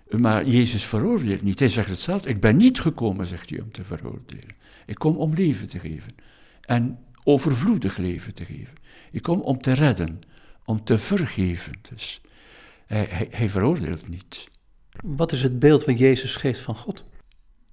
Maar 0.08 0.46
Jezus 0.46 0.84
veroordeelt 0.84 1.42
niet. 1.42 1.58
Hij 1.58 1.68
zegt 1.68 1.88
hetzelfde. 1.88 2.28
Ik 2.28 2.40
ben 2.40 2.56
niet 2.56 2.80
gekomen, 2.80 3.26
zegt 3.26 3.50
hij, 3.50 3.60
om 3.60 3.72
te 3.72 3.84
veroordelen. 3.84 4.54
Ik 4.86 4.94
kom 4.94 5.16
om 5.16 5.34
leven 5.34 5.68
te 5.68 5.78
geven. 5.78 6.14
En 6.60 6.98
overvloedig 7.24 7.96
leven 7.96 8.34
te 8.34 8.44
geven. 8.44 8.74
Ik 9.10 9.22
kom 9.22 9.40
om 9.40 9.58
te 9.58 9.72
redden, 9.72 10.20
om 10.64 10.84
te 10.84 10.98
vergeven. 10.98 11.72
Dus 11.82 12.20
hij, 12.86 13.06
hij, 13.10 13.28
hij 13.30 13.50
veroordeelt 13.50 14.08
niet. 14.08 14.48
Wat 15.02 15.32
is 15.32 15.42
het 15.42 15.58
beeld 15.58 15.84
wat 15.84 15.98
Jezus 15.98 16.36
geeft 16.36 16.60
van 16.60 16.76
God? 16.76 17.04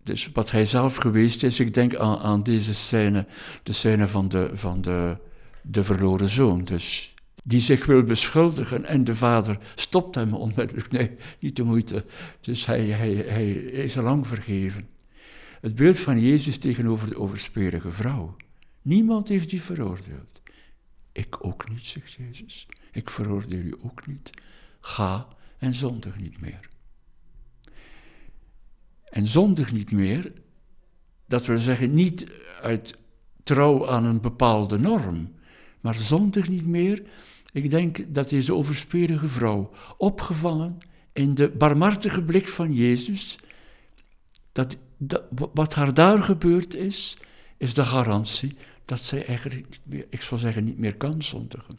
Dus 0.03 0.29
wat 0.33 0.51
hij 0.51 0.65
zelf 0.65 0.95
geweest 0.95 1.43
is, 1.43 1.59
ik 1.59 1.73
denk 1.73 1.95
aan, 1.95 2.17
aan 2.17 2.43
deze 2.43 2.73
scène, 2.73 3.25
de 3.63 3.73
scène 3.73 4.07
van 4.07 4.27
de, 4.27 4.49
van 4.53 4.81
de, 4.81 5.17
de 5.61 5.83
verloren 5.83 6.29
zoon. 6.29 6.63
Dus 6.63 7.13
die 7.43 7.59
zich 7.59 7.85
wil 7.85 8.03
beschuldigen 8.03 8.85
en 8.85 9.03
de 9.03 9.15
vader 9.15 9.57
stopt 9.75 10.15
hem 10.15 10.33
onmiddellijk. 10.33 10.91
Nee, 10.91 11.11
niet 11.39 11.55
de 11.55 11.63
moeite. 11.63 12.05
Dus 12.41 12.65
hij, 12.65 12.85
hij, 12.85 13.13
hij 13.13 13.51
is 13.51 13.97
al 13.97 14.03
lang 14.03 14.27
vergeven. 14.27 14.87
Het 15.61 15.75
beeld 15.75 15.99
van 15.99 16.19
Jezus 16.19 16.57
tegenover 16.57 17.09
de 17.09 17.17
overspelige 17.19 17.91
vrouw. 17.91 18.35
Niemand 18.81 19.27
heeft 19.27 19.49
die 19.49 19.61
veroordeeld. 19.61 20.41
Ik 21.11 21.45
ook 21.45 21.69
niet, 21.69 21.83
zegt 21.83 22.11
Jezus. 22.11 22.67
Ik 22.91 23.09
veroordeel 23.09 23.59
u 23.59 23.75
ook 23.83 24.07
niet. 24.07 24.29
Ga 24.81 25.27
en 25.57 25.75
zondig 25.75 26.19
niet 26.19 26.41
meer. 26.41 26.69
En 29.11 29.27
zondig 29.27 29.73
niet 29.73 29.91
meer, 29.91 30.31
dat 31.27 31.45
wil 31.45 31.57
zeggen 31.57 31.93
niet 31.93 32.31
uit 32.61 32.97
trouw 33.43 33.89
aan 33.89 34.05
een 34.05 34.21
bepaalde 34.21 34.79
norm, 34.79 35.31
maar 35.81 35.95
zondig 35.95 36.49
niet 36.49 36.67
meer 36.67 37.03
ik 37.51 37.69
denk 37.69 38.13
dat 38.13 38.29
deze 38.29 38.53
overspelige 38.53 39.27
vrouw, 39.27 39.71
opgevangen 39.97 40.77
in 41.13 41.35
de 41.35 41.49
barmhartige 41.49 42.23
blik 42.23 42.47
van 42.47 42.73
Jezus, 42.73 43.39
dat, 44.51 44.77
dat, 44.97 45.23
wat 45.53 45.73
haar 45.73 45.93
daar 45.93 46.23
gebeurd 46.23 46.75
is, 46.75 47.17
is 47.57 47.73
de 47.73 47.85
garantie 47.85 48.55
dat 48.85 48.99
zij 48.99 49.25
eigenlijk 49.25 49.79
meer, 49.83 50.05
ik 50.09 50.21
zal 50.21 50.37
zeggen, 50.37 50.63
niet 50.63 50.77
meer 50.77 50.95
kan 50.95 51.21
zondigen. 51.21 51.75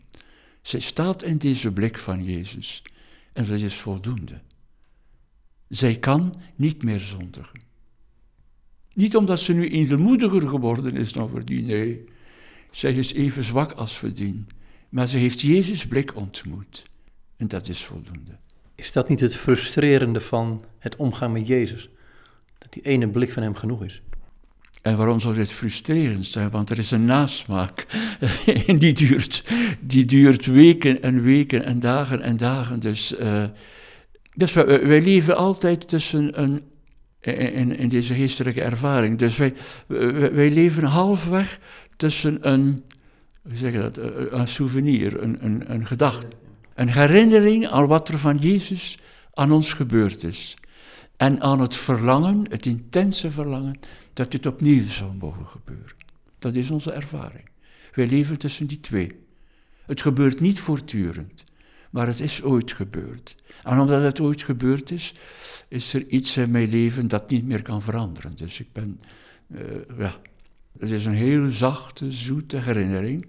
Zij 0.63 0.81
staat 0.81 1.23
in 1.23 1.39
deze 1.39 1.71
blik 1.71 1.99
van 1.99 2.25
Jezus 2.25 2.83
en 3.33 3.47
dat 3.47 3.61
is 3.61 3.75
voldoende. 3.75 4.41
Zij 5.73 5.97
kan 5.97 6.35
niet 6.57 6.83
meer 6.83 7.01
zondigen. 7.01 7.61
Niet 8.93 9.17
omdat 9.17 9.41
ze 9.41 9.53
nu 9.53 9.69
edelmoediger 9.69 10.49
geworden 10.49 10.97
is 10.97 11.13
dan 11.13 11.29
verdien, 11.29 11.67
nee. 11.67 12.05
Zij 12.71 12.93
is 12.93 13.13
even 13.13 13.43
zwak 13.43 13.73
als 13.73 13.99
verdien. 13.99 14.49
Maar 14.89 15.09
ze 15.09 15.19
heeft 15.19 15.41
Jezus 15.41 15.87
blik 15.87 16.17
ontmoet. 16.17 16.87
En 17.37 17.49
dat 17.49 17.69
is 17.69 17.85
voldoende. 17.85 18.39
Is 18.75 18.93
dat 18.93 19.09
niet 19.09 19.21
het 19.21 19.37
frustrerende 19.37 20.21
van 20.21 20.65
het 20.79 20.97
omgaan 20.97 21.33
met 21.33 21.47
Jezus? 21.47 21.89
Dat 22.59 22.73
die 22.73 22.83
ene 22.83 23.09
blik 23.09 23.33
van 23.33 23.43
hem 23.43 23.55
genoeg 23.55 23.85
is. 23.85 24.03
En 24.83 24.97
waarom 24.97 25.21
zou 25.21 25.35
dit 25.35 25.53
frustrerend 25.53 26.27
zijn? 26.27 26.51
Want 26.51 26.71
er 26.71 26.79
is 26.79 26.91
een 26.91 27.05
nasmaak. 27.05 27.87
En 28.67 28.79
die 28.79 28.93
duurt, 28.93 29.45
die 29.81 30.05
duurt 30.05 30.47
weken 30.47 31.03
en 31.03 31.23
weken 31.23 31.65
en 31.65 31.81
dagen 31.81 32.21
en 32.21 32.37
dagen. 32.37 32.81
Dus, 32.81 33.13
uh, 33.13 33.45
dus 34.35 34.53
wij, 34.53 35.01
leven 35.03 35.37
altijd 35.37 35.89
tussen 35.89 36.43
een. 36.43 36.63
In, 37.21 37.77
in 37.77 37.89
deze 37.89 38.15
geestelijke 38.15 38.63
ervaring. 38.63 39.19
Dus 39.19 39.37
wij, 39.37 39.55
wij 40.33 40.51
leven 40.51 40.85
halfweg 40.85 41.59
tussen 41.97 42.49
een 42.49 42.83
hoe 43.43 43.57
zeg 43.57 43.73
je 43.73 43.79
dat, 43.79 43.97
een 44.33 44.49
souvenir, 44.49 45.23
een, 45.23 45.45
een, 45.45 45.73
een 45.73 45.87
gedachte. 45.87 46.27
Een 46.75 46.93
herinnering 46.93 47.69
aan 47.69 47.87
wat 47.87 48.09
er 48.09 48.19
van 48.19 48.37
Jezus 48.37 48.99
aan 49.35 49.51
ons 49.51 49.73
gebeurd 49.73 50.25
is. 50.25 50.57
En 51.17 51.41
aan 51.41 51.61
het 51.61 51.77
verlangen, 51.77 52.47
het 52.51 52.67
intense 52.67 53.31
verlangen, 53.31 53.79
dat 54.13 54.31
dit 54.31 54.47
opnieuw 54.47 54.87
zou 54.87 55.11
mogen 55.19 55.47
gebeuren. 55.47 55.97
Dat 56.39 56.57
is 56.57 56.71
onze 56.71 56.93
ervaring. 56.93 57.49
Wij 57.95 58.07
leven 58.07 58.39
tussen 58.39 58.67
die 58.67 58.81
twee. 58.81 59.21
Het 59.87 60.01
gebeurt 60.01 60.41
niet 60.41 60.61
voortdurend, 60.61 61.45
maar 61.93 62.07
het 62.07 62.21
is 62.21 62.43
ooit 62.43 62.73
gebeurd. 62.73 63.37
En 63.63 63.81
omdat 63.81 64.03
het 64.03 64.21
ooit 64.21 64.43
gebeurd 64.43 64.91
is, 64.91 65.15
is 65.69 65.95
er 65.95 66.07
iets 66.07 66.37
in 66.37 66.51
mijn 66.51 66.69
leven 66.69 67.09
dat 67.09 67.31
niet 67.31 67.47
meer 67.47 67.63
kan 67.63 67.83
veranderen. 67.83 68.37
Dus 68.37 68.61
ik 68.61 68.73
ben, 68.73 69.01
uh, 69.49 69.61
ja, 69.99 70.17
het 70.79 70.91
is 70.91 71.07
een 71.07 71.15
heel 71.15 71.51
zachte, 71.51 72.13
zoete 72.13 72.57
herinnering. 72.57 73.29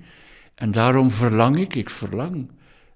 En 0.55 0.71
daarom 0.71 1.11
verlang 1.11 1.57
ik, 1.57 1.75
ik 1.75 1.89
verlang 1.89 2.49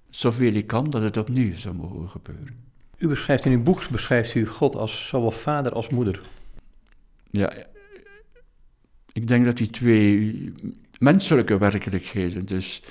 zoveel 0.08 0.52
ik 0.52 0.66
kan, 0.66 0.90
dat 0.90 1.02
het 1.02 1.16
opnieuw 1.16 1.56
zou 1.56 1.74
mogen 1.74 2.10
gebeuren. 2.10 2.56
U 2.98 3.08
beschrijft 3.08 3.44
in 3.44 3.52
uw 3.52 3.62
boek 3.62 3.88
beschrijft 3.88 4.34
u 4.34 4.46
God 4.46 4.74
als 4.74 5.06
zowel 5.06 5.30
vader 5.30 5.72
als 5.72 5.88
moeder. 5.88 6.20
Ja, 7.30 7.52
ik 9.12 9.28
denk 9.28 9.44
dat 9.44 9.56
die 9.56 9.70
twee 9.70 10.52
menselijke 10.98 11.58
werkelijkheden, 11.58 12.46
dus 12.46 12.82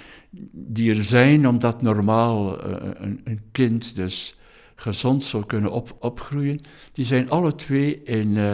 die 0.51 0.89
er 0.95 1.03
zijn 1.03 1.47
omdat 1.47 1.81
normaal 1.81 2.67
uh, 2.67 2.75
een, 2.93 3.21
een, 3.23 3.41
kind 3.51 3.95
dus 3.95 4.35
gezond 4.75 5.23
zou 5.23 5.45
kunnen 5.45 5.71
op, 5.71 5.97
opgroeien, 5.99 6.61
die 6.91 7.05
zijn 7.05 7.29
alle 7.29 7.55
twee 7.55 8.03
in, 8.03 8.27
uh, 8.27 8.53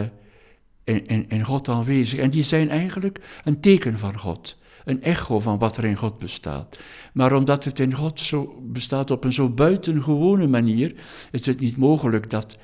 in, 0.84 1.06
in, 1.06 1.28
in 1.28 1.44
God 1.44 1.68
aanwezig. 1.68 2.18
En 2.18 2.30
die 2.30 2.42
zijn 2.42 2.68
eigenlijk 2.68 3.20
een 3.44 3.60
teken 3.60 3.98
van 3.98 4.18
God 4.18 4.56
een 4.84 5.02
echo 5.02 5.40
van 5.40 5.58
wat 5.58 5.76
er 5.76 5.84
in 5.84 5.96
God 5.96 6.18
bestaat. 6.18 6.78
Maar 7.12 7.32
omdat 7.32 7.64
het 7.64 7.78
in 7.78 7.94
God 7.94 8.20
zo 8.20 8.62
bestaat 8.62 9.10
op 9.10 9.24
een 9.24 9.32
zo 9.32 9.48
buitengewone 9.48 10.46
manier, 10.46 10.94
is 11.30 11.46
het 11.46 11.60
niet 11.60 11.76
mogelijk 11.76 12.30
dat 12.30 12.56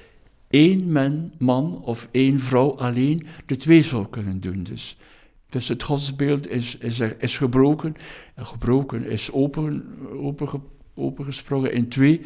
één 0.48 0.92
man, 0.92 1.32
man 1.38 1.82
of 1.84 2.08
één 2.10 2.40
vrouw 2.40 2.76
alleen 2.76 3.26
de 3.46 3.56
twee 3.56 3.82
zou 3.82 4.06
kunnen 4.10 4.40
doen. 4.40 4.62
Dus, 4.62 4.96
dus 5.50 5.68
het 5.68 5.82
godsbeeld 5.82 6.48
is, 6.48 6.76
is, 6.76 7.00
is 7.00 7.36
gebroken, 7.36 7.94
en 8.34 8.46
gebroken 8.46 9.04
is 9.04 9.32
open, 9.32 9.96
open, 10.12 10.62
opengesprongen 10.94 11.72
in 11.72 11.88
twee 11.88 12.20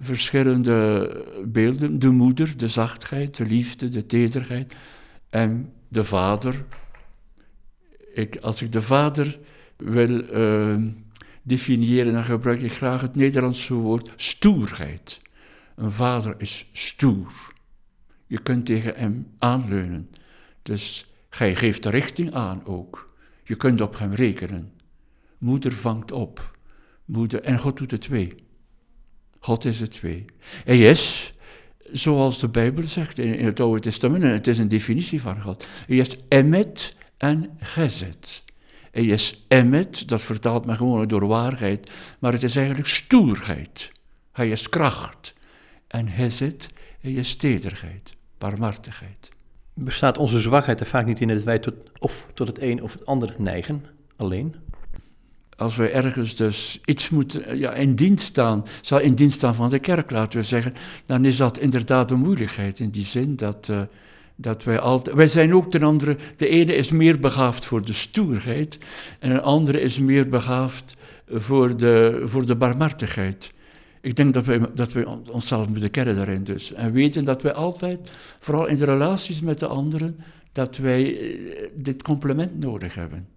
verschillende 0.00 1.10
beelden. 1.44 1.98
De 1.98 2.10
moeder, 2.10 2.56
de 2.56 2.68
zachtheid, 2.68 3.36
de 3.36 3.44
liefde, 3.44 3.88
de 3.88 4.06
tederheid 4.06 4.74
en 5.30 5.72
de 5.88 6.04
vader, 6.04 6.64
ik, 8.14 8.36
als 8.36 8.62
ik 8.62 8.72
de 8.72 8.82
vader 8.82 9.38
wil 9.76 10.34
uh, 10.34 10.82
definiëren, 11.42 12.12
dan 12.12 12.24
gebruik 12.24 12.60
ik 12.60 12.72
graag 12.72 13.00
het 13.00 13.14
Nederlandse 13.14 13.74
woord 13.74 14.12
stoerheid. 14.16 15.20
Een 15.76 15.92
vader 15.92 16.34
is 16.38 16.68
stoer. 16.72 17.52
Je 18.26 18.42
kunt 18.42 18.66
tegen 18.66 18.94
hem 18.94 19.26
aanleunen. 19.38 20.10
Dus 20.62 21.09
hij 21.30 21.56
geeft 21.56 21.82
de 21.82 21.90
richting 21.90 22.32
aan 22.32 22.64
ook. 22.64 23.14
Je 23.44 23.54
kunt 23.54 23.80
op 23.80 23.98
hem 23.98 24.14
rekenen. 24.14 24.72
Moeder 25.38 25.72
vangt 25.72 26.12
op. 26.12 26.58
Moeder, 27.04 27.42
en 27.42 27.58
God 27.58 27.76
doet 27.76 27.90
het 27.90 28.00
twee. 28.00 28.34
God 29.38 29.64
is 29.64 29.80
het 29.80 29.90
twee. 29.90 30.24
Hij 30.64 30.78
is, 30.78 31.32
zoals 31.92 32.38
de 32.38 32.48
Bijbel 32.48 32.84
zegt 32.84 33.18
in, 33.18 33.44
het 33.44 33.60
Oude 33.60 33.80
Testament, 33.80 34.22
en 34.22 34.32
het 34.32 34.46
is 34.46 34.58
een 34.58 34.68
definitie 34.68 35.22
van 35.22 35.42
God. 35.42 35.66
Hij 35.86 35.96
is 35.96 36.16
emet 36.28 36.94
en 37.16 37.50
gezet. 37.58 38.44
Hij 38.90 39.04
is 39.04 39.44
emmet, 39.48 40.08
dat 40.08 40.22
vertaalt 40.22 40.64
men 40.64 40.76
gewoon 40.76 41.08
door 41.08 41.26
waarheid, 41.26 41.90
maar 42.18 42.32
het 42.32 42.42
is 42.42 42.56
eigenlijk 42.56 42.88
stoerheid. 42.88 43.92
Hij 44.32 44.50
is 44.50 44.68
kracht. 44.68 45.34
En 45.86 46.08
gezet, 46.08 46.70
hij 47.00 47.12
is 47.12 47.36
tederheid, 47.36 48.14
barmhartigheid. 48.38 49.30
Bestaat 49.82 50.18
onze 50.18 50.40
zwakheid 50.40 50.80
er 50.80 50.86
vaak 50.86 51.06
niet 51.06 51.20
in 51.20 51.28
dat 51.28 51.42
wij 51.42 51.58
tot, 51.58 51.74
of 51.98 52.26
tot 52.34 52.46
het 52.46 52.62
een 52.62 52.82
of 52.82 52.92
het 52.92 53.06
ander 53.06 53.34
neigen, 53.38 53.84
alleen? 54.16 54.54
Als 55.56 55.76
wij 55.76 55.92
ergens 55.92 56.36
dus 56.36 56.80
iets 56.84 57.08
moeten, 57.08 57.58
ja, 57.58 57.72
in 57.72 57.94
dienst 57.94 58.24
staan, 58.26 58.64
zal 58.80 58.98
in 58.98 59.14
dienst 59.14 59.36
staan 59.36 59.54
van 59.54 59.70
de 59.70 59.78
kerk, 59.78 60.10
laten 60.10 60.38
we 60.38 60.44
zeggen, 60.44 60.74
dan 61.06 61.24
is 61.24 61.36
dat 61.36 61.58
inderdaad 61.58 62.10
een 62.10 62.18
moeilijkheid 62.18 62.78
in 62.78 62.90
die 62.90 63.04
zin 63.04 63.36
dat... 63.36 63.68
Uh, 63.70 63.80
dat 64.36 64.64
wij 64.64 64.78
altijd, 64.78 65.16
wij 65.16 65.26
zijn 65.26 65.54
ook 65.54 65.70
ten 65.70 65.82
andere, 65.82 66.16
de 66.36 66.48
ene 66.48 66.74
is 66.74 66.90
meer 66.90 67.18
begaafd 67.18 67.64
voor 67.64 67.84
de 67.84 67.92
stoerheid 67.92 68.78
en 69.18 69.30
een 69.30 69.40
andere 69.40 69.80
is 69.80 69.98
meer 69.98 70.28
begaafd 70.28 70.96
voor 71.28 71.76
de, 71.76 72.20
voor 72.24 72.46
de 72.46 72.54
barmhartigheid. 72.54 73.52
Ik 74.00 74.16
denk 74.16 74.34
dat 74.34 74.44
wij, 74.44 74.60
dat 74.74 74.92
wij 74.92 75.04
onszelf 75.04 75.68
moeten 75.68 75.90
kennen 75.90 76.14
daarin 76.14 76.44
dus. 76.44 76.72
En 76.72 76.92
weten 76.92 77.24
dat 77.24 77.42
wij 77.42 77.52
altijd, 77.52 78.10
vooral 78.38 78.66
in 78.66 78.76
de 78.76 78.84
relaties 78.84 79.40
met 79.40 79.58
de 79.58 79.66
anderen, 79.66 80.16
dat 80.52 80.76
wij 80.76 81.18
eh, 81.18 81.68
dit 81.74 82.02
complement 82.02 82.58
nodig 82.58 82.94
hebben. 82.94 83.28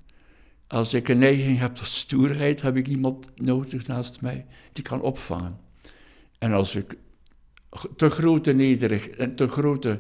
Als 0.68 0.94
ik 0.94 1.08
een 1.08 1.18
neiging 1.18 1.60
heb 1.60 1.76
tot 1.76 1.86
stoerheid, 1.86 2.62
heb 2.62 2.78
ik 2.78 2.88
iemand 2.88 3.30
nodig 3.36 3.88
naast 3.88 4.22
mij 4.22 4.46
die 4.74 4.84
kan 4.84 5.02
opvangen. 5.02 5.60
En 6.38 6.52
als 6.52 6.76
ik 6.76 6.98
te 7.96 8.10
grote 8.10 8.54
nederig 8.54 9.08
en 9.08 9.36
te 9.36 9.48
grote 9.48 10.00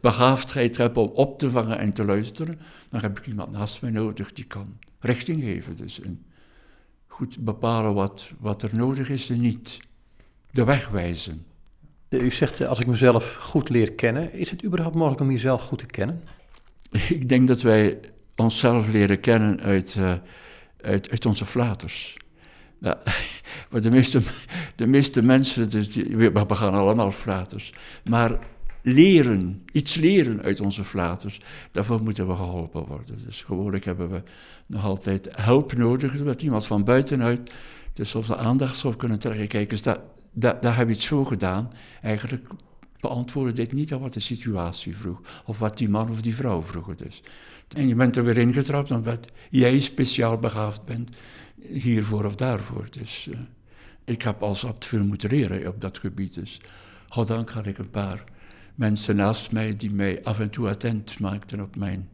begaafdheid 0.00 0.76
heb 0.76 0.96
om 0.96 1.08
op 1.08 1.38
te 1.38 1.50
vangen 1.50 1.78
en 1.78 1.92
te 1.92 2.04
luisteren, 2.04 2.58
dan 2.88 3.00
heb 3.00 3.18
ik 3.18 3.26
iemand 3.26 3.50
naast 3.50 3.82
mij 3.82 3.90
nodig 3.90 4.32
die 4.32 4.44
kan 4.44 4.78
richting 4.98 5.42
geven. 5.42 5.76
Dus 5.76 6.00
goed 7.06 7.44
bepalen 7.44 7.94
wat, 7.94 8.30
wat 8.38 8.62
er 8.62 8.76
nodig 8.76 9.08
is 9.08 9.30
en 9.30 9.40
niet. 9.40 9.80
De 10.52 10.64
weg 10.64 10.88
wijzen. 10.88 11.46
U 12.08 12.30
zegt, 12.30 12.66
als 12.66 12.80
ik 12.80 12.86
mezelf 12.86 13.34
goed 13.34 13.68
leer 13.68 13.92
kennen, 13.92 14.32
is 14.32 14.50
het 14.50 14.64
überhaupt 14.64 14.96
mogelijk 14.96 15.20
om 15.20 15.30
jezelf 15.30 15.62
goed 15.62 15.78
te 15.78 15.86
kennen? 15.86 16.22
Ik 17.08 17.28
denk 17.28 17.48
dat 17.48 17.62
wij 17.62 18.00
onszelf 18.36 18.88
leren 18.88 19.20
kennen 19.20 19.60
uit, 19.60 19.96
uh, 19.98 20.14
uit, 20.80 21.10
uit 21.10 21.26
onze 21.26 21.44
flaters. 21.44 22.16
Ja, 22.80 22.98
maar 23.70 23.80
de 23.80 23.90
meeste, 23.90 24.20
de 24.76 24.86
meeste 24.86 25.22
mensen, 25.22 25.70
dus 25.70 25.92
die, 25.92 26.16
we 26.16 26.54
gaan 26.54 26.74
allemaal 26.74 27.10
flaters, 27.10 27.72
maar 28.04 28.38
leren, 28.82 29.62
iets 29.72 29.94
leren 29.94 30.42
uit 30.42 30.60
onze 30.60 30.84
flaters, 30.84 31.40
daarvoor 31.70 32.02
moeten 32.02 32.28
we 32.28 32.34
geholpen 32.34 32.86
worden. 32.86 33.18
Dus 33.24 33.42
gewoonlijk 33.42 33.84
hebben 33.84 34.10
we 34.10 34.22
nog 34.66 34.84
altijd 34.84 35.36
hulp 35.36 35.76
nodig, 35.76 36.24
dat 36.24 36.42
iemand 36.42 36.66
van 36.66 36.84
buitenuit 36.84 37.52
dus 37.92 38.14
onze 38.14 38.36
aandacht 38.36 38.76
zou 38.76 38.96
kunnen 38.96 39.18
trekken. 39.18 39.48
Kijk 39.48 39.70
eens, 39.70 39.82
dat, 39.82 40.00
dat, 40.32 40.62
dat 40.62 40.74
heb 40.74 40.88
je 40.88 40.94
het 40.94 41.02
zo 41.02 41.24
gedaan. 41.24 41.72
Eigenlijk 42.02 42.46
beantwoordde 43.00 43.52
dit 43.52 43.72
niet 43.72 43.92
aan 43.92 44.00
wat 44.00 44.12
de 44.12 44.20
situatie 44.20 44.96
vroeg, 44.96 45.20
of 45.44 45.58
wat 45.58 45.78
die 45.78 45.88
man 45.88 46.10
of 46.10 46.22
die 46.22 46.34
vrouw 46.34 46.62
vroeg 46.62 46.94
dus. 46.94 47.22
En 47.68 47.88
je 47.88 47.94
bent 47.94 48.16
er 48.16 48.24
weer 48.24 48.38
ingetrapt 48.38 48.90
omdat 48.90 49.28
jij 49.50 49.78
speciaal 49.78 50.38
begaafd 50.38 50.84
bent 50.84 51.16
hiervoor 51.68 52.24
of 52.24 52.34
daarvoor. 52.34 52.86
Dus 52.90 53.26
uh, 53.30 53.38
ik 54.04 54.22
heb 54.22 54.42
als 54.42 54.64
abt 54.64 54.86
veel 54.86 55.04
moeten 55.04 55.30
leren 55.30 55.68
op 55.68 55.80
dat 55.80 55.98
gebied. 55.98 56.34
Dus 56.34 56.60
goddank 57.08 57.50
had 57.50 57.66
ik 57.66 57.78
een 57.78 57.90
paar 57.90 58.24
mensen 58.74 59.16
naast 59.16 59.52
mij 59.52 59.76
die 59.76 59.90
mij 59.90 60.24
af 60.24 60.40
en 60.40 60.50
toe 60.50 60.68
attent 60.68 61.18
maakten 61.18 61.60
op 61.60 61.76
mijn, 61.76 62.08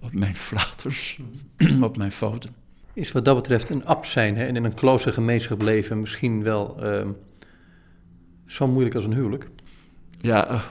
op 0.00 0.12
mijn 0.12 0.36
flaters, 0.36 1.18
op 1.82 1.96
mijn 1.96 2.12
fouten. 2.12 2.54
Is 2.92 3.12
wat 3.12 3.24
dat 3.24 3.36
betreft 3.36 3.68
een 3.68 3.86
abt 3.86 4.06
zijn 4.06 4.36
hè, 4.36 4.44
en 4.44 4.56
in 4.56 4.64
een 4.64 4.74
close 4.74 5.12
gemeenschap 5.12 5.62
leven 5.62 6.00
misschien 6.00 6.42
wel 6.42 6.76
uh, 6.82 7.08
zo 8.46 8.66
moeilijk 8.66 8.94
als 8.94 9.04
een 9.04 9.14
huwelijk? 9.14 9.48
Ja, 10.20 10.50
uh, 10.50 10.62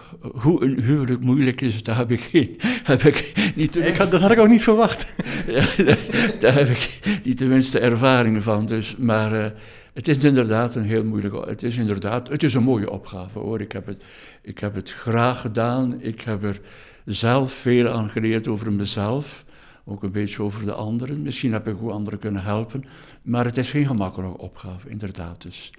hoe 0.41 0.63
een 0.63 0.81
huwelijk 0.81 1.21
moeilijk 1.21 1.61
is, 1.61 1.83
daar 1.83 1.97
heb 1.97 2.11
ik, 2.11 2.19
geen, 2.19 2.55
heb 2.83 3.01
ik 3.01 3.51
niet 3.55 3.73
de 3.73 3.79
ik 3.79 3.97
had, 3.97 4.11
Dat 4.11 4.21
had 4.21 4.31
ik 4.31 4.39
ook 4.39 4.47
niet 4.47 4.63
verwacht. 4.63 5.15
ja, 5.47 5.65
daar, 6.39 6.53
heb 6.53 6.69
ik 6.69 6.99
niet 7.23 7.37
de 7.37 7.45
minste 7.45 7.79
ervaring 7.79 8.43
van. 8.43 8.65
Dus, 8.65 8.95
maar 8.95 9.33
uh, 9.33 9.45
het 9.93 10.07
is 10.07 10.17
inderdaad 10.17 10.75
een 10.75 10.83
heel 10.83 11.03
moeilijke... 11.03 11.39
Het 11.47 11.63
is 11.63 11.77
inderdaad... 11.77 12.27
Het 12.27 12.43
is 12.43 12.53
een 12.53 12.63
mooie 12.63 12.91
opgave, 12.91 13.39
hoor. 13.39 13.61
Ik 13.61 13.71
heb 13.71 13.85
het, 13.85 14.03
ik 14.41 14.59
heb 14.59 14.75
het 14.75 14.91
graag 14.91 15.41
gedaan. 15.41 16.01
Ik 16.01 16.21
heb 16.21 16.43
er 16.43 16.59
zelf 17.05 17.53
veel 17.53 17.87
aan 17.87 18.09
geleerd 18.09 18.47
over 18.47 18.73
mezelf. 18.73 19.45
Ook 19.85 20.03
een 20.03 20.11
beetje 20.11 20.43
over 20.43 20.65
de 20.65 20.73
anderen. 20.73 21.21
Misschien 21.21 21.53
heb 21.53 21.67
ik 21.67 21.81
ook 21.81 21.91
anderen 21.91 22.19
kunnen 22.19 22.43
helpen. 22.43 22.85
Maar 23.21 23.45
het 23.45 23.57
is 23.57 23.71
geen 23.71 23.87
gemakkelijke 23.87 24.37
opgave, 24.37 24.89
inderdaad. 24.89 25.41
Dus. 25.41 25.71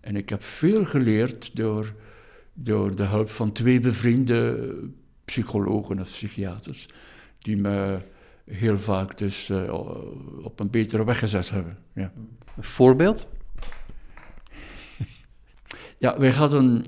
En 0.00 0.16
ik 0.16 0.28
heb 0.28 0.42
veel 0.42 0.84
geleerd 0.84 1.56
door, 1.56 1.94
door 2.54 2.94
de 2.94 3.04
hulp 3.04 3.28
van 3.28 3.52
twee 3.52 3.80
bevriende 3.80 4.72
psychologen 5.24 6.00
of 6.00 6.08
psychiaters. 6.08 6.88
Die 7.38 7.56
me 7.56 7.98
heel 8.44 8.80
vaak 8.80 9.18
dus 9.18 9.48
uh, 9.50 9.72
op 10.42 10.60
een 10.60 10.70
betere 10.70 11.04
weg 11.04 11.18
gezet 11.18 11.50
hebben. 11.50 11.78
Ja. 11.94 12.12
Een 12.56 12.64
voorbeeld? 12.64 13.26
Ja, 15.98 16.18
wij 16.18 16.30
hadden 16.30 16.84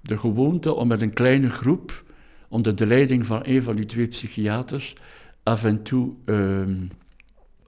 de 0.00 0.18
gewoonte 0.18 0.74
om 0.74 0.88
met 0.88 1.02
een 1.02 1.12
kleine 1.12 1.50
groep, 1.50 2.04
onder 2.48 2.76
de 2.76 2.86
leiding 2.86 3.26
van 3.26 3.40
een 3.42 3.62
van 3.62 3.76
die 3.76 3.84
twee 3.84 4.06
psychiaters, 4.06 4.96
af 5.42 5.64
en 5.64 5.82
toe 5.82 6.14
um, 6.24 6.90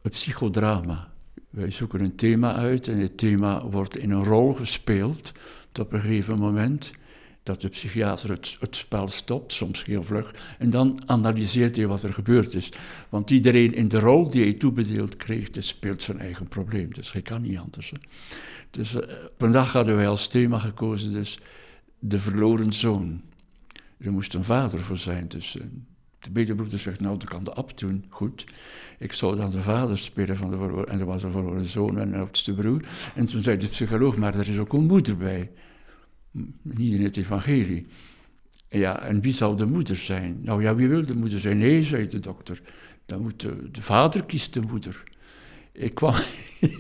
het 0.03 0.13
psychodrama. 0.13 1.09
Wij 1.59 1.71
zoeken 1.71 2.01
een 2.01 2.17
thema 2.17 2.55
uit 2.55 2.89
en 2.89 2.99
het 2.99 3.19
thema 3.19 3.65
wordt 3.67 3.99
in 3.99 4.11
een 4.11 4.25
rol 4.25 4.55
gespeeld 4.55 5.33
op 5.81 5.93
een 5.93 6.01
gegeven 6.01 6.39
moment. 6.39 6.93
dat 7.43 7.61
de 7.61 7.69
psychiater 7.69 8.31
het, 8.31 8.77
spel 8.77 9.09
stopt, 9.09 9.53
soms 9.53 9.85
heel 9.85 10.03
vlug, 10.03 10.35
en 10.59 10.71
dan 10.71 11.03
analyseert 11.07 11.77
hij 11.77 11.87
wat 11.87 12.03
er 12.03 12.13
gebeurd 12.13 12.55
is. 12.55 12.73
Want 13.09 13.31
iedereen 13.31 13.75
in 13.75 13.89
de 13.89 13.99
rol 13.99 14.31
die 14.31 14.43
hij 14.43 14.53
toebedeeld 14.53 15.17
kreeg, 15.17 15.49
speelt 15.53 16.03
zijn 16.03 16.19
eigen 16.19 16.49
probleem. 16.49 16.95
Dus 16.95 17.13
hij 17.13 17.23
kan 17.23 17.43
niet 17.43 17.59
anders. 17.59 17.93
Dus 18.71 18.95
uh, 18.95 19.03
vandaag 19.39 19.73
hadden 19.73 19.97
wij 19.97 20.09
als 20.09 20.29
thema 20.29 20.59
gekozen, 20.59 21.13
dus 21.13 21.39
de 21.99 22.21
verloren 22.21 22.73
zoon. 22.73 23.21
Er 23.99 24.13
moest 24.13 24.35
een 24.35 24.45
vader 24.45 24.81
voor 24.81 24.97
zijn, 24.97 25.29
dus 25.29 25.57
uh, 25.57 25.63
de 26.19 26.31
medebroeder 26.33 26.79
zegt, 26.79 27.01
nou, 27.01 27.19
dat 27.19 27.29
kan 27.29 27.45
de 27.45 27.53
abt 27.53 27.79
doen, 27.79 28.05
goed. 28.09 28.45
Ik 28.99 29.13
zou 29.13 29.37
dan 29.37 29.51
de 29.51 29.61
vader 29.61 29.99
spelen 29.99 30.37
van 30.37 30.51
de 30.51 30.87
en 30.87 31.01
er 31.01 31.07
was 31.07 31.23
een 31.23 31.31
verloren 31.31 31.67
zoon 31.67 31.99
en 31.99 32.13
een 32.13 32.21
oudste 32.21 32.55
broer. 32.55 32.85
En 33.15 33.27
toen 33.27 33.43
zei 33.43 33.57
de 33.57 33.67
psycholoog, 33.67 34.17
maar 34.17 34.35
er 34.35 34.49
is 34.49 34.59
ook 34.59 34.73
een 34.73 34.87
moeder 34.87 35.17
bij 35.17 35.51
niet 36.63 36.93
in 36.93 37.03
het 37.03 37.17
evangelie. 37.17 37.87
Ja, 38.69 39.03
en 39.03 39.21
wie 39.21 39.33
zou 39.33 39.57
de 39.57 39.67
moeder 39.67 39.97
zijn? 39.97 40.39
Nou 40.43 40.63
ja, 40.63 40.75
wie 40.75 40.89
wil 40.89 41.07
de 41.07 41.17
moeder 41.17 41.41
zijn? 41.41 41.59
Nee, 41.59 41.83
zei 41.83 42.07
de 42.07 42.19
dokter. 42.19 42.61
Dan 43.07 43.21
moet 43.21 43.41
de, 43.41 43.71
de 43.71 43.83
vader 43.83 44.25
kiest 44.25 44.55
de 44.55 44.61
moeder. 44.61 45.03
Ik 45.79 45.95
kwam, 45.95 46.15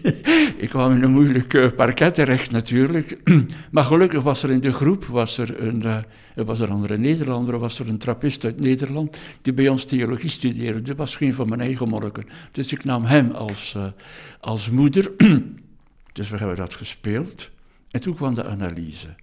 ik 0.65 0.69
kwam 0.69 0.93
in 0.93 1.03
een 1.03 1.11
moeilijk 1.11 1.75
parket 1.77 2.15
terecht 2.15 2.51
natuurlijk. 2.51 3.19
maar 3.71 3.85
gelukkig 3.85 4.23
was 4.23 4.43
er 4.43 4.51
in 4.51 4.61
de 4.61 4.73
groep 4.73 5.05
was 5.05 5.39
er 5.39 5.63
een, 5.63 5.83
uh, 5.85 5.99
was 6.35 6.61
er 6.61 6.71
andere 6.71 6.99
Nederlander, 6.99 7.59
was 7.59 7.79
er 7.79 7.89
een 7.89 7.99
trappist 7.99 8.45
uit 8.45 8.61
Nederland 8.61 9.21
die 9.43 9.53
bij 9.53 9.69
ons 9.69 9.85
theologie 9.85 10.31
studeerde. 10.31 10.83
Dat 10.83 10.97
was 10.97 11.17
geen 11.17 11.35
van 11.35 11.49
mijn 11.49 11.61
eigen 11.61 11.89
monniken. 11.89 12.27
Dus 12.53 12.73
ik 12.73 12.85
nam 12.85 13.05
hem 13.05 13.31
als, 13.31 13.75
uh, 13.77 13.87
als 14.41 14.71
moeder. 14.71 15.11
dus 16.13 16.29
we 16.29 16.37
hebben 16.37 16.57
dat 16.57 16.75
gespeeld. 16.75 17.51
En 17.91 18.01
toen 18.01 18.15
kwam 18.15 18.35
de 18.35 18.45
analyse. 18.45 19.15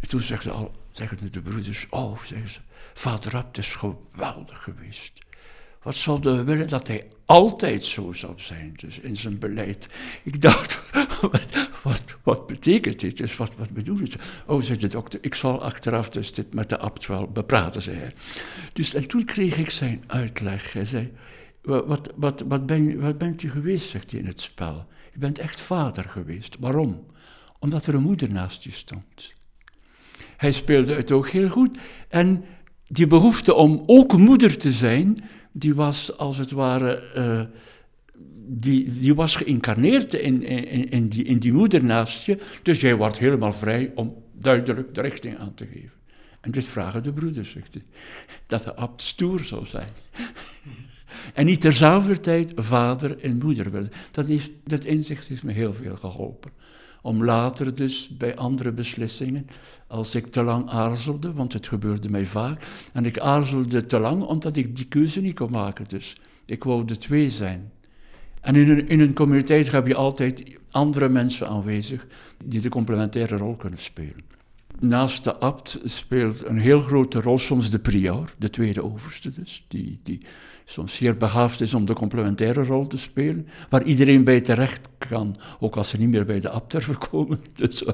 En 0.00 0.08
toen 0.08 0.20
zeggen, 0.20 0.52
al, 0.52 0.74
zeggen 0.90 1.18
de 1.30 1.40
broeders, 1.42 1.86
oh, 1.90 2.18
ze, 2.24 2.36
vader 2.94 3.36
Abt 3.36 3.58
is 3.58 3.76
geweldig 3.76 4.62
geweest. 4.62 5.12
Wat 5.84 5.94
zouden 5.94 6.36
we 6.36 6.44
willen 6.44 6.68
dat 6.68 6.88
hij 6.88 7.04
altijd 7.24 7.84
zo 7.84 8.12
zou 8.12 8.32
zijn, 8.36 8.72
dus 8.76 8.98
in 8.98 9.16
zijn 9.16 9.38
beleid. 9.38 9.88
Ik 10.22 10.40
dacht, 10.40 10.80
wat, 11.82 12.04
wat, 12.22 12.46
betekent 12.46 13.00
dit? 13.00 13.16
Dus 13.16 13.36
wat, 13.36 13.52
wat 13.56 13.70
bedoelt 13.70 14.00
het? 14.00 14.16
Oh, 14.46 14.62
zei 14.62 14.78
de 14.78 14.88
dokter, 14.88 15.20
ik 15.22 15.34
zal 15.34 15.62
achteraf 15.62 16.08
dus 16.08 16.32
dit 16.32 16.54
met 16.54 16.68
de 16.68 16.78
abt 16.78 17.06
wel 17.06 17.28
bepraten, 17.28 17.82
zei 17.82 17.96
hij. 17.96 18.12
Dus, 18.72 18.94
en 18.94 19.06
toen 19.06 19.24
kreeg 19.24 19.56
ik 19.56 19.70
zijn 19.70 20.02
uitleg. 20.06 20.72
Hij 20.72 20.84
zei, 20.84 21.12
wat, 21.62 22.12
wat, 22.16 22.44
wat, 22.46 22.66
ben, 22.66 23.00
wat 23.00 23.18
bent 23.18 23.42
u 23.42 23.50
geweest, 23.50 23.88
zegt 23.88 24.10
hij 24.10 24.20
in 24.20 24.26
het 24.26 24.40
spel. 24.40 24.86
Je 25.12 25.18
bent 25.18 25.38
echt 25.38 25.60
vader 25.60 26.04
geweest. 26.04 26.56
Waarom? 26.60 27.06
Omdat 27.58 27.86
er 27.86 27.94
een 27.94 28.02
moeder 28.02 28.30
naast 28.30 28.64
je 28.64 28.70
stond. 28.70 29.32
Hij 30.36 30.52
speelde 30.52 30.94
het 30.94 31.12
ook 31.12 31.28
heel 31.28 31.48
goed. 31.48 31.78
En 32.08 32.44
die 32.86 33.06
behoefte 33.06 33.54
om 33.54 33.82
ook 33.86 34.16
moeder 34.16 34.56
te 34.58 34.72
zijn, 34.72 35.16
die 35.56 35.74
was 35.74 36.16
als 36.18 36.38
het 36.38 36.50
ware. 36.50 37.02
Uh, 37.16 37.58
die, 38.46 39.00
die 39.00 39.14
was 39.14 39.36
geïncarneerd 39.36 40.14
in, 40.14 40.42
in, 40.42 40.90
in, 40.90 41.08
die, 41.08 41.24
in 41.24 41.38
die 41.38 41.52
moeder 41.52 41.84
naast 41.84 42.26
je. 42.26 42.38
Dus 42.62 42.80
jij 42.80 42.96
wordt 42.96 43.18
helemaal 43.18 43.52
vrij 43.52 43.92
om 43.94 44.22
duidelijk 44.32 44.94
de 44.94 45.00
richting 45.00 45.38
aan 45.38 45.54
te 45.54 45.66
geven. 45.66 45.92
En 46.40 46.50
dit 46.50 46.64
vragen 46.64 47.02
de 47.02 47.12
broeders, 47.12 47.50
zegt 47.50 47.74
hij. 47.74 47.82
Dat 48.46 48.62
de 48.62 48.74
abt 48.74 49.02
stoer 49.02 49.40
zou 49.40 49.66
zijn. 49.66 49.88
en 51.34 51.46
niet 51.46 51.60
terzelfde 51.60 52.20
tijd 52.20 52.52
vader 52.56 53.18
en 53.18 53.38
moeder 53.38 53.70
werden. 53.70 53.90
Dat, 54.10 54.28
is, 54.28 54.50
dat 54.64 54.84
inzicht 54.84 55.28
heeft 55.28 55.42
me 55.42 55.52
heel 55.52 55.74
veel 55.74 55.96
geholpen 55.96 56.50
om 57.04 57.24
later 57.24 57.74
dus 57.74 58.16
bij 58.16 58.36
andere 58.36 58.72
beslissingen, 58.72 59.46
als 59.86 60.14
ik 60.14 60.26
te 60.26 60.42
lang 60.42 60.70
aarzelde, 60.70 61.32
want 61.32 61.52
het 61.52 61.66
gebeurde 61.66 62.08
mij 62.08 62.26
vaak, 62.26 62.66
en 62.92 63.04
ik 63.04 63.18
aarzelde 63.18 63.86
te 63.86 63.98
lang 63.98 64.22
omdat 64.22 64.56
ik 64.56 64.76
die 64.76 64.86
keuze 64.86 65.20
niet 65.20 65.34
kon 65.34 65.50
maken. 65.50 65.84
Dus 65.88 66.16
ik 66.46 66.64
wou 66.64 66.84
de 66.84 66.96
twee 66.96 67.30
zijn. 67.30 67.72
En 68.40 68.56
in 68.56 68.68
een, 68.68 68.88
in 68.88 69.00
een 69.00 69.14
communiteit 69.14 69.72
heb 69.72 69.86
je 69.86 69.94
altijd 69.94 70.58
andere 70.70 71.08
mensen 71.08 71.48
aanwezig 71.48 72.06
die 72.44 72.60
de 72.60 72.68
complementaire 72.68 73.36
rol 73.36 73.56
kunnen 73.56 73.78
spelen. 73.78 74.24
Naast 74.80 75.24
de 75.24 75.36
abt 75.36 75.80
speelt 75.84 76.44
een 76.44 76.58
heel 76.58 76.80
grote 76.80 77.20
rol 77.20 77.38
soms 77.38 77.70
de 77.70 77.78
prior, 77.78 78.34
de 78.38 78.50
tweede 78.50 78.82
overste 78.82 79.30
dus, 79.30 79.64
die, 79.68 80.00
die 80.02 80.20
soms 80.64 80.94
zeer 80.94 81.16
begaafd 81.16 81.60
is 81.60 81.74
om 81.74 81.84
de 81.84 81.92
complementaire 81.92 82.64
rol 82.64 82.86
te 82.86 82.96
spelen, 82.96 83.48
waar 83.68 83.82
iedereen 83.82 84.24
bij 84.24 84.40
terecht 84.40 84.88
kan, 84.98 85.36
ook 85.60 85.76
als 85.76 85.88
ze 85.88 85.96
niet 85.96 86.08
meer 86.08 86.24
bij 86.24 86.40
de 86.40 86.48
abt 86.48 86.70
durven 86.70 86.98
komen. 86.98 87.40
Dus, 87.52 87.84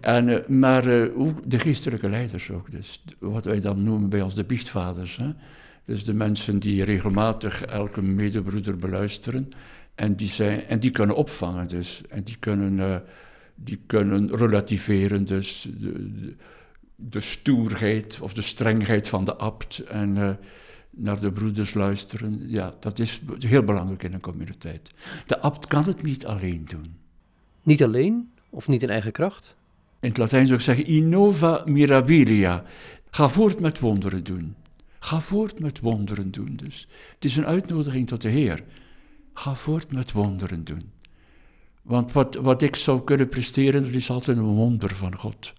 en, 0.00 0.28
uh, 0.28 0.46
maar 0.46 0.86
uh, 0.86 1.18
ook 1.18 1.50
de 1.50 1.58
geestelijke 1.58 2.08
leiders 2.08 2.50
ook, 2.50 2.70
dus 2.70 3.04
wat 3.18 3.44
wij 3.44 3.60
dan 3.60 3.82
noemen 3.82 4.08
bij 4.08 4.22
ons 4.22 4.34
de 4.34 4.44
biechtvaders. 4.44 5.16
Hè? 5.16 5.30
Dus 5.84 6.04
de 6.04 6.14
mensen 6.14 6.58
die 6.58 6.84
regelmatig 6.84 7.62
elke 7.62 8.02
medebroeder 8.02 8.76
beluisteren 8.76 9.48
en 9.94 10.16
die, 10.16 10.28
zijn, 10.28 10.64
en 10.64 10.80
die 10.80 10.90
kunnen 10.90 11.16
opvangen 11.16 11.68
dus, 11.68 12.02
en 12.08 12.22
die 12.22 12.36
kunnen... 12.38 13.02
Die 13.54 13.80
kunnen 13.86 14.36
relativeren, 14.36 15.24
dus 15.24 15.68
de, 15.78 16.34
de, 16.96 17.20
stoerheid 17.20 18.18
of 18.22 18.32
de 18.34 18.42
strengheid 18.42 19.08
van 19.08 19.24
de 19.24 19.36
abt 19.36 19.78
en 19.78 20.38
naar 20.96 21.20
de 21.20 21.32
broeders 21.32 21.74
luisteren. 21.74 22.50
Ja, 22.50 22.74
dat 22.80 22.98
is 22.98 23.20
heel 23.38 23.62
belangrijk 23.62 24.02
in 24.02 24.12
een 24.12 24.20
communiteit. 24.20 24.92
De 25.26 25.40
abt 25.40 25.66
kan 25.66 25.84
het 25.84 26.02
niet 26.02 26.26
alleen 26.26 26.64
doen. 26.64 26.94
Niet 27.62 27.82
alleen 27.82 28.30
of 28.50 28.68
niet 28.68 28.82
in 28.82 28.90
eigen 28.90 29.12
kracht? 29.12 29.54
In 30.00 30.08
het 30.08 30.18
Latijn 30.18 30.46
zou 30.46 30.58
ik 30.58 30.64
zeggen 30.64 30.86
innova 30.86 31.62
mirabilia. 31.66 32.64
Ga 33.10 33.28
voort 33.28 33.60
met 33.60 33.78
wonderen 33.78 34.24
doen. 34.24 34.54
Ga 34.98 35.20
voort 35.20 35.60
met 35.60 35.80
wonderen 35.80 36.30
doen 36.30 36.56
dus. 36.56 36.88
Het 37.14 37.24
is 37.24 37.36
een 37.36 37.46
uitnodiging 37.46 38.06
tot 38.06 38.22
de 38.22 38.28
Heer. 38.28 38.64
Ga 39.34 39.54
voort 39.54 39.92
met 39.92 40.12
wonderen 40.12 40.64
doen. 40.64 40.90
Want 41.82 42.12
wat, 42.12 42.34
wat 42.34 42.62
ik 42.62 42.76
zou 42.76 43.04
kunnen 43.04 43.28
presteren, 43.28 43.82
dat 43.82 43.92
is 43.92 44.10
altijd 44.10 44.36
een 44.36 44.42
wonder 44.42 44.94
van 44.94 45.16
God. 45.16 45.52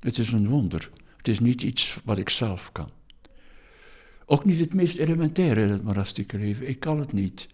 Het 0.00 0.18
is 0.18 0.32
een 0.32 0.48
wonder. 0.48 0.90
Het 1.16 1.28
is 1.28 1.40
niet 1.40 1.62
iets 1.62 1.98
wat 2.04 2.18
ik 2.18 2.28
zelf 2.28 2.72
kan. 2.72 2.88
Ook 4.26 4.44
niet 4.44 4.60
het 4.60 4.74
meest 4.74 4.98
elementaire 4.98 5.62
in 5.62 5.68
het 5.70 5.84
monastieke 5.84 6.38
leven. 6.38 6.68
Ik 6.68 6.80
kan 6.80 6.98
het 6.98 7.12
niet. 7.12 7.48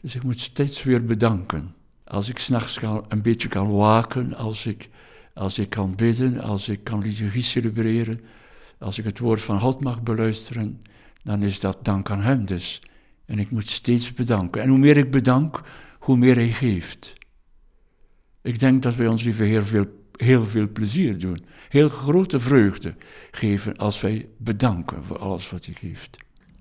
Dus 0.00 0.14
ik 0.14 0.22
moet 0.22 0.40
steeds 0.40 0.82
weer 0.82 1.04
bedanken. 1.04 1.74
Als 2.04 2.28
ik 2.28 2.38
s'nachts 2.38 2.78
een 3.08 3.22
beetje 3.22 3.48
kan 3.48 3.70
waken, 3.70 4.34
als 4.34 4.66
ik, 4.66 4.88
als 5.34 5.58
ik 5.58 5.70
kan 5.70 5.94
bidden, 5.94 6.40
als 6.40 6.68
ik 6.68 6.84
kan 6.84 7.02
liturgie 7.02 7.42
celebreren, 7.42 8.20
als 8.78 8.98
ik 8.98 9.04
het 9.04 9.18
woord 9.18 9.42
van 9.42 9.60
God 9.60 9.80
mag 9.80 10.02
beluisteren, 10.02 10.82
dan 11.22 11.42
is 11.42 11.60
dat 11.60 11.78
dank 11.84 12.10
aan 12.10 12.20
Hem 12.20 12.44
dus. 12.44 12.82
En 13.24 13.38
ik 13.38 13.50
moet 13.50 13.70
steeds 13.70 14.12
bedanken. 14.14 14.62
En 14.62 14.68
hoe 14.68 14.78
meer 14.78 14.96
ik 14.96 15.10
bedank, 15.10 15.62
hoe 15.98 16.16
meer 16.16 16.34
Hij 16.34 16.48
geeft. 16.48 17.14
Ik 18.42 18.58
denk 18.58 18.82
dat 18.82 18.94
wij 18.94 19.06
ons 19.06 19.22
lieve 19.22 19.44
Heer 19.44 19.64
veel, 19.64 19.86
heel 20.20 20.46
veel 20.46 20.68
plezier 20.68 21.18
doen, 21.18 21.44
heel 21.68 21.88
grote 21.88 22.38
vreugde 22.38 22.94
geven 23.30 23.76
als 23.76 24.00
wij 24.00 24.28
bedanken 24.36 25.04
voor 25.04 25.18
alles 25.18 25.50
wat 25.50 25.64
hij 25.64 25.74
geeft. 25.74 26.18